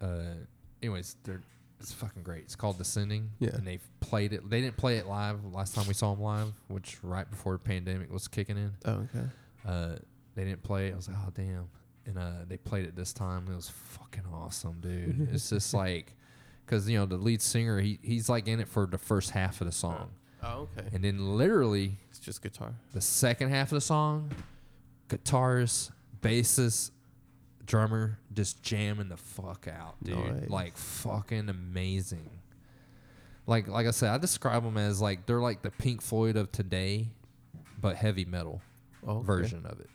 [0.00, 0.34] Uh,
[0.82, 1.40] anyways, they're
[1.84, 2.44] it's fucking great.
[2.44, 3.30] It's called Descending.
[3.40, 3.50] Yeah.
[3.50, 4.48] and they've played it.
[4.48, 7.58] They didn't play it live last time we saw them live, which right before the
[7.58, 8.72] pandemic was kicking in.
[8.86, 9.26] Oh, okay.
[9.66, 9.96] Uh,
[10.34, 10.92] they didn't play it.
[10.94, 11.68] I was like, oh damn.
[12.06, 13.46] And uh, they played it this time.
[13.50, 15.28] It was fucking awesome, dude.
[15.32, 16.12] it's just like,
[16.66, 19.60] because you know the lead singer, he he's like in it for the first half
[19.60, 20.10] of the song,
[20.42, 20.86] Oh, okay.
[20.92, 22.74] and then literally It's just guitar.
[22.92, 24.30] the second half of the song,
[25.08, 25.90] guitarist,
[26.20, 26.90] bassist,
[27.66, 30.16] drummer just jamming the fuck out, dude.
[30.42, 30.50] Nice.
[30.50, 32.28] Like fucking amazing.
[33.46, 36.50] Like like I said, I describe them as like they're like the Pink Floyd of
[36.52, 37.08] today,
[37.80, 38.60] but heavy metal
[39.06, 39.26] Oh, okay.
[39.26, 39.90] version of it.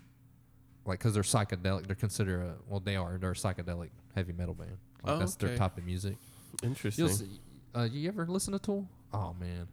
[0.90, 3.18] Like, because they're psychedelic, they're considered a well, they are.
[3.18, 4.78] They're a psychedelic heavy metal band.
[5.03, 6.16] Like Oh, that's their type of music.
[6.64, 7.06] Interesting.
[7.06, 7.40] You'll see.
[7.76, 8.88] Uh, you ever listen to Tool?
[9.14, 9.68] Oh man.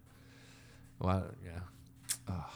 [1.01, 1.60] Well, yeah.
[2.28, 2.55] Ah,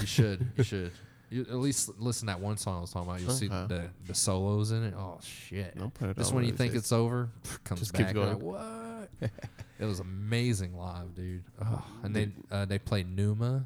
[0.00, 0.50] you should.
[0.56, 0.92] You should.
[1.30, 3.20] You at least listen to that one song I was talking about.
[3.20, 4.94] You'll see the the solos in it.
[4.96, 5.74] Oh shit!
[5.80, 7.30] I'll put it Just when one you think it's over,
[7.64, 8.00] comes Just back.
[8.08, 8.34] keeps going.
[8.34, 9.08] like, what?
[9.78, 11.42] it was amazing live, dude.
[11.64, 13.64] Oh, and they uh, they played Pneuma,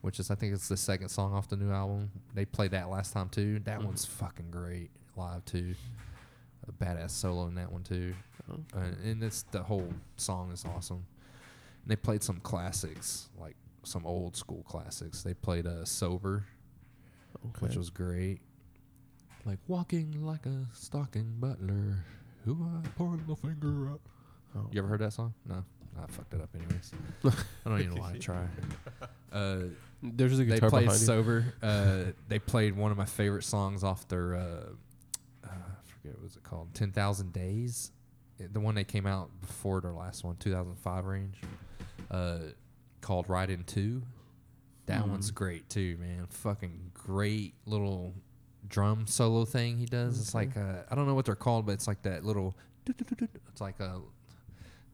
[0.00, 2.10] which is I think it's the second song off the new album.
[2.34, 3.60] They played that last time too.
[3.60, 3.84] That Mhm.
[3.86, 5.74] one's fucking great live too.
[6.68, 8.14] A badass solo in that one too.
[8.74, 11.04] Uh, and it's the whole song is awesome.
[11.82, 15.22] And they played some classics, like some old school classics.
[15.22, 16.44] They played uh, "Sober,"
[17.46, 17.60] okay.
[17.60, 18.40] which was great.
[19.44, 22.04] Like walking like a stocking butler,
[22.44, 24.00] who I point the finger at.
[24.56, 24.68] Oh.
[24.72, 25.34] You ever heard that song?
[25.46, 25.64] No,
[26.02, 26.92] I fucked it up anyways.
[27.24, 28.46] I don't even know why I try.
[29.30, 29.58] Uh,
[30.14, 31.00] There's a they guitar played behind.
[31.00, 34.34] "Sober." Uh, they played one of my favorite songs off their.
[34.34, 34.40] Uh,
[35.44, 36.74] uh, I forget what was it called?
[36.74, 37.90] Ten Thousand Days.
[38.38, 41.40] The one that came out before their last one, 2005 range.
[42.10, 42.38] Uh,
[43.00, 44.02] called Right in 2.
[44.86, 45.10] That Hmm.
[45.12, 46.26] one's great too, man.
[46.28, 48.14] Fucking great little
[48.68, 50.20] drum solo thing he does.
[50.20, 52.56] It's like uh, I don't know what they're called, but it's like that little.
[52.86, 54.00] It's like a.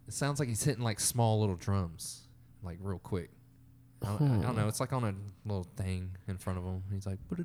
[0.09, 2.29] It sounds like he's hitting like small little drums,
[2.63, 3.31] like real quick.
[4.05, 4.69] I don't, I don't know.
[4.69, 5.15] It's like on a
[5.49, 6.83] little thing in front of him.
[6.93, 7.37] He's like, I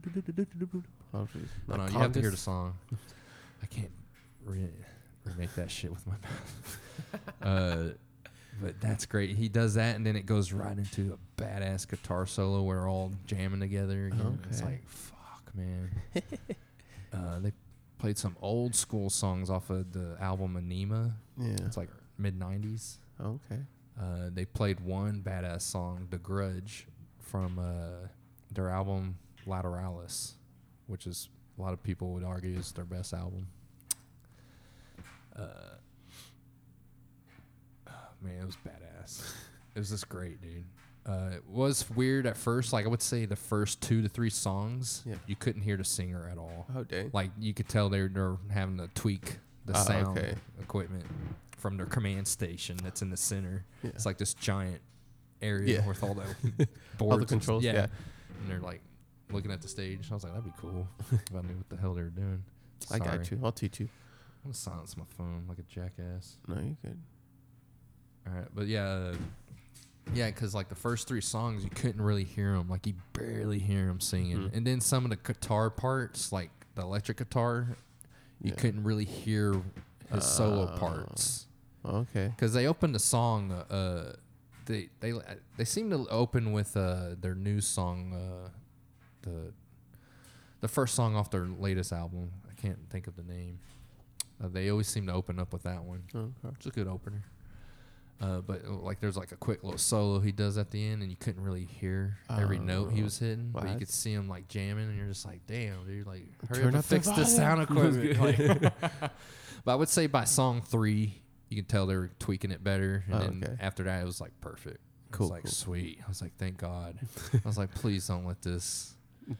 [1.13, 1.47] Oh, jeez.
[1.67, 1.85] don't Like know.
[1.88, 2.73] You have to hear the song.
[3.61, 3.91] I can't
[4.45, 4.69] re-
[5.23, 7.38] remake that shit with my mouth.
[7.41, 7.93] uh,
[8.61, 9.35] but that's great.
[9.35, 12.88] He does that, and then it goes right into a badass guitar solo where they're
[12.88, 14.07] all jamming together.
[14.07, 14.39] Again.
[14.49, 14.71] It's Okay.
[14.71, 15.91] like, fuck, man.
[17.13, 17.51] uh, they
[17.99, 21.13] played some old school songs off of the album Ænima.
[21.39, 21.65] Yeah.
[21.65, 22.97] It's like mid '90s.
[23.21, 23.59] okay.
[23.99, 26.88] Uh, they played one badass song, "The Grudge,"
[27.19, 28.07] from uh,
[28.52, 29.18] their album
[29.48, 30.34] Lateralus,
[30.88, 33.48] which is a lot of people would argue is their best album.
[35.36, 35.41] Uh,
[37.88, 37.91] oh,
[38.22, 39.34] man, it was badass.
[39.76, 40.64] it was just great, dude.
[41.06, 42.74] Uh, it was weird at first.
[42.74, 45.15] Like I would say, the first two to three songs, Yeah.
[45.26, 46.68] you couldn't hear the singer at all.
[46.76, 47.11] Oh dang.
[47.14, 50.36] Like you could tell they're they're having to tweak the Ah, sound okay.
[50.61, 51.06] equipment
[51.57, 53.65] from their command station that's in the center.
[53.84, 53.89] Yeah.
[53.95, 54.79] It's like this giant
[55.41, 55.88] area Yeah.
[55.88, 56.23] with all the
[56.53, 56.69] boards,
[56.99, 57.63] All the and s- controls.
[57.63, 57.88] Yeah.
[58.41, 58.81] and they're like
[59.31, 60.07] looking at the stage.
[60.09, 62.43] I was like, that'd be cool if I knew what the hell they were doing.
[62.91, 63.39] I got you.
[63.43, 63.88] I'll teach you.
[64.45, 66.38] I'm gonna silence my phone like a jackass.
[66.47, 66.97] No, you good.
[68.27, 69.15] All right, but yeah, uh,
[70.13, 72.69] yeah, because like the first three songs, you couldn't really hear them.
[72.69, 74.53] Like you barely hear him singing, Mhm.
[74.55, 77.67] and then some of the guitar parts, like the electric guitar,
[78.41, 78.55] you Yeah.
[78.55, 79.61] couldn't really hear
[80.13, 80.77] his solo Oh.
[80.77, 81.47] parts
[81.88, 82.27] Okay.
[82.35, 83.51] because they opened the song.
[83.51, 84.14] Uh,
[84.65, 85.14] they they
[85.57, 88.49] they seem to open with uh their new song, uh,
[89.22, 89.53] the
[90.61, 92.31] the first song off their latest album.
[92.49, 93.59] I can't think of the name.
[94.43, 96.03] Uh, they always seem to open up with that one.
[96.14, 96.27] Okay.
[96.57, 97.23] It's a good opener.
[98.19, 101.03] Uh, but uh, like, there's like a quick little solo he does at the end,
[101.03, 104.11] and you couldn't really hear every note he Oh, was hitting, but you could see
[104.11, 106.07] him like jamming, and you're just like, "Damn, dude!
[106.07, 108.73] Like, hurry Turn up and up the fix the sound equipment." Like-
[109.64, 113.03] but I would say by song three, you can tell they were tweaking it better,
[113.07, 113.56] and Oh, then okay.
[113.60, 114.76] after that, it was like perfect.
[114.76, 115.52] It Cool, was like cool.
[115.52, 115.99] sweet.
[116.06, 116.99] I was like, thank God.
[117.34, 118.94] I was like, please don't let this.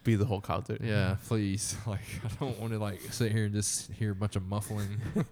[0.04, 0.82] Be the whole concert.
[0.84, 1.76] Yeah, please.
[1.88, 5.00] Like, I don't want to like sit here and just hear a bunch of muffling.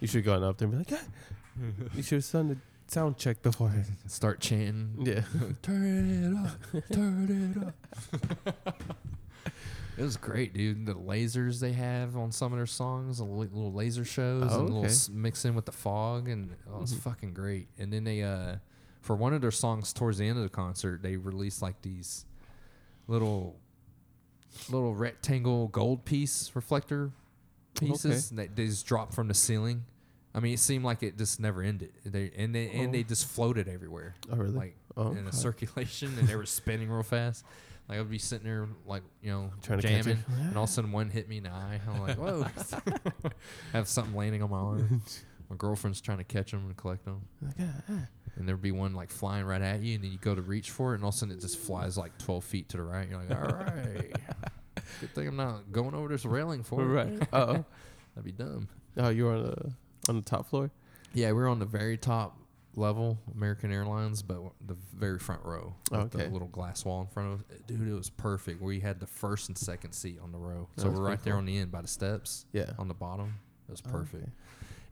[0.00, 1.66] You should go up there and be like, yeah.
[1.94, 2.56] you should have done the
[2.86, 3.84] sound check beforehand.
[4.06, 4.94] Start chanting.
[5.02, 5.22] Yeah.
[5.60, 7.74] turn it up, turn
[8.46, 8.86] it up.
[10.00, 10.86] It was great, dude.
[10.86, 14.70] The lasers they have on some of their songs, the little laser shows, Oh, and
[14.70, 14.94] little okay.
[15.12, 17.00] mix in with the fog, and oh, it's Mhm.
[17.00, 17.68] fucking great.
[17.78, 18.56] And then they, uh,
[19.02, 22.24] for one of their songs towards the end of the concert, they released like these
[23.08, 23.56] little,
[24.70, 27.12] little rectangle gold piece reflector
[27.78, 29.84] pieces that they just dropped from the ceiling.
[30.34, 31.92] I mean, it seemed like it just never ended.
[32.04, 32.92] They and they and Oh.
[32.92, 34.52] they just floated everywhere Oh, really?
[34.52, 35.30] like oh, in a okay.
[35.36, 37.44] circulation and they were spinning real fast.
[37.90, 40.70] Like I'd be sitting there like, you know, Trying to catch jamming and all of
[40.70, 41.80] a sudden one hit me in the eye.
[41.88, 42.46] I'm like, whoa.
[43.72, 45.02] have something landing on my arm.
[45.50, 47.22] My girlfriend's trying to catch them and collect them.
[47.44, 48.06] Ah, ah.
[48.36, 50.70] And there'd be one like flying right at you and then you go to reach
[50.70, 52.84] for it and all of a sudden it just flies like 12 feet to the
[52.84, 53.08] right.
[53.10, 54.12] You're like, all right.
[55.00, 56.86] Good thing I'm not going over this railing for it.
[56.86, 57.28] Right.
[57.32, 57.64] Oh.
[58.14, 58.68] That'd be dumb.
[58.98, 59.72] Oh, you were on the
[60.08, 60.70] on the top floor.
[61.12, 62.38] Yeah, we were on the very top
[62.76, 65.74] level, American Airlines, but the very front row.
[65.90, 66.26] with Okay.
[66.26, 67.60] The little glass wall in front of us.
[67.66, 68.62] Dude, it was perfect.
[68.62, 70.68] We had the first and second seat on the row.
[70.76, 71.38] So That's we're right there cool.
[71.40, 72.72] on the end by the steps Yeah.
[72.78, 73.34] on the bottom.
[73.68, 74.22] It was Oh, perfect.
[74.22, 74.32] okay.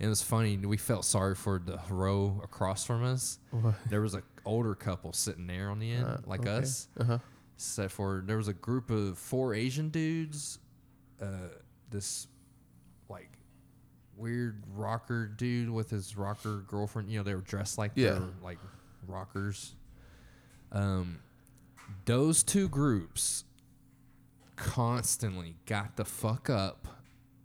[0.00, 0.56] And it was funny.
[0.56, 3.38] We felt sorry for the row across from us.
[3.50, 3.74] What?
[3.88, 6.50] There was an older couple sitting there on the end, Uh, like okay.
[6.58, 6.88] us.
[6.98, 7.18] Uh huh.
[7.56, 10.58] Except for there was a group of four Asian dudes.
[11.20, 11.48] Uh,
[11.90, 12.28] this
[13.08, 13.30] like
[14.18, 17.10] weird rocker dude with his rocker girlfriend.
[17.10, 18.12] You know, they were dressed like Yeah.
[18.14, 18.58] they're like
[19.06, 19.74] rockers.
[20.72, 21.20] Um,
[22.04, 23.44] those two groups
[24.56, 26.88] constantly got the fuck up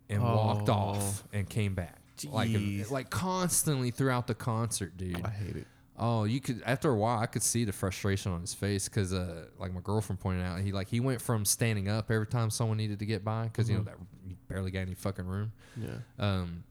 [0.08, 0.72] and walked Oh.
[0.74, 2.00] off and came back.
[2.28, 2.90] Like, Jeez.
[2.90, 5.20] like constantly throughout the concert, dude.
[5.24, 5.66] I hate it.
[5.96, 9.12] Oh, you could after a while I could see the frustration on his face because
[9.12, 12.50] uh, like my girlfriend pointed out, he like he went from standing up every time
[12.50, 15.52] someone needed to get by because you know that you barely got any fucking room,
[15.76, 15.96] Yeah.
[16.18, 16.64] um,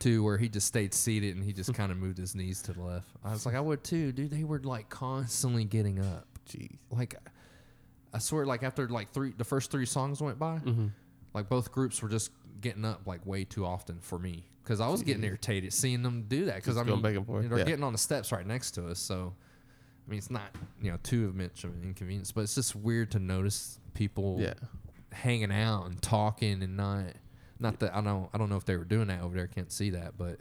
[0.00, 2.72] to where he just stayed seated and he just kind of moved his knees to
[2.72, 3.08] the left.
[3.24, 4.30] I was like, I would too, dude.
[4.30, 6.76] They were like constantly getting up, Jeez.
[6.90, 7.14] like
[8.14, 10.88] I swear, like after like three, the first three songs went by, Mm-hmm.
[11.34, 14.88] like both groups were just getting up like way too often for me because I
[14.88, 17.64] was getting irritated seeing them do that because I mean back and forth, they're yeah.
[17.64, 19.34] getting on the steps right next to us so
[20.06, 23.10] I mean it's not you know too much of an inconvenience but it's just weird
[23.12, 24.54] to notice people Yeah.
[25.12, 27.04] Hanging out and talking and not
[27.58, 29.54] not that I don't I don't know if they were doing that over there I
[29.54, 30.38] can't see that but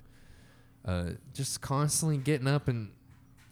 [0.86, 2.92] uh, just constantly getting up and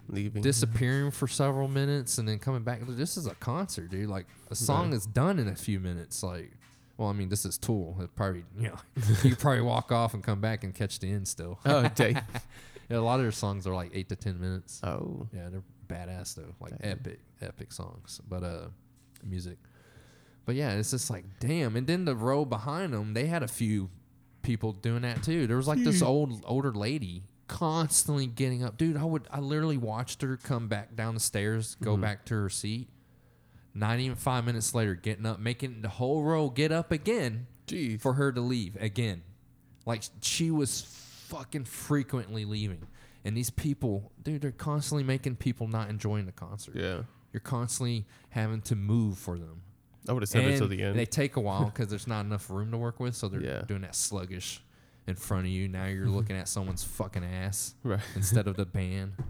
[0.07, 0.41] Leaving.
[0.41, 2.79] disappearing for several minutes and then coming back.
[2.87, 4.09] This is a concert, dude.
[4.09, 4.95] Like a song Right.
[4.95, 6.23] is done in a few minutes.
[6.23, 6.51] Like,
[6.97, 7.95] well, I mean, this is Tool.
[8.01, 8.77] It probably, you know,
[9.23, 11.59] you probably walk off and come back and catch the end still.
[11.65, 12.19] oh, dang.
[12.89, 14.81] Yeah, a lot of their songs are like eight to ten minutes.
[14.83, 15.27] Oh.
[15.31, 18.19] Yeah, they're badass though, like epic, epic songs.
[18.27, 18.67] But uh,
[19.23, 19.59] music.
[20.49, 21.75] But yeah, it's just like damn.
[21.75, 23.91] And then the row behind them, they had a few
[24.41, 25.45] people doing that too.
[25.45, 28.97] There was like this old older lady constantly getting up, dude.
[28.97, 32.01] I would, I literally watched her come back down the stairs, go Mhm.
[32.01, 32.89] back to her seat.
[33.75, 38.01] Not even five minutes later, getting up, making the whole row get up again Jeez.
[38.01, 39.21] for her to leave again.
[39.85, 40.81] Like she was
[41.27, 42.87] fucking frequently leaving.
[43.23, 46.75] And these people, dude, they're constantly making people not enjoying the concert.
[46.75, 47.03] yeah.
[47.33, 49.61] You're constantly having to move for them.
[50.09, 50.97] I would have said it till the end.
[50.97, 53.61] They take a while because there's not enough room to work with, so they're Yeah.
[53.61, 54.61] doing that sluggish
[55.07, 55.67] in front of you.
[55.67, 57.99] Now you're looking at someone's fucking ass right.
[58.15, 59.13] instead of the band.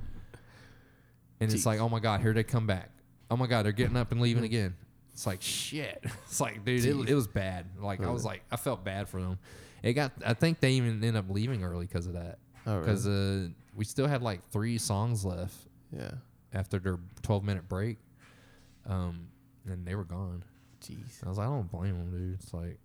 [1.41, 2.89] And it's like, oh my god, here they come back.
[3.31, 4.75] Oh my god, they're getting up and leaving again.
[5.13, 6.03] It's like shit.
[6.25, 7.65] It's like, dude, it, it was bad.
[7.79, 9.39] Like I was like, I felt bad for them.
[9.81, 10.11] It got.
[10.25, 12.39] I think they even ended up leaving early because of that.
[12.65, 12.79] Oh, really?
[12.81, 15.55] Because uh, we still had like three songs left
[15.95, 16.11] yeah.
[16.53, 17.97] after their 12 minute break.
[18.85, 19.27] Um,
[19.65, 20.43] and they were gone.
[20.81, 21.25] Jeez.
[21.25, 22.39] I was like, I don't blame them, dude.
[22.41, 22.77] It's like,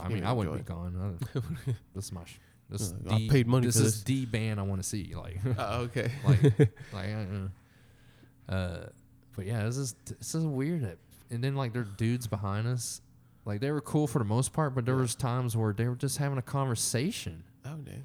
[0.00, 1.18] I mean, I wouldn't be gone.
[1.34, 1.40] I,
[1.94, 2.24] this is my.
[2.24, 2.38] Sh-
[2.68, 4.02] this is Uh, I paid money This is this.
[4.04, 5.12] the band I want to see.
[5.14, 6.10] Like, Oh, okay.
[6.24, 6.42] like,
[6.92, 7.08] like,
[8.48, 8.86] uh, uh,
[9.36, 10.96] but yeah, this is this is weird.
[11.30, 13.00] And then like there are dudes behind us,
[13.44, 15.00] like they were cool for the most part, but there Yeah.
[15.02, 18.04] was times where they were just having a conversation oh, dang.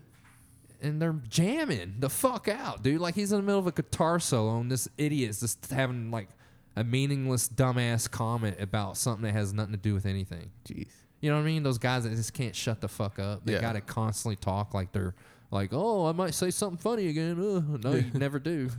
[0.81, 3.01] and they're jamming the fuck out, dude.
[3.01, 6.29] Like he's in the middle of a guitar solo, and this idiot's just having like
[6.75, 10.51] a meaningless dumbass comment about something that has nothing to do with anything.
[10.67, 10.87] Jeez.
[11.21, 11.63] You know what I mean?
[11.63, 13.45] Those guys that just can't shut the fuck up.
[13.45, 13.61] They Yeah.
[13.61, 15.15] got to constantly talk like they're
[15.51, 17.39] like, oh, I might say something funny again.
[17.39, 18.69] Uh, no, you never do.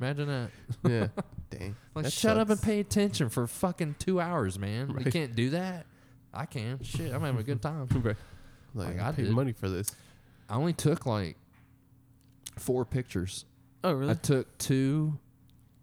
[0.00, 0.50] Imagine that.
[0.90, 1.06] Yeah.
[1.50, 1.76] dang.
[1.94, 4.94] Like, That shut up and pay attention for fucking two hours, man.
[5.04, 5.86] You can't do that.
[6.34, 6.82] I can.
[6.82, 7.86] Shit, I'm having a good time.
[7.94, 8.16] Right.
[8.74, 9.32] Like, Like, I I paid did.
[9.34, 9.94] money for this.
[10.48, 11.36] I only took like
[12.58, 13.44] four pictures.
[13.82, 14.10] Oh, really?
[14.10, 15.18] I took two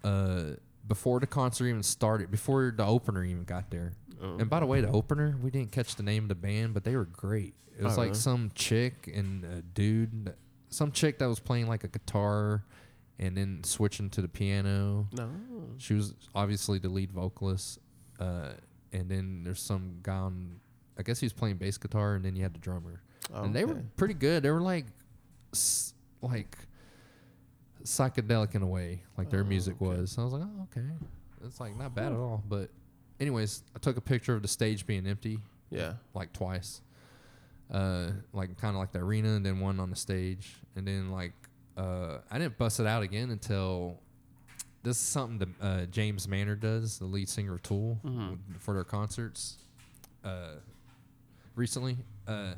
[0.03, 0.51] uh,
[0.87, 3.93] before the concert even started, before the opener even got there.
[4.21, 4.37] Oh.
[4.39, 6.83] And by the way, the opener, we didn't catch the name of the band, but
[6.83, 7.53] they were great.
[7.77, 10.33] It was Oh, like some chick and a dude,
[10.69, 12.63] some chick that was playing like a guitar
[13.19, 15.07] and then switching to the piano.
[15.15, 15.29] no.
[15.77, 17.79] She was obviously the lead vocalist.
[18.19, 18.53] Uh,
[18.93, 20.59] and then there's some guy on,
[20.97, 23.01] I guess he was playing bass guitar, and then you had the drummer.
[23.33, 24.41] Oh, and they were pretty good.
[24.41, 24.85] They were like,
[26.21, 26.57] like
[27.87, 29.85] psychedelic in a way, like their Oh, music okay.
[29.99, 30.17] was.
[30.17, 30.87] I was like, oh, okay,
[31.45, 32.43] it's like not bad at all.
[32.47, 32.69] But,
[33.19, 35.39] anyways, I took a picture of the stage being empty,
[35.69, 35.93] Yeah.
[36.13, 36.81] like twice,
[37.71, 41.11] uh, like kind of like the arena, and then one on the stage, and then
[41.11, 41.33] like
[41.77, 43.99] uh, I didn't bust it out again until.
[44.83, 48.37] This is something that uh, James Maynard does, the lead singer of Tool, Mhm.
[48.59, 49.57] for their concerts.
[50.23, 50.53] Uh,
[51.55, 52.53] recently, uh,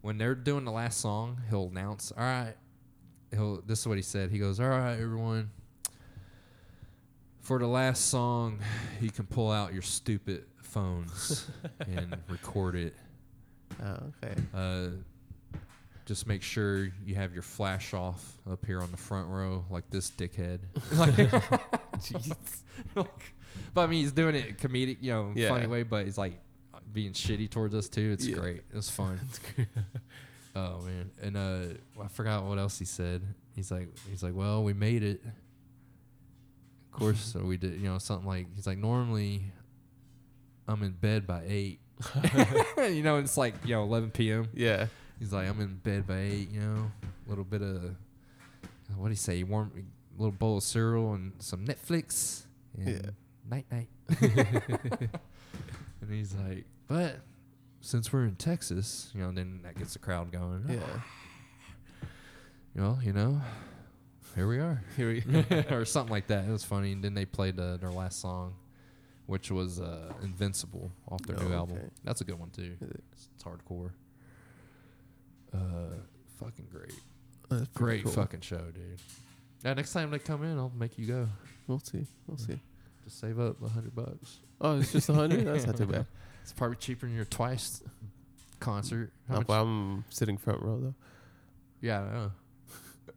[0.00, 2.54] when they're doing the last song, he'll announce, "All right."
[3.32, 3.60] He'll.
[3.62, 4.30] This is what he said.
[4.30, 5.50] He goes, "All right, everyone.
[7.40, 8.58] For the last song,
[9.00, 11.46] you can pull out your stupid phones
[11.80, 12.94] and record it.
[13.82, 14.34] Oh, okay.
[14.54, 14.88] Uh,
[16.06, 19.88] just make sure you have your flash off up here on the front row, like
[19.90, 20.58] this dickhead.
[20.92, 21.14] like,
[22.00, 22.34] Jeez.
[22.94, 23.34] like-
[23.74, 25.48] but I mean, he's doing it comedic, you know, Yeah.
[25.48, 25.82] funny way.
[25.82, 26.38] But he's like
[26.92, 28.10] being shitty towards us too.
[28.12, 28.36] It's Yeah.
[28.36, 28.62] great.
[28.72, 29.18] It's fun.
[30.56, 33.22] Oh man, and uh, I forgot what else he said.
[33.54, 35.20] He's like, he's like, well, we made it.
[36.92, 37.80] Of course, so we did.
[37.80, 39.42] You know, something like he's like, normally,
[40.66, 41.80] I'm in bed by eight.
[42.78, 44.48] you know, it's like you know, 11 p.m.
[44.54, 44.86] Yeah.
[45.18, 47.94] He's like, I'm in bed by eight, you know, a little bit of
[48.96, 49.42] what do you say?
[49.42, 52.44] Warm, a little bowl of cereal and some Netflix.
[52.76, 53.10] And Yeah.
[53.48, 53.88] Night night.
[54.20, 55.08] and
[56.00, 57.20] And he's like, but
[57.80, 60.64] since we're in Texas, you know, then that gets the crowd going.
[60.68, 61.00] Yeah.
[62.74, 63.40] Well, you know,
[64.34, 64.82] here we are.
[64.96, 66.44] Here we or something like that.
[66.44, 66.92] It was funny.
[66.92, 68.54] And then they played uh, their last song,
[69.26, 71.76] which was uh, Invincible off their new Oh, album.
[71.78, 71.86] okay.
[72.04, 72.76] That's a good one, too.
[73.12, 73.90] It's, it's hardcore.
[75.52, 75.94] Uh,
[76.38, 76.92] fucking great.
[77.48, 78.12] That's Great cool.
[78.12, 79.00] fucking show, dude.
[79.64, 81.28] Now next time they come in, I'll make you go.
[81.66, 82.06] We'll see.
[82.28, 82.60] We'll see.
[83.04, 84.38] Just save up a hundred bucks.
[84.60, 85.44] Oh, it's just a hundred.
[85.46, 86.06] That's not too bad.
[86.42, 87.82] It's probably cheaper than your twice
[88.60, 89.12] concert.
[89.28, 90.94] How much- well, I'm sitting front row though.
[91.80, 92.32] yeah, I know.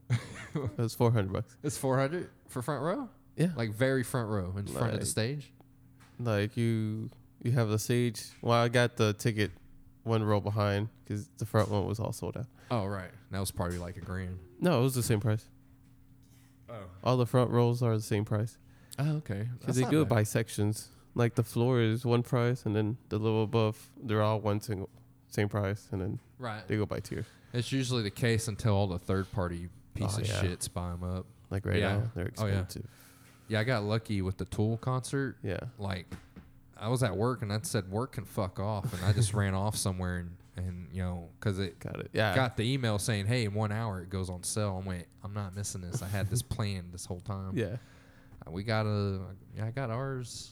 [0.55, 1.55] It was four hundred bucks.
[1.63, 3.09] It's four hundred for front row.
[3.35, 3.49] Yeah.
[3.55, 5.51] Like very front row in front of the Like- stage.
[6.19, 7.09] Like you,
[7.41, 8.21] you have the stage.
[8.41, 9.51] Well, I got the ticket
[10.03, 12.45] one row behind because the front one was all sold out.
[12.69, 14.37] Oh right, that was probably like a grand.
[14.61, 15.43] No, it was the same price.
[16.69, 16.75] Oh.
[17.03, 18.57] All the front rows are the same price
[18.99, 19.47] Oh okay.
[19.59, 20.89] because they do it by sections.
[21.15, 24.90] Like the floor is one price, and then the level above they're all one single
[25.30, 26.68] same price, and then right.
[26.68, 27.26] they go by tier.
[27.53, 30.41] It's usually the case until all the third party piece Oh, of yeah.
[30.41, 31.26] shits buy them up.
[31.52, 31.98] Like right Yeah.
[31.98, 32.52] now, they're Oh, yeah.
[32.61, 32.88] expensive.
[33.48, 35.38] Yeah, I got lucky with the Tool concert.
[35.44, 35.60] yeah.
[35.77, 36.07] Like,
[36.77, 39.53] I was at work and I said work can fuck off, and I just ran
[39.53, 42.10] off somewhere and and you know because it Got it.
[42.14, 42.35] Yeah.
[42.35, 45.34] got the email saying, "Hey, in one hour it goes on sale." I'm wait, I'm
[45.34, 46.02] not missing this.
[46.03, 47.52] I had this planned this whole time.
[47.56, 47.77] yeah.
[48.45, 49.19] Uh, we got a,
[49.56, 50.52] yeah, I got ours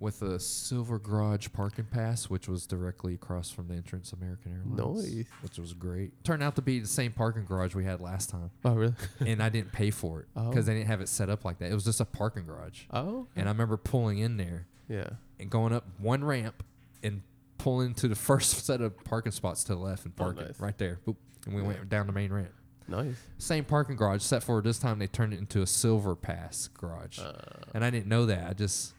[0.00, 4.52] with a silver garage parking pass, which was directly across from the entrance of American
[4.52, 5.14] Airlines.
[5.16, 5.24] Nice.
[5.42, 6.12] Which was great.
[6.24, 8.94] Turned out to be the same parking garage we had last time, Oh really?
[9.20, 10.48] and I didn't pay for it Oh.
[10.50, 11.70] because they didn't have it set up like that.
[11.70, 13.26] It was just a parking garage, Oh.
[13.34, 15.10] and I remember pulling in there Yeah.
[15.40, 16.62] and going up one ramp
[17.02, 17.22] and
[17.58, 20.60] pulling to the first set of parking spots to the left and Oh, parking nice.
[20.60, 21.00] right there.
[21.06, 21.16] Boop,
[21.46, 21.66] and we Yeah.
[21.68, 22.52] went down the main ramp.
[22.86, 23.16] Nice.
[23.36, 27.18] Same parking garage, except for this time they turned it into a silver pass garage,
[27.18, 27.32] Uh,
[27.74, 28.48] and I didn't know that.
[28.48, 28.94] I just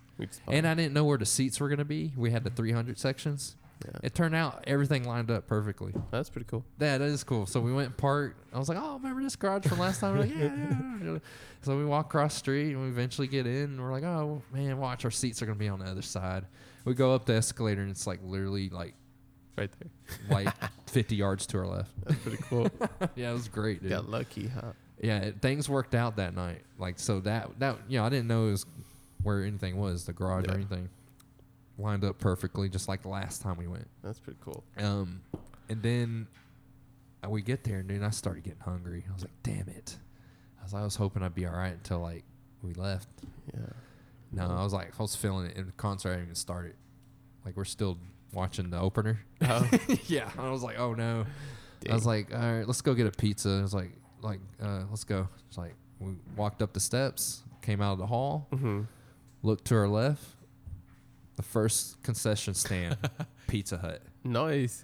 [0.47, 2.13] and I didn't know where the seats were gonna be.
[2.15, 3.55] We had the 300 sections.
[3.85, 3.91] yeah.
[4.03, 5.93] It turned out everything lined up perfectly.
[6.11, 6.65] That's pretty cool.
[6.79, 7.45] Yeah, that is cool.
[7.45, 8.37] So we went and parked.
[8.53, 10.55] I was like, "Oh, remember this garage from last time?" We're like, yeah,
[11.03, 11.17] yeah.
[11.61, 13.63] So we walk across the street and we eventually get in.
[13.63, 16.45] And we're like, "Oh man, watch our seats are gonna be on the other side."
[16.85, 18.93] We go up the escalator and it's like literally like
[19.57, 19.89] Right there.
[20.29, 20.53] like
[20.87, 21.91] 50 yards to our left.
[22.05, 22.69] That's pretty cool.
[23.15, 23.91] Yeah, it was great, dude.
[23.91, 24.71] Got lucky, huh?
[25.01, 26.61] Yeah, it, things worked out that night.
[26.77, 28.65] Like so that that you know I didn't know it was
[29.23, 30.53] where anything was the garage Yeah.
[30.53, 30.89] or anything.
[31.77, 33.87] Lined up perfectly, just like the last time we went.
[34.03, 34.63] That's pretty cool.
[34.77, 35.21] Um,
[35.69, 36.27] and then
[37.25, 39.05] uh, we get there, and then I started getting hungry.
[39.09, 39.97] I was like, "Damn it!"
[40.59, 42.25] I was I was hoping I'd be all right until like
[42.61, 43.07] we left.
[43.53, 43.61] Yeah.
[44.33, 46.75] No, I was like I was feeling it, and the concert hadn't even started.
[47.45, 47.97] Like we're still
[48.33, 49.19] watching the opener.
[49.41, 49.67] Oh,
[50.07, 51.25] yeah, I was like, "Oh no."
[51.89, 53.49] I was like, all right, let's go get a pizza.
[53.51, 53.91] It was like,
[54.21, 55.29] like, uh, let's go.
[55.47, 58.81] It's like we walked up the steps, came out of the hall, mm-hmm.
[59.44, 60.24] Looked to our left.
[61.36, 62.98] The first concession stand,
[63.48, 64.02] Pizza Hut.
[64.24, 64.84] Nice.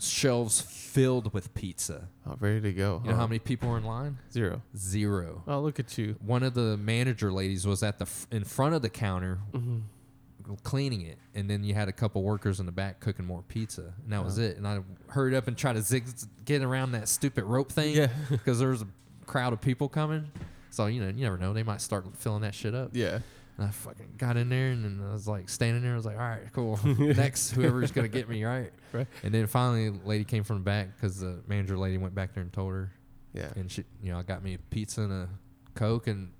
[0.00, 2.08] Shelves filled with pizza.
[2.26, 3.00] Oh, ready to go.
[3.04, 4.18] You know how many people were in line?
[4.32, 4.60] Zero.
[4.76, 5.44] Zero.
[5.46, 6.16] Oh, look at you.
[6.20, 10.54] One of the manager ladies was at the f- in front of the counter Mm-hmm.
[10.64, 13.94] cleaning it, and then you had a couple workers in the back cooking more pizza,
[14.02, 14.42] and that was Oh.
[14.42, 14.56] it.
[14.56, 16.04] And I hurried up and tried to zig
[16.44, 17.94] get around that stupid rope thing.
[17.94, 18.08] Yeah.
[18.30, 18.88] because there was a
[19.26, 20.28] crowd of people coming.
[20.70, 21.52] So you know, you never know.
[21.52, 22.90] They might start filling that shit up.
[22.94, 23.20] Yeah.
[23.56, 25.92] And I fucking got in there, and then I was like standing there.
[25.92, 26.78] I was like, all right, cool.
[26.98, 28.72] Next, whoever's gonna get me, right?
[28.92, 29.06] Right.
[29.22, 32.34] And then finally, a lady came from the back because the manager lady went back
[32.34, 32.90] there and told her,
[33.32, 33.50] Yeah.
[33.54, 35.28] and she, you know, I got me a pizza and a
[35.74, 36.32] coke, and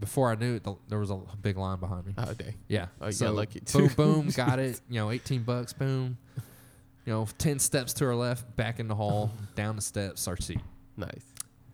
[0.00, 2.14] before I knew it, the, there was a big line behind me.
[2.16, 2.54] Oh, dang.
[2.66, 2.86] Yeah.
[3.00, 3.94] Oh, you so got lucky boom, too.
[3.94, 4.80] boom, got it.
[4.88, 5.72] You know, eighteen bucks.
[5.74, 6.16] Boom.
[7.04, 10.36] You know, ten steps to our left, back in the hall, down the steps, our
[10.38, 10.60] seat.
[10.96, 11.24] Nice.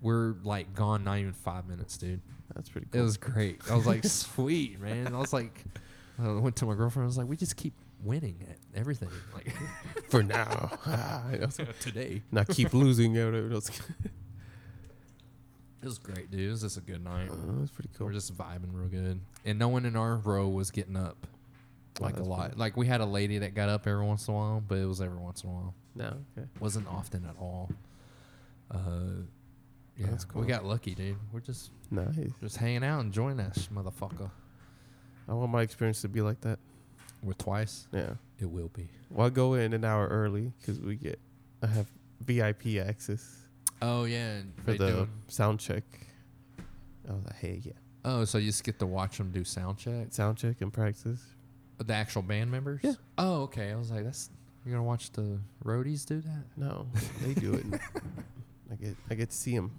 [0.01, 2.21] We're like gone, not even five minutes, dude.
[2.59, 3.61] That's pretty It was great.
[3.71, 5.15] I was like, sweet, man.
[5.15, 5.65] I was like,
[6.21, 7.05] I went to my girlfriend.
[7.05, 7.73] I was like, we just keep
[8.03, 9.11] winning at everything.
[9.33, 9.55] Like
[10.11, 10.73] For now.
[11.81, 13.69] Today, Not keep losing out of those.
[15.81, 16.41] it was great, dude.
[16.41, 17.29] It was just a good night.
[17.31, 18.09] Oh, was pretty cool.
[18.09, 21.29] We're just vibing real good, and no one in our row was getting up.
[22.01, 22.51] Oh, Like a lot.
[22.51, 22.59] cool.
[22.59, 24.87] Like we had a lady that got up every once in a while, but it
[24.87, 25.75] was every once in a while.
[25.95, 26.49] No, okay.
[26.59, 27.71] Wasn't often at all.
[28.71, 29.23] Uh,
[29.99, 30.41] yeah, That's cool.
[30.43, 31.16] we got lucky, dude.
[31.33, 32.15] We're just Nice.
[32.41, 34.31] just hanging out, enjoying that sh- motherfucker.
[35.29, 36.59] I want my experience to be like that.
[37.23, 37.89] We're twice.
[37.93, 38.15] Yeah.
[38.39, 38.89] It will be.
[39.11, 41.19] Well, I go in an hour early because we get,
[41.62, 43.37] I have VIP access
[43.83, 45.83] Oh yeah, and for they the do- sound check.
[47.09, 47.73] I was like, hey, yeah.
[48.05, 50.09] Oh, so you just get to watch them do sound check?
[50.11, 51.20] Sound check and practice.
[51.79, 52.81] The actual band members?
[52.83, 52.95] Yeah.
[53.19, 53.70] Oh, okay.
[53.73, 54.31] I was like, that's
[54.65, 56.45] you're gonna watch the roadies do that?
[56.57, 56.87] No,
[57.23, 57.65] they do it.
[58.73, 59.70] I get I get to see them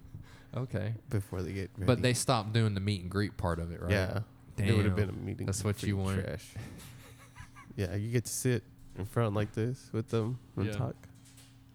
[0.55, 0.93] Okay.
[1.09, 1.85] before they get ready.
[1.87, 3.91] But they stopped doing the meet and greet part of it, right?
[3.91, 4.19] Yeah.
[4.57, 5.45] It would have been a meeting.
[5.45, 6.23] That's what you want.
[6.23, 6.45] Trash.
[7.75, 8.63] Yeah, you get to sit
[8.97, 10.71] in front like this with them and Yeah.
[10.73, 10.95] talk.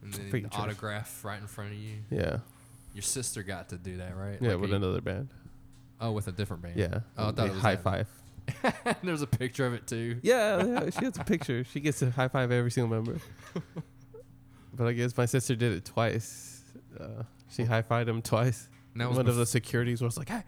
[0.03, 0.53] And then the trash.
[0.61, 1.95] autograph right in front of you.
[2.11, 2.39] Yeah,
[2.93, 4.37] Your sister got to do that, right?
[4.39, 5.29] yeah, Like with a- another band.
[6.03, 6.77] oh, with a different band.
[6.77, 8.07] Yeah, Oh, I thought it was high that.
[8.63, 8.97] five.
[9.03, 10.19] There's a picture of it too.
[10.23, 11.65] Yeah, yeah, she has a picture.
[11.65, 13.19] She gets to high five every single member.
[14.75, 16.61] but I guess my sister did it twice.
[17.01, 18.69] Uh, she high fived him twice.
[18.93, 20.43] And that was One of the securities was like, "Hey,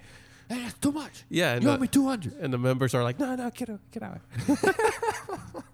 [0.49, 1.25] Hey, that's too much.
[1.29, 2.35] yeah," and You the, owe me two hundred.
[2.35, 4.21] and the members are like, "No, no, get out, get out."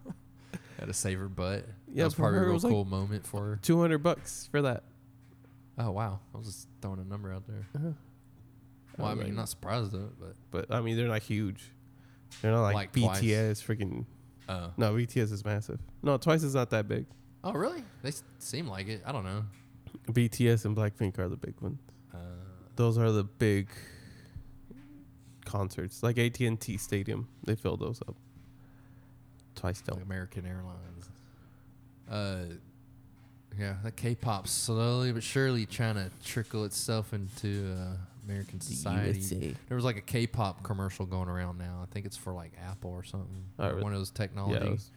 [0.79, 1.65] Had to save her butt.
[1.89, 3.59] Yeah, that was for probably her, a it real was like- cool moment for her.
[3.63, 4.85] Two hundred bucks for that.
[5.79, 7.67] Oh wow, I was just throwing a number out there.
[7.77, 7.89] Uh-huh.
[8.99, 11.63] Well, I mean, not surprised though, but But I mean, they're not huge.
[12.41, 13.21] They're not like, Like Twice.
[13.23, 13.63] BTS.
[13.65, 14.07] Freaking
[14.49, 15.79] uh, no, BTS is massive.
[16.03, 17.07] No, Twice is not that big.
[17.45, 17.85] oh really?
[18.03, 19.03] They s- seem like it.
[19.07, 19.45] I don't know.
[20.09, 21.81] BTS and Blackpink are the big ones.
[22.13, 22.17] Uh,
[22.77, 23.69] Those are the big
[25.45, 27.29] concerts, like AT and T Stadium.
[27.45, 28.17] They fill those up.
[29.55, 30.03] Twice like.
[30.03, 31.09] American Airlines.
[32.11, 32.55] Uh,
[33.59, 37.97] yeah, that K-pop slowly but surely trying to trickle itself into uh,
[38.27, 39.55] American society.
[39.69, 41.81] There was like a K-pop commercial going around now.
[41.83, 43.45] I think it's for like Apple or something.
[43.59, 43.83] Oh, or really?
[43.83, 44.61] One of those technologies.
[44.63, 44.91] Yeah, it was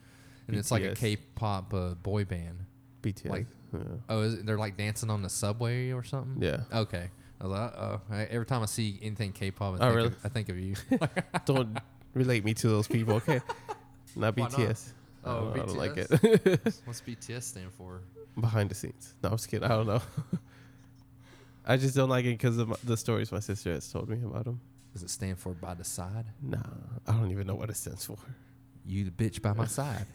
[0.47, 0.99] and it's like a BTS.
[0.99, 2.65] K-pop uh, boy band.
[3.01, 3.29] BTS.
[3.29, 3.97] like- yeah.
[4.09, 6.41] Oh, is it, they're like dancing on the subway or something?
[6.41, 6.61] yeah.
[6.73, 7.09] Okay.
[7.41, 8.01] I was like, oh.
[8.29, 10.07] Every time I see anything K-pop, I, Oh, think, really?
[10.07, 10.75] of, I think of you.
[11.45, 11.77] don't
[12.13, 13.41] relate me to those people, okay?
[14.15, 14.51] Not Why not?
[14.53, 14.91] BTS.
[15.25, 16.09] Oh, I Oh, don't, I don't like it.
[16.85, 18.01] What's BTS stand for?
[18.39, 19.13] Behind the scenes.
[19.21, 19.65] No, I'm just kidding.
[19.65, 20.01] I don't know.
[21.65, 24.17] I just don't like it because of my, the stories my sister has told me
[24.23, 24.61] about them.
[24.93, 26.25] Does it stand for by the side?
[26.41, 26.59] Nah,
[27.07, 28.17] I don't even know what it stands for.
[28.85, 30.05] You the bitch by my side.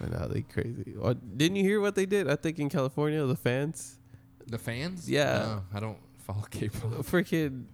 [0.00, 0.94] But they crazy.
[1.00, 2.28] Oh, didn't you hear what they did?
[2.28, 3.98] I think in California, the fans,
[4.46, 5.08] the fans?
[5.10, 5.38] Yeah.
[5.38, 6.82] No, I don't follow K-pop.
[7.04, 7.64] freaking,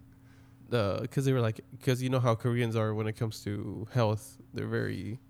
[0.68, 4.38] because they were like, because you know how Koreans are when it comes to health,
[4.52, 5.20] they're very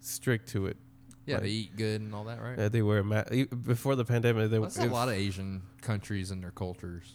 [0.00, 0.76] strict to it.
[1.24, 2.58] Yeah, Like- they eat good and all that, right?
[2.58, 3.22] Uh, they wear ma-
[3.62, 4.50] before the pandemic.
[4.50, 7.12] They That's a lot of Asian countries and their cultures.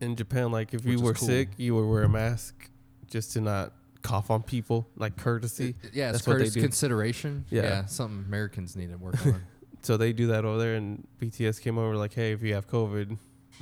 [0.00, 0.50] in Japan.
[0.50, 1.28] Like if Which you were cool.
[1.28, 2.70] sick, you would wear a mask
[3.10, 3.72] just to not
[4.02, 5.74] cough on people, like courtesy.
[5.84, 6.66] Uh, yeah, it's That's what they courtesy do.
[6.66, 7.44] consideration.
[7.50, 7.62] Yeah.
[7.62, 7.84] Yeah.
[7.86, 9.42] something Americans need to work on.
[9.84, 12.68] So they do that over there, and BTS came over like, hey, if you have
[12.68, 13.18] COVID,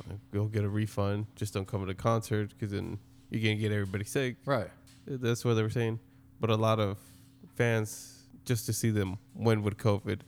[0.07, 1.25] like, go get a refund.
[1.35, 2.99] Just don't come to the concert because then
[3.31, 4.37] you're gonna get everybody sick.
[4.45, 4.69] right.
[5.07, 5.99] That's what they were saying.
[6.39, 6.99] But a lot of
[7.55, 10.21] fans just to see them win with COVID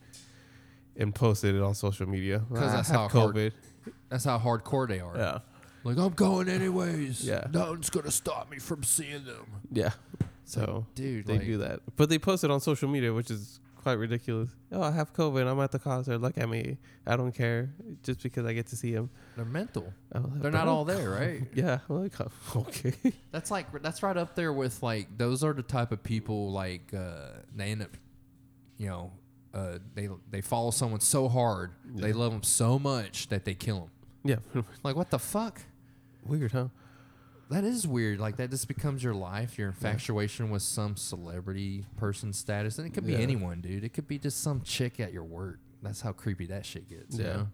[0.97, 2.43] and posted it on social media.
[2.49, 3.53] 'Cause "I that's how hard- COVID.
[4.09, 5.15] That's how hardcore they are.
[5.17, 5.39] Yeah,
[5.85, 7.25] Like, I'm going anyways.
[7.29, 7.47] Yeah.
[7.53, 9.47] Nothing's going to stop me from seeing them.
[9.71, 9.91] yeah.
[10.45, 13.59] So dude, they like, do that, but they post it on social media, which is
[13.77, 14.51] quite ridiculous.
[14.71, 15.47] Oh, I have COVID.
[15.51, 16.19] I'm at the concert.
[16.19, 16.77] Look at me.
[17.07, 17.71] I don't care
[18.03, 19.09] just because I get to see him.
[19.37, 19.93] They're mental.
[20.13, 21.43] Like, They're not all there, right?
[21.55, 22.31] Yeah, I'm like, "Oh,
[22.69, 22.93] okay.
[23.31, 26.93] That's like that's right up there with like those are the type of people like
[26.93, 27.97] uh, they end up,
[28.77, 29.13] you know,
[29.55, 33.89] uh, they they follow someone so hard they love them so much that they kill
[34.25, 34.43] them.
[34.55, 35.61] yeah, Like what the fuck?
[36.24, 36.69] Weird, huh?
[37.51, 38.19] That is weird.
[38.19, 42.94] Like that just becomes your life, your infatuation with some celebrity person status, and it
[42.94, 43.19] could be Yeah.
[43.19, 43.85] anyone, dude.
[43.85, 45.59] It could be just some chick at your work.
[45.82, 47.19] That's how creepy that shit gets.
[47.19, 47.32] You Yeah.
[47.35, 47.49] know?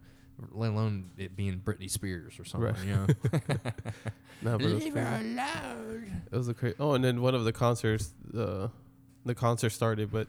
[0.52, 2.72] Let alone it being Britney Spears or something.
[2.72, 2.86] Right.
[2.86, 3.06] You know,
[4.42, 5.08] No, but it was leave crazy.
[5.08, 6.22] her alone.
[6.30, 6.76] It was a crazy.
[6.78, 8.70] Oh, and then one of the concerts, the
[9.24, 10.28] the concert started, but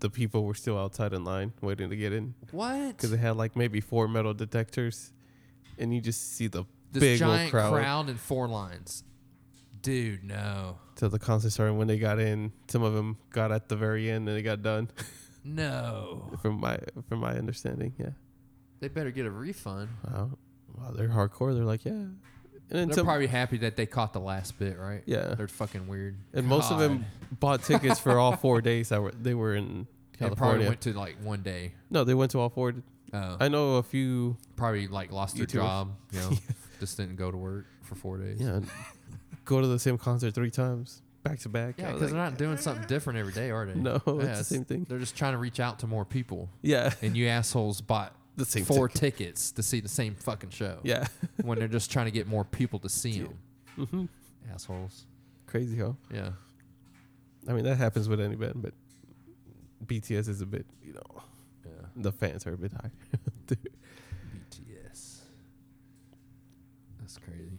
[0.00, 2.96] the people were still outside in line waiting to get in What?
[2.96, 5.12] because they had like maybe four metal detectors,
[5.78, 7.72] and you just see the This big old giant crowd.
[7.72, 8.08] crowd.
[8.10, 9.04] in four lines.
[9.82, 10.78] Dude, no.
[10.96, 11.74] till the concert started.
[11.74, 14.62] When they got in, some of them got at the very end and they got
[14.62, 14.90] done.
[15.44, 16.30] No.
[16.42, 16.78] from my
[17.08, 18.10] from my understanding, yeah.
[18.80, 19.88] They better get a refund.
[20.08, 20.30] Wow,
[20.76, 21.54] wow, they're hardcore.
[21.54, 22.18] They're like, yeah, and
[22.68, 25.02] then They're some, probably happy that they caught the last bit, right?
[25.06, 26.16] yeah, They're fucking weird.
[26.34, 27.04] and most of them
[27.40, 29.86] bought tickets for all four days that were they were in And
[30.18, 30.36] California.
[30.36, 31.72] probably went to like one day.
[31.90, 32.74] no, they went to all four.
[33.12, 34.36] Uh, I know a few.
[34.56, 35.52] probably like lost their YouTubers.
[35.52, 36.30] job, you know,
[36.80, 38.38] just didn't go to work for four days.
[38.40, 38.60] Yeah,
[39.44, 41.74] go to the same concert three times back to back.
[41.78, 43.74] Yeah, because like, they're not doing something different every day, are they?
[43.74, 44.86] No, Yeah, it's the same thing.
[44.88, 48.44] They're just trying to reach out to more people, Yeah, and you assholes bought the
[48.44, 49.18] same four ticket.
[49.18, 50.78] tickets to see the same fucking show.
[50.82, 51.06] Yeah,
[51.42, 53.38] when they're just trying to get more people to see them.
[53.88, 54.04] hmm
[54.52, 55.04] Assholes.
[55.46, 55.92] crazy, huh?
[56.12, 56.30] Yeah.
[57.48, 58.72] I mean, that happens with any band, but
[59.86, 61.22] BTS is a bit, you know,
[61.64, 61.86] Yeah.
[61.96, 62.90] the fans are a bit high.
[63.46, 65.20] BTS.
[67.00, 67.58] That's crazy.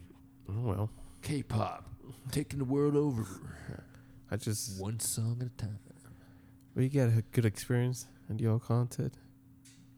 [0.50, 0.90] Oh, well,
[1.22, 1.86] K-pop
[2.32, 3.26] taking the world over,
[4.32, 5.80] I just one song at a time.
[6.76, 9.14] well, you got a good experience and you all content.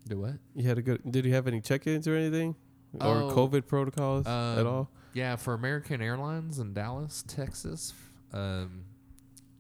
[0.08, 0.34] Do what?
[0.56, 1.02] You had a good.
[1.10, 2.56] Did you have any check-ins or anything,
[3.00, 4.90] or Oh, COVID protocols at um, all?
[5.14, 7.94] Yeah, for American Airlines in Dallas, Texas.
[8.34, 8.86] Um,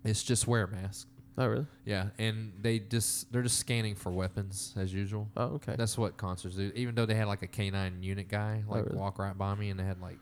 [0.04, 1.08] It's just wear a mask.
[1.38, 1.68] Oh, really?
[1.86, 5.30] Yeah, and they just they're just scanning for weapons as usual.
[5.38, 5.76] Oh, okay.
[5.78, 6.72] That's what concerts do.
[6.76, 8.98] Even though they had like a canine unit guy like really?
[8.98, 10.18] walk right by me, and they had like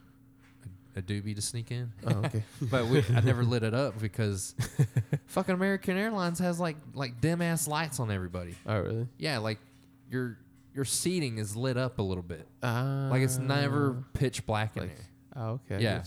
[0.99, 1.91] a, doobie to sneak in.
[2.05, 2.43] oh, okay.
[2.61, 4.55] but we, I never lit it up because
[5.27, 8.55] fucking American Airlines has like like dim ass lights on everybody.
[8.67, 9.07] oh, really?
[9.17, 9.59] Yeah, like
[10.09, 10.38] your
[10.73, 12.47] your seating is lit up a little bit.
[12.63, 13.07] Ah.
[13.09, 15.05] Like it's never pitch black in like- there.
[15.35, 15.84] Oh, okay.
[15.84, 16.03] Yeah.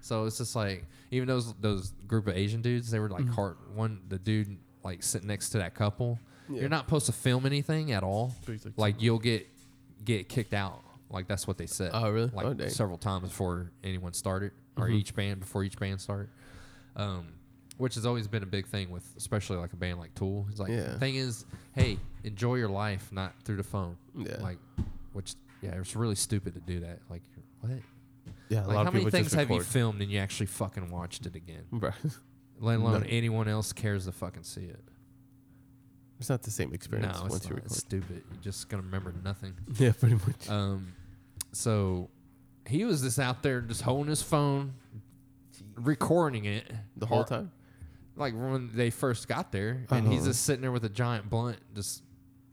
[0.00, 3.34] So it's just like even those those group of Asian dudes, they were like Mhm.
[3.34, 6.18] heart one the dude like sitting next to that couple.
[6.48, 6.60] Yeah.
[6.60, 8.34] You're not supposed to film anything at all.
[8.76, 9.46] Like you'll get
[10.04, 10.82] get kicked out.
[11.14, 11.90] Like that's what they said.
[11.94, 12.30] Oh, really?
[12.32, 14.94] Like oh, several times before anyone started or Mhm.
[14.94, 16.28] each band before each band started.
[16.96, 17.34] Um,
[17.78, 20.46] which has always been a big thing with especially like a band like Tool.
[20.50, 20.90] It's like Yeah.
[20.92, 23.96] the thing is, hey, enjoy your life, not through the phone.
[24.14, 24.36] yeah.
[24.40, 24.58] Like,
[25.12, 27.00] which yeah, it's really stupid to do that.
[27.08, 27.22] Like,
[27.60, 27.72] what?
[28.48, 28.58] yeah.
[28.58, 31.26] A Like, lot how of many things have you filmed and you actually fucking watched
[31.26, 31.64] it again?
[32.60, 34.84] Let alone anyone else cares to fucking see it.
[36.20, 37.66] It's not the same experience no, once you record.
[37.66, 38.22] It's stupid.
[38.32, 39.54] You're just gonna remember nothing.
[39.78, 40.48] yeah, pretty much.
[40.48, 40.94] Um,
[41.56, 42.10] so
[42.66, 44.74] he was just out there just holding his phone,
[45.76, 47.50] recording it the whole or- time.
[48.16, 50.28] like when they first got there, and he's Uh-huh.
[50.30, 52.02] just sitting there with a giant blunt, just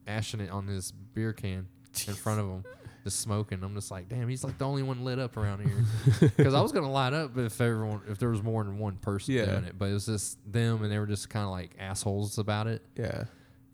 [0.07, 1.67] ashing it on his beer can
[2.07, 2.63] in front of him,
[3.03, 3.63] just smoking.
[3.63, 5.85] I'm just like, damn, he's like the only one lit up around here.
[6.35, 9.35] Because I was gonna light up if everyone, if there was more than one person
[9.35, 9.45] Yeah.
[9.45, 12.37] doing it, but it was just them, and they were just kind of like assholes
[12.39, 12.81] about it.
[12.95, 13.25] Yeah.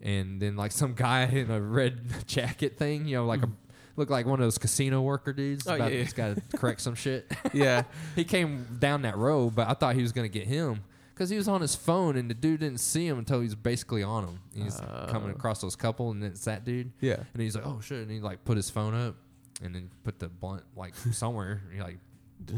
[0.02, 3.50] And then like some guy in a red jacket thing, you know, like a
[3.98, 5.66] looked like one of those casino worker dudes.
[5.66, 6.04] Oh, about, yeah, yeah.
[6.04, 7.30] He's got to correct some shit.
[7.52, 7.82] Yeah.
[8.16, 10.84] he came down that road, but I thought he was gonna get him
[11.14, 13.54] because he was on his phone, and the dude didn't see him until he was
[13.54, 14.40] basically on him.
[14.54, 15.08] And he's uh.
[15.10, 15.34] coming Oh.
[15.34, 17.16] across those couple, and then it's that dude, yeah.
[17.34, 19.16] and he's like, "Oh shit!" And he like put his phone up,
[19.62, 21.62] and then put the blunt like somewhere.
[21.66, 21.98] and he like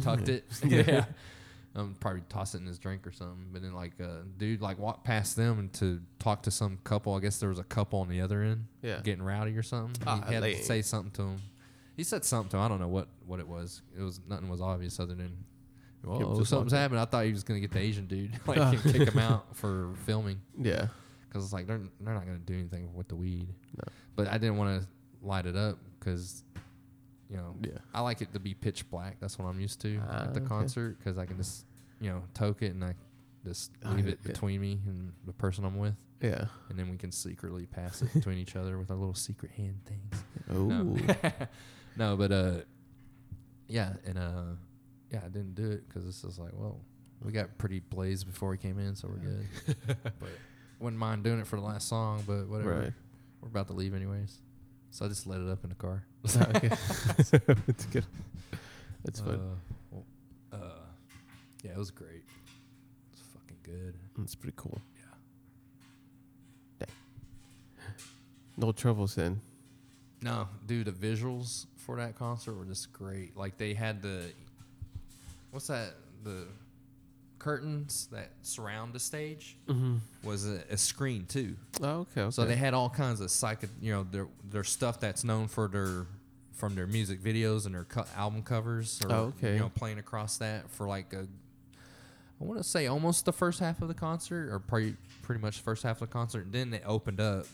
[0.03, 0.45] tucked it.
[0.65, 1.05] Yeah.
[1.77, 3.47] Um, probably toss it in his drink or something.
[3.53, 7.15] But then like uh, dude like walked past them and to talk to some couple.
[7.15, 9.01] I guess there was a couple on the other end Yeah.
[9.05, 10.03] getting rowdy or something.
[10.07, 10.57] Ah, he had lame.
[10.57, 11.43] to say something to him.
[11.97, 12.63] He said something to him.
[12.65, 13.83] I don't know what, what it was.
[13.97, 15.37] It was nothing was obvious other than
[16.07, 16.99] oh something's happened.
[16.99, 20.41] I thought he was gonna get the Asian dude like kick him out for filming
[20.59, 20.89] Yeah.
[21.29, 23.47] because it's like they're they're not gonna do anything with the weed.
[23.77, 23.85] No.
[24.17, 24.89] But I didn't want to
[25.23, 26.43] light it up because
[27.31, 27.79] you know Yeah.
[27.95, 29.19] I like it to be pitch black.
[29.21, 30.49] That's what I'm used to Ah, at the okay.
[30.49, 31.65] concert because I can just,
[32.01, 32.95] you know, toke it and I
[33.47, 34.33] just Oh, leave yeah, it yeah.
[34.33, 36.47] between me and the person I'm with, Yeah.
[36.69, 39.81] and then we can secretly pass it between each other with our little secret hand
[39.87, 40.23] things.
[40.51, 40.65] Oh.
[40.67, 40.97] No,
[41.97, 42.55] no, but uh,
[43.69, 44.43] yeah, and uh,
[45.13, 46.81] yeah, I didn't do it because this is like, well,
[47.23, 49.47] we got pretty blazed before we came in, so we're good.
[50.19, 50.29] but
[50.81, 52.75] wouldn't mind doing it for the last song, but whatever.
[52.81, 52.93] Right.
[53.41, 54.41] We're about to leave anyways,
[54.91, 56.05] so I just let it up in the car.
[56.27, 56.71] okay.
[57.69, 58.05] it's good.
[59.05, 59.35] It's fun.
[59.35, 60.05] Uh, well,
[60.53, 60.57] uh,
[61.63, 62.25] yeah, it was great.
[63.13, 63.95] It's fucking good.
[64.23, 64.81] It's pretty cool.
[66.81, 66.87] Yeah.
[66.87, 67.95] Dang.
[68.57, 69.41] No troubles then.
[70.23, 73.37] No, dude, the visuals for that concert were just great.
[73.37, 74.25] Like they had the,
[75.51, 75.95] what's that?
[76.25, 76.47] The
[77.41, 79.97] curtains that surround the stage Mm-hmm.
[80.23, 81.57] was a, a screen too.
[81.83, 82.21] Oh, okay.
[82.23, 82.31] okay.
[82.31, 85.67] So they had all kinds of psych, you know, their their stuff that's known for
[85.67, 86.07] their
[86.53, 89.01] from their music videos and their co- album covers.
[89.07, 89.55] Or, Oh, okay.
[89.55, 91.27] You know, playing across that for like a,
[92.41, 95.57] I want to say almost the first half of the concert, or pretty pretty much
[95.59, 96.45] the first half of the concert.
[96.45, 97.47] And then they opened up,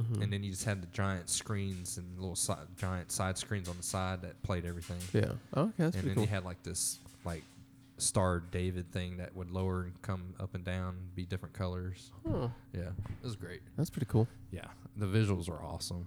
[0.00, 0.22] Mhm.
[0.22, 3.76] and then you just had the giant screens and little si- giant side screens on
[3.76, 4.98] the side that played everything.
[5.12, 5.32] yeah.
[5.54, 5.84] Oh, okay.
[5.98, 6.22] And then cool.
[6.24, 7.42] you had like this like
[7.98, 12.10] star David thing that would lower and come up and down, be different colors.
[12.28, 13.60] oh, Yeah, it was great.
[13.76, 14.26] that's pretty cool.
[14.50, 14.66] Yeah,
[14.96, 16.06] the visuals were awesome.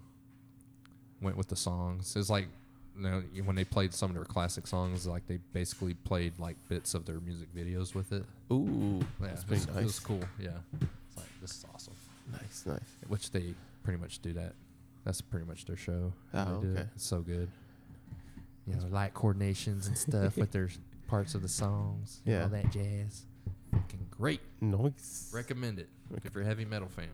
[1.22, 2.16] Went with the songs.
[2.16, 2.48] It's like
[2.98, 6.56] you know when they played some of their classic songs, like they basically played like
[6.70, 8.24] bits of their music videos with it.
[8.52, 9.82] Ooh, Yeah, that's it pretty was, nice.
[9.82, 10.20] it was cool.
[10.40, 10.50] Yeah,
[10.82, 11.94] it's like this is awesome.
[12.32, 12.80] Nice, nice.
[13.08, 13.54] Which they
[13.84, 14.54] pretty much do that.
[15.06, 16.12] That's pretty much their show.
[16.34, 16.80] Oh, they do it.
[16.80, 16.90] okay.
[16.96, 17.48] It's so good.
[18.68, 20.70] You know, light coordinations and stuff with their
[21.08, 22.22] parts of the songs.
[22.26, 22.44] Yeah.
[22.44, 23.24] all that jazz.
[23.72, 24.42] Fucking great.
[24.62, 25.32] Nice.
[25.34, 25.90] Recommend it
[26.24, 27.10] if you're a heavy metal fan.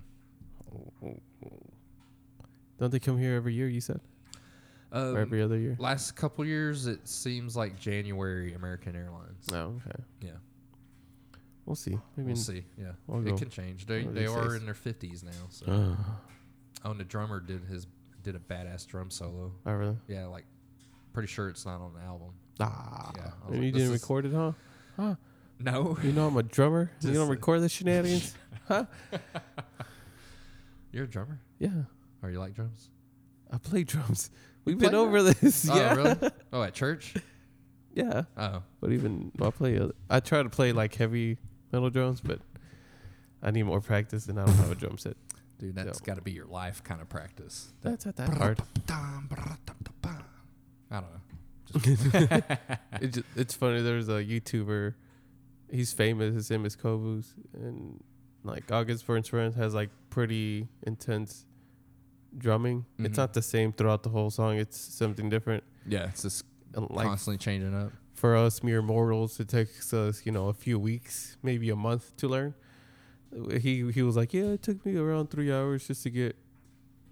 [2.79, 3.67] Don't they come here every year?
[3.67, 3.99] You said,
[4.91, 5.75] Um, or every other year?
[5.79, 9.47] Last couple years, it seems like January American Airlines.
[9.51, 10.03] Oh, okay.
[10.21, 10.31] Yeah,
[11.65, 11.97] We'll see.
[12.17, 12.27] Maybe.
[12.27, 12.63] we'll see.
[12.77, 13.85] Yeah, I'll it can change.
[13.85, 15.31] They they are in their fifties now.
[15.49, 15.95] So, Uh,
[16.85, 17.87] oh, and the drummer did his
[18.23, 19.51] did a badass drum solo.
[19.65, 19.97] oh, really?
[20.07, 20.45] Yeah, like
[21.13, 22.29] pretty sure it's not on the album.
[22.59, 23.11] Ah.
[23.15, 24.51] Yeah, and like, you didn't is- record it, huh?
[24.97, 25.15] Huh?
[25.59, 26.91] No, You know I'm a drummer.
[27.01, 28.33] you don't record the shenanigans,
[28.67, 28.85] huh?
[30.91, 31.39] you're a drummer.
[31.59, 31.69] Yeah.
[32.23, 32.89] Or you like drums?
[33.51, 34.29] I play drums.
[34.65, 35.67] We've play been over this.
[35.69, 35.95] Oh, yeah.
[35.95, 36.15] really?
[36.53, 37.13] Oh, at church?
[37.93, 38.23] Yeah.
[38.37, 39.77] Oh, But even I play.
[39.77, 41.37] Other, I try to play like heavy
[41.71, 42.39] metal drums, but
[43.43, 45.17] I need more practice, and I don't have a drum set.
[45.59, 47.73] Dude, that's So- got to be your life kind of practice.
[47.81, 48.59] That's not that hard.
[48.89, 49.21] I
[50.89, 51.21] don't know.
[51.75, 53.81] It just, it's funny.
[53.81, 54.93] There's a YouTuber.
[55.71, 56.33] He's famous.
[56.35, 58.03] His name is Cobus, and
[58.43, 61.45] like August for instance has like pretty intense
[62.37, 62.85] drumming.
[62.99, 63.17] It's Mhm.
[63.17, 64.57] not the same throughout the whole song.
[64.57, 65.63] It's something different.
[65.87, 66.43] Yeah, it's just
[66.73, 67.91] And like constantly changing up.
[68.13, 72.15] for us mere mortals, it takes us you know a few weeks, maybe a month
[72.17, 72.53] to learn.
[73.61, 76.35] He he was like, yeah, it took me around three hours just to get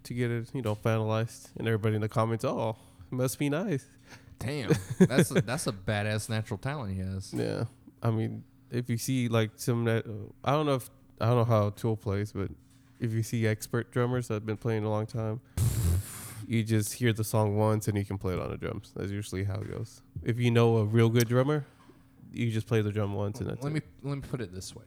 [0.04, 2.76] to get it you know finalized, and everybody in the comments, oh,
[3.12, 3.86] it must be nice.
[4.40, 7.34] Damn, that's a, that's a badass natural talent he has.
[7.34, 7.66] Yeah,
[8.02, 10.06] I mean, if you see like some that
[10.44, 10.90] I don't know if
[11.22, 12.50] I don't know how Tool plays, but
[13.00, 15.42] if you see expert drummers that have been playing a long time,
[16.48, 18.92] you just hear the song once and you can play it on the drums.
[18.96, 20.02] That's usually how it goes.
[20.24, 21.66] If you know a real good drummer,
[22.32, 23.76] you just play the drum once and that's Let it.
[23.76, 24.86] me let me put it this way: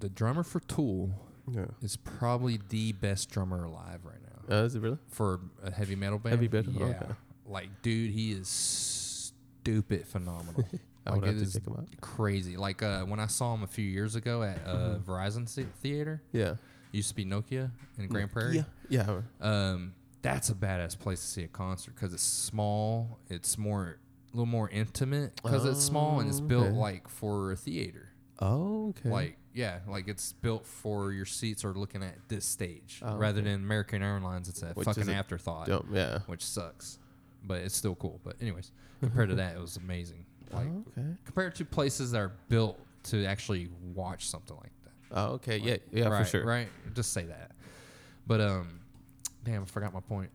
[0.00, 1.10] the drummer for Tool
[1.50, 1.66] Yeah.
[1.82, 4.98] is probably the best drummer alive right now Uh, is it really?
[5.08, 6.34] for a heavy metal band.
[6.40, 6.72] Heavy metal?
[6.78, 6.86] yeah.
[6.86, 7.12] Okay.
[7.46, 8.48] Like, dude, he is
[9.62, 10.66] stupid phenomenal.
[11.06, 12.00] I like, would have to check him out.
[12.00, 12.56] crazy.
[12.56, 15.10] Like uh, when I saw him a few years ago at uh, Mm-hmm.
[15.10, 16.54] Verizon Thea- Theater, Yeah.
[16.92, 18.64] used to be Nokia in Grand Prairie.
[18.88, 19.06] Yeah.
[19.06, 19.20] Yeah.
[19.40, 23.18] Um, that's a badass place to see a concert because it's small.
[23.28, 23.98] It's more,
[24.32, 26.74] a little more intimate because it's small and it's Oh, built okay.
[26.74, 28.08] like for a theater.
[28.40, 29.10] Oh, okay.
[29.10, 33.40] Like yeah, like it's built for your seats are looking at this stage Oh, rather
[33.40, 33.50] okay.
[33.50, 34.48] than American Airlines.
[34.48, 35.68] It's a Which fucking afterthought.
[35.92, 36.20] Yeah.
[36.26, 36.98] which sucks,
[37.44, 38.20] but it's still cool.
[38.24, 40.24] But anyways, compared to that, it was amazing.
[40.52, 41.06] Like oh, okay.
[41.24, 44.92] compared to places that are built to actually watch something like that.
[45.16, 45.58] Oh, okay.
[45.58, 45.76] Yeah.
[45.92, 46.44] Yeah, right, for sure.
[46.44, 46.68] Right.
[46.94, 47.50] Just say that.
[48.26, 48.80] But um,
[49.44, 50.30] damn, I forgot my point.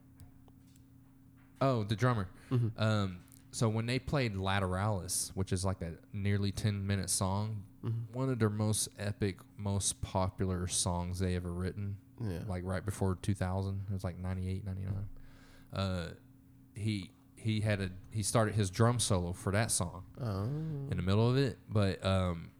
[1.61, 2.27] Oh, the drummer.
[2.51, 2.71] Mhm.
[2.77, 3.17] Um,
[3.51, 8.13] so when they played Lateralus, which is like a nearly ten minute song, Mhm.
[8.13, 12.39] one of their most epic, most popular songs they ever written, Yeah.
[12.47, 15.07] like right before 2000, it was like 98, 99.
[15.73, 16.09] Uh,
[16.79, 20.43] he he had a he started his drum solo for that song oh.
[20.91, 22.51] in the middle of it, but um,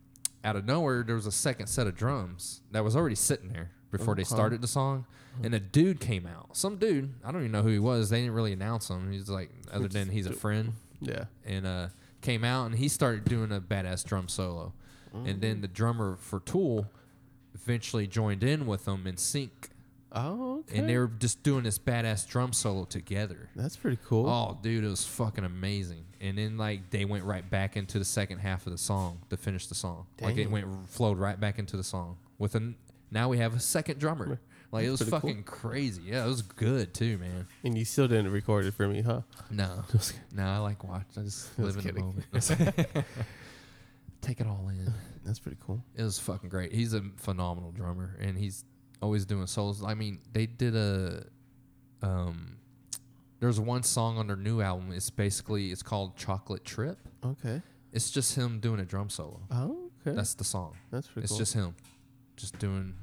[0.44, 3.72] out of nowhere there was a second set of drums that was already sitting there
[3.92, 5.06] before they started the song,
[5.44, 6.56] and a dude came out.
[6.56, 8.10] Some dude, I don't even know who he was.
[8.10, 9.12] They didn't really announce him.
[9.12, 11.26] He's like, other than he's a friend, Yeah.
[11.44, 11.88] and uh,
[12.22, 14.74] came out and he started doing a badass drum solo,
[15.14, 16.88] and then the drummer for Tool
[17.56, 19.70] eventually joined in with them in sync,
[20.12, 20.80] Oh, okay.
[20.80, 23.50] and they were just doing this badass drum solo together.
[23.56, 24.28] That's pretty cool.
[24.28, 26.06] Oh, dude, it was fucking amazing.
[26.20, 29.38] And then like they went right back into the second half of the song to
[29.38, 30.08] finish the song.
[30.20, 32.76] Like it went flowed right back into the song with an.
[33.12, 34.40] Now we have a second drummer.
[34.72, 35.30] Like it was That's pretty cool.
[35.32, 36.02] fucking crazy.
[36.06, 37.48] Yeah, it was good too, man.
[37.64, 39.22] And you still didn't record it for me, huh?
[39.50, 39.84] No,
[40.34, 41.06] no, I like watch.
[41.18, 42.24] I just Just live in kidding.
[42.32, 43.06] the moment.
[44.22, 44.94] Take it all in.
[45.26, 45.82] That's pretty cool.
[45.96, 46.74] It was fucking great.
[46.74, 48.66] He's a phenomenal drummer, and he's
[49.02, 49.84] always doing solos.
[49.84, 51.26] I mean, they did a,
[52.02, 52.58] um,
[53.40, 54.92] there's one song on their new album.
[54.92, 56.98] It's basically it's called Chocolate Trip.
[57.24, 57.62] Okay.
[57.94, 59.40] It's just him doing a drum solo.
[59.52, 60.16] Oh, okay.
[60.16, 60.76] That's the song.
[60.92, 61.40] That's pretty It's cool.
[61.40, 61.76] just him,
[62.36, 62.94] just doing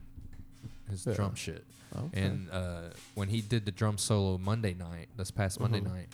[0.90, 1.14] his Yeah.
[1.14, 1.64] drum shit.
[1.97, 2.20] okay.
[2.23, 5.86] And uh, when he did the drum solo Monday night, this past Monday Mhm.
[5.93, 6.09] night,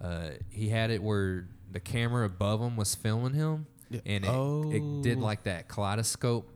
[0.00, 4.00] uh, he had it where the camera above him was filming him, Yeah.
[4.06, 5.22] and it, it did Oh.
[5.22, 6.48] like that kaleidoscope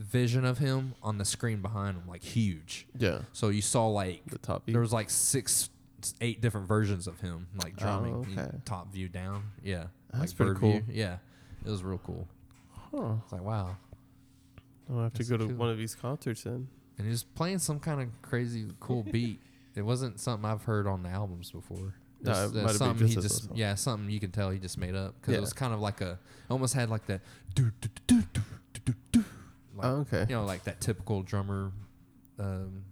[0.00, 2.86] vision of him on the screen behind him, like huge.
[2.98, 4.72] yeah, So you saw like the top view.
[4.72, 5.70] there was like six,
[6.20, 8.50] eight different versions of him like drumming, Oh, okay.
[8.64, 9.44] top view down.
[9.62, 10.72] Yeah, That's like pretty cool.
[10.72, 10.84] view.
[10.88, 11.18] Yeah,
[11.64, 12.26] it was real cool.
[12.92, 13.14] huh.
[13.22, 13.76] It's like wow,
[14.90, 15.54] I'll have to go to cool.
[15.56, 16.68] one of these concerts then.
[16.98, 19.40] and he was playing some kind of crazy cool beat.
[19.76, 21.94] It wasn't something I've heard on the albums before.
[22.22, 24.30] No, it uh, might have been something he just a just yeah, something you can
[24.30, 25.38] tell he just made up because Yeah.
[25.38, 26.18] it was kind of like a
[26.50, 27.20] almost had like that
[27.54, 28.40] do do do do do do do
[29.82, 30.26] like oh, okay.
[30.28, 31.72] you know like that typical drummer
[32.38, 32.84] um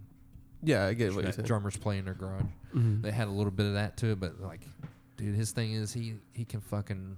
[0.62, 1.46] Yeah, I get what you're saying.
[1.46, 2.42] drummers play in their garage.
[2.74, 3.02] Mhm.
[3.02, 4.60] They had a little bit of that to it, but like,
[5.16, 7.16] dude, his thing is he he can fucking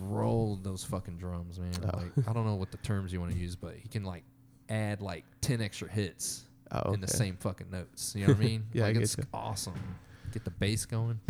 [0.00, 1.72] roll those fucking drums, man.
[1.84, 1.96] Oh.
[1.98, 4.24] Like I don't know what the terms you want to use, but he can like
[4.68, 6.42] add like ten extra hits
[6.72, 8.14] Oh, in the same fucking notes.
[8.16, 8.66] You know what I mean?
[8.72, 9.24] Yeah, I like get it's ya.
[9.32, 9.74] awesome.
[10.32, 11.20] Get the bass going.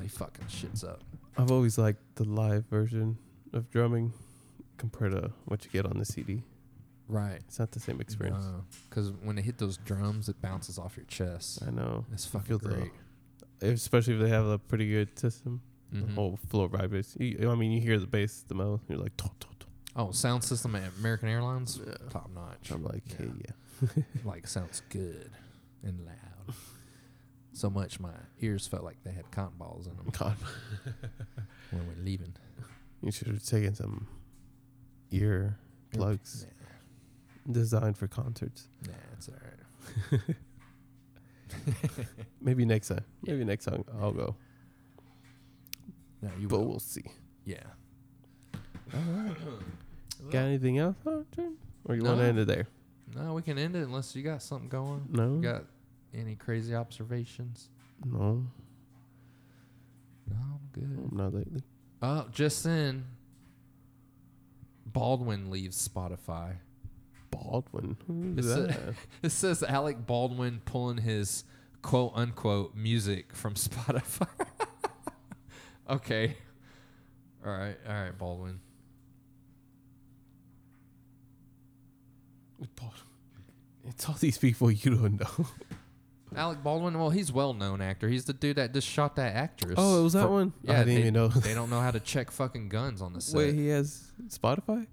[0.00, 1.02] he fucking shits up.
[1.36, 3.18] I've always liked the live version
[3.52, 4.14] of drumming
[4.78, 6.42] compared to what you get on the CD.
[7.08, 7.40] Right.
[7.46, 8.44] It's not the same experience.
[8.88, 11.62] Because when they hit those drums, it bounces off your chest.
[11.66, 12.04] I know.
[12.12, 12.90] It's fucking feel the- great.
[13.60, 15.60] Especially if they have a pretty good system.
[15.92, 16.06] Mhm.
[16.08, 17.16] The whole floor vibrates.
[17.18, 18.82] You, I mean, you hear the bass the most.
[18.88, 19.12] You're like.
[19.96, 21.94] Oh, sound system at American Airlines, Yeah.
[22.10, 22.70] top notch.
[22.70, 23.16] I'm like, Yeah.
[23.26, 23.30] hey,
[23.96, 24.02] yeah.
[24.24, 25.30] like sounds good
[25.82, 26.54] and loud.
[27.52, 30.36] So much my ears felt like they had cotton balls in them God,
[31.70, 32.34] when we're leaving.
[33.02, 34.06] you should have taken some
[35.10, 35.56] ear
[35.92, 36.46] plugs
[37.46, 38.68] Nah, designed for concerts.
[38.86, 39.34] nah, it's all
[40.12, 40.20] right.
[42.40, 43.04] Maybe next time.
[43.22, 44.36] Maybe next time I'll go.
[46.22, 46.66] No, you But will.
[46.68, 47.04] we'll see.
[47.44, 47.62] Yeah.
[50.30, 50.96] Got anything else?
[51.06, 52.66] Or you want to end it there?
[53.14, 55.06] No, we can end it unless you got something going.
[55.10, 55.36] No.
[55.36, 55.64] You got
[56.12, 57.68] any crazy observations?
[58.04, 58.44] No,
[60.28, 61.12] No, I'm good.
[61.12, 61.62] not lately.
[62.02, 63.04] Oh, just then,
[64.98, 66.56] Baldwin leaves Spotify.
[67.30, 67.96] Baldwin.
[68.08, 68.94] Who's It's a- that?
[69.22, 71.44] It says Alec Baldwin pulling his
[71.82, 74.26] quote unquote music from Spotify.
[75.90, 76.36] okay.
[77.46, 77.76] All right.
[77.86, 78.58] All right, Baldwin.
[82.76, 82.92] Bald-
[83.86, 85.46] It's all these people you don't know.
[86.36, 88.08] Alec Baldwin, well, he's well known actor.
[88.08, 89.74] He's the dude that just shot that actress.
[89.76, 90.52] Oh, it was that for- one?
[90.62, 91.28] Yeah, I didn't they, even know.
[91.28, 93.36] they don't know how to check fucking guns on the set.
[93.36, 94.86] Wait, he has Spotify?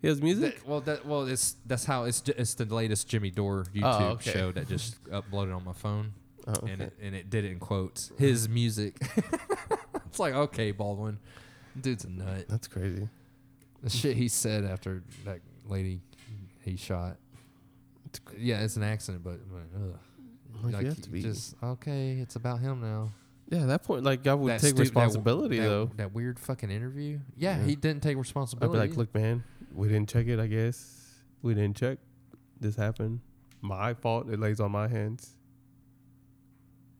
[0.00, 0.58] He has music?
[0.58, 3.78] That- well, that well, it's that's how it's ju- it's the latest Jimmy Dore oh,
[3.78, 4.32] YouTube Oh, okay.
[4.32, 6.12] show that just uploaded on my phone,
[6.46, 6.72] oh, okay.
[6.72, 8.12] and it and it did it in quotes.
[8.18, 8.96] His music.
[10.06, 11.18] it's like okay, Baldwin,
[11.80, 12.46] dude's a nut.
[12.48, 13.08] That's crazy.
[13.82, 16.00] The shit he said after that lady
[16.64, 17.16] he shot.
[18.36, 19.98] Yeah, it's an accident, but, but ugh.
[20.62, 21.22] Like, like you have to be.
[21.22, 22.18] just okay.
[22.20, 23.12] It's about him now.
[23.50, 25.90] yeah, at that point, like, I would That take stu- that- responsibility, that, though.
[25.96, 27.18] That weird fucking interview.
[27.36, 27.64] Yeah, Yeah.
[27.64, 28.78] he didn't take responsibility.
[28.78, 29.12] I'd responsibility.
[29.12, 31.14] be like, look, man, we didn't check it, I guess.
[31.42, 31.98] We didn't check.
[32.60, 33.20] This happened.
[33.60, 34.28] My fault.
[34.30, 35.36] It lays on my hands.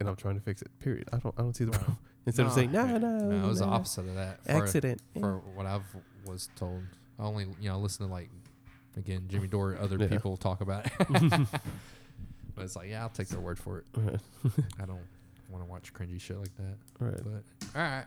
[0.00, 0.70] And I'm trying to fix it.
[0.80, 1.08] Period.
[1.12, 1.80] I don't I don't see the Right.
[1.80, 1.98] problem.
[2.26, 4.44] Instead of No, saying, no, no, no, it was the no, opposite of that.
[4.44, 5.00] For, Accident.
[5.18, 5.82] for what I've
[6.26, 6.82] was told.
[7.18, 8.30] I only you know listen to like
[8.96, 10.08] again Jimmy Dore, other Yeah.
[10.08, 10.92] people talk about it.
[12.54, 13.84] but it's like yeah, I'll take their word for it.
[13.96, 14.20] Right.
[14.80, 15.00] I don't
[15.50, 16.76] want to watch cringy shit like that.
[16.98, 17.20] Right.
[17.22, 18.04] But all right,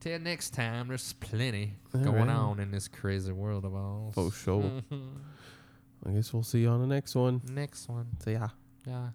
[0.00, 0.88] till next time.
[0.88, 2.30] There's plenty All going right.
[2.30, 4.14] on in this crazy world of ours.
[4.14, 4.82] For sure.
[6.06, 7.42] I guess we'll see you on the next one.
[7.50, 8.06] Next one.
[8.24, 8.48] See ya.
[8.86, 9.08] Yeah.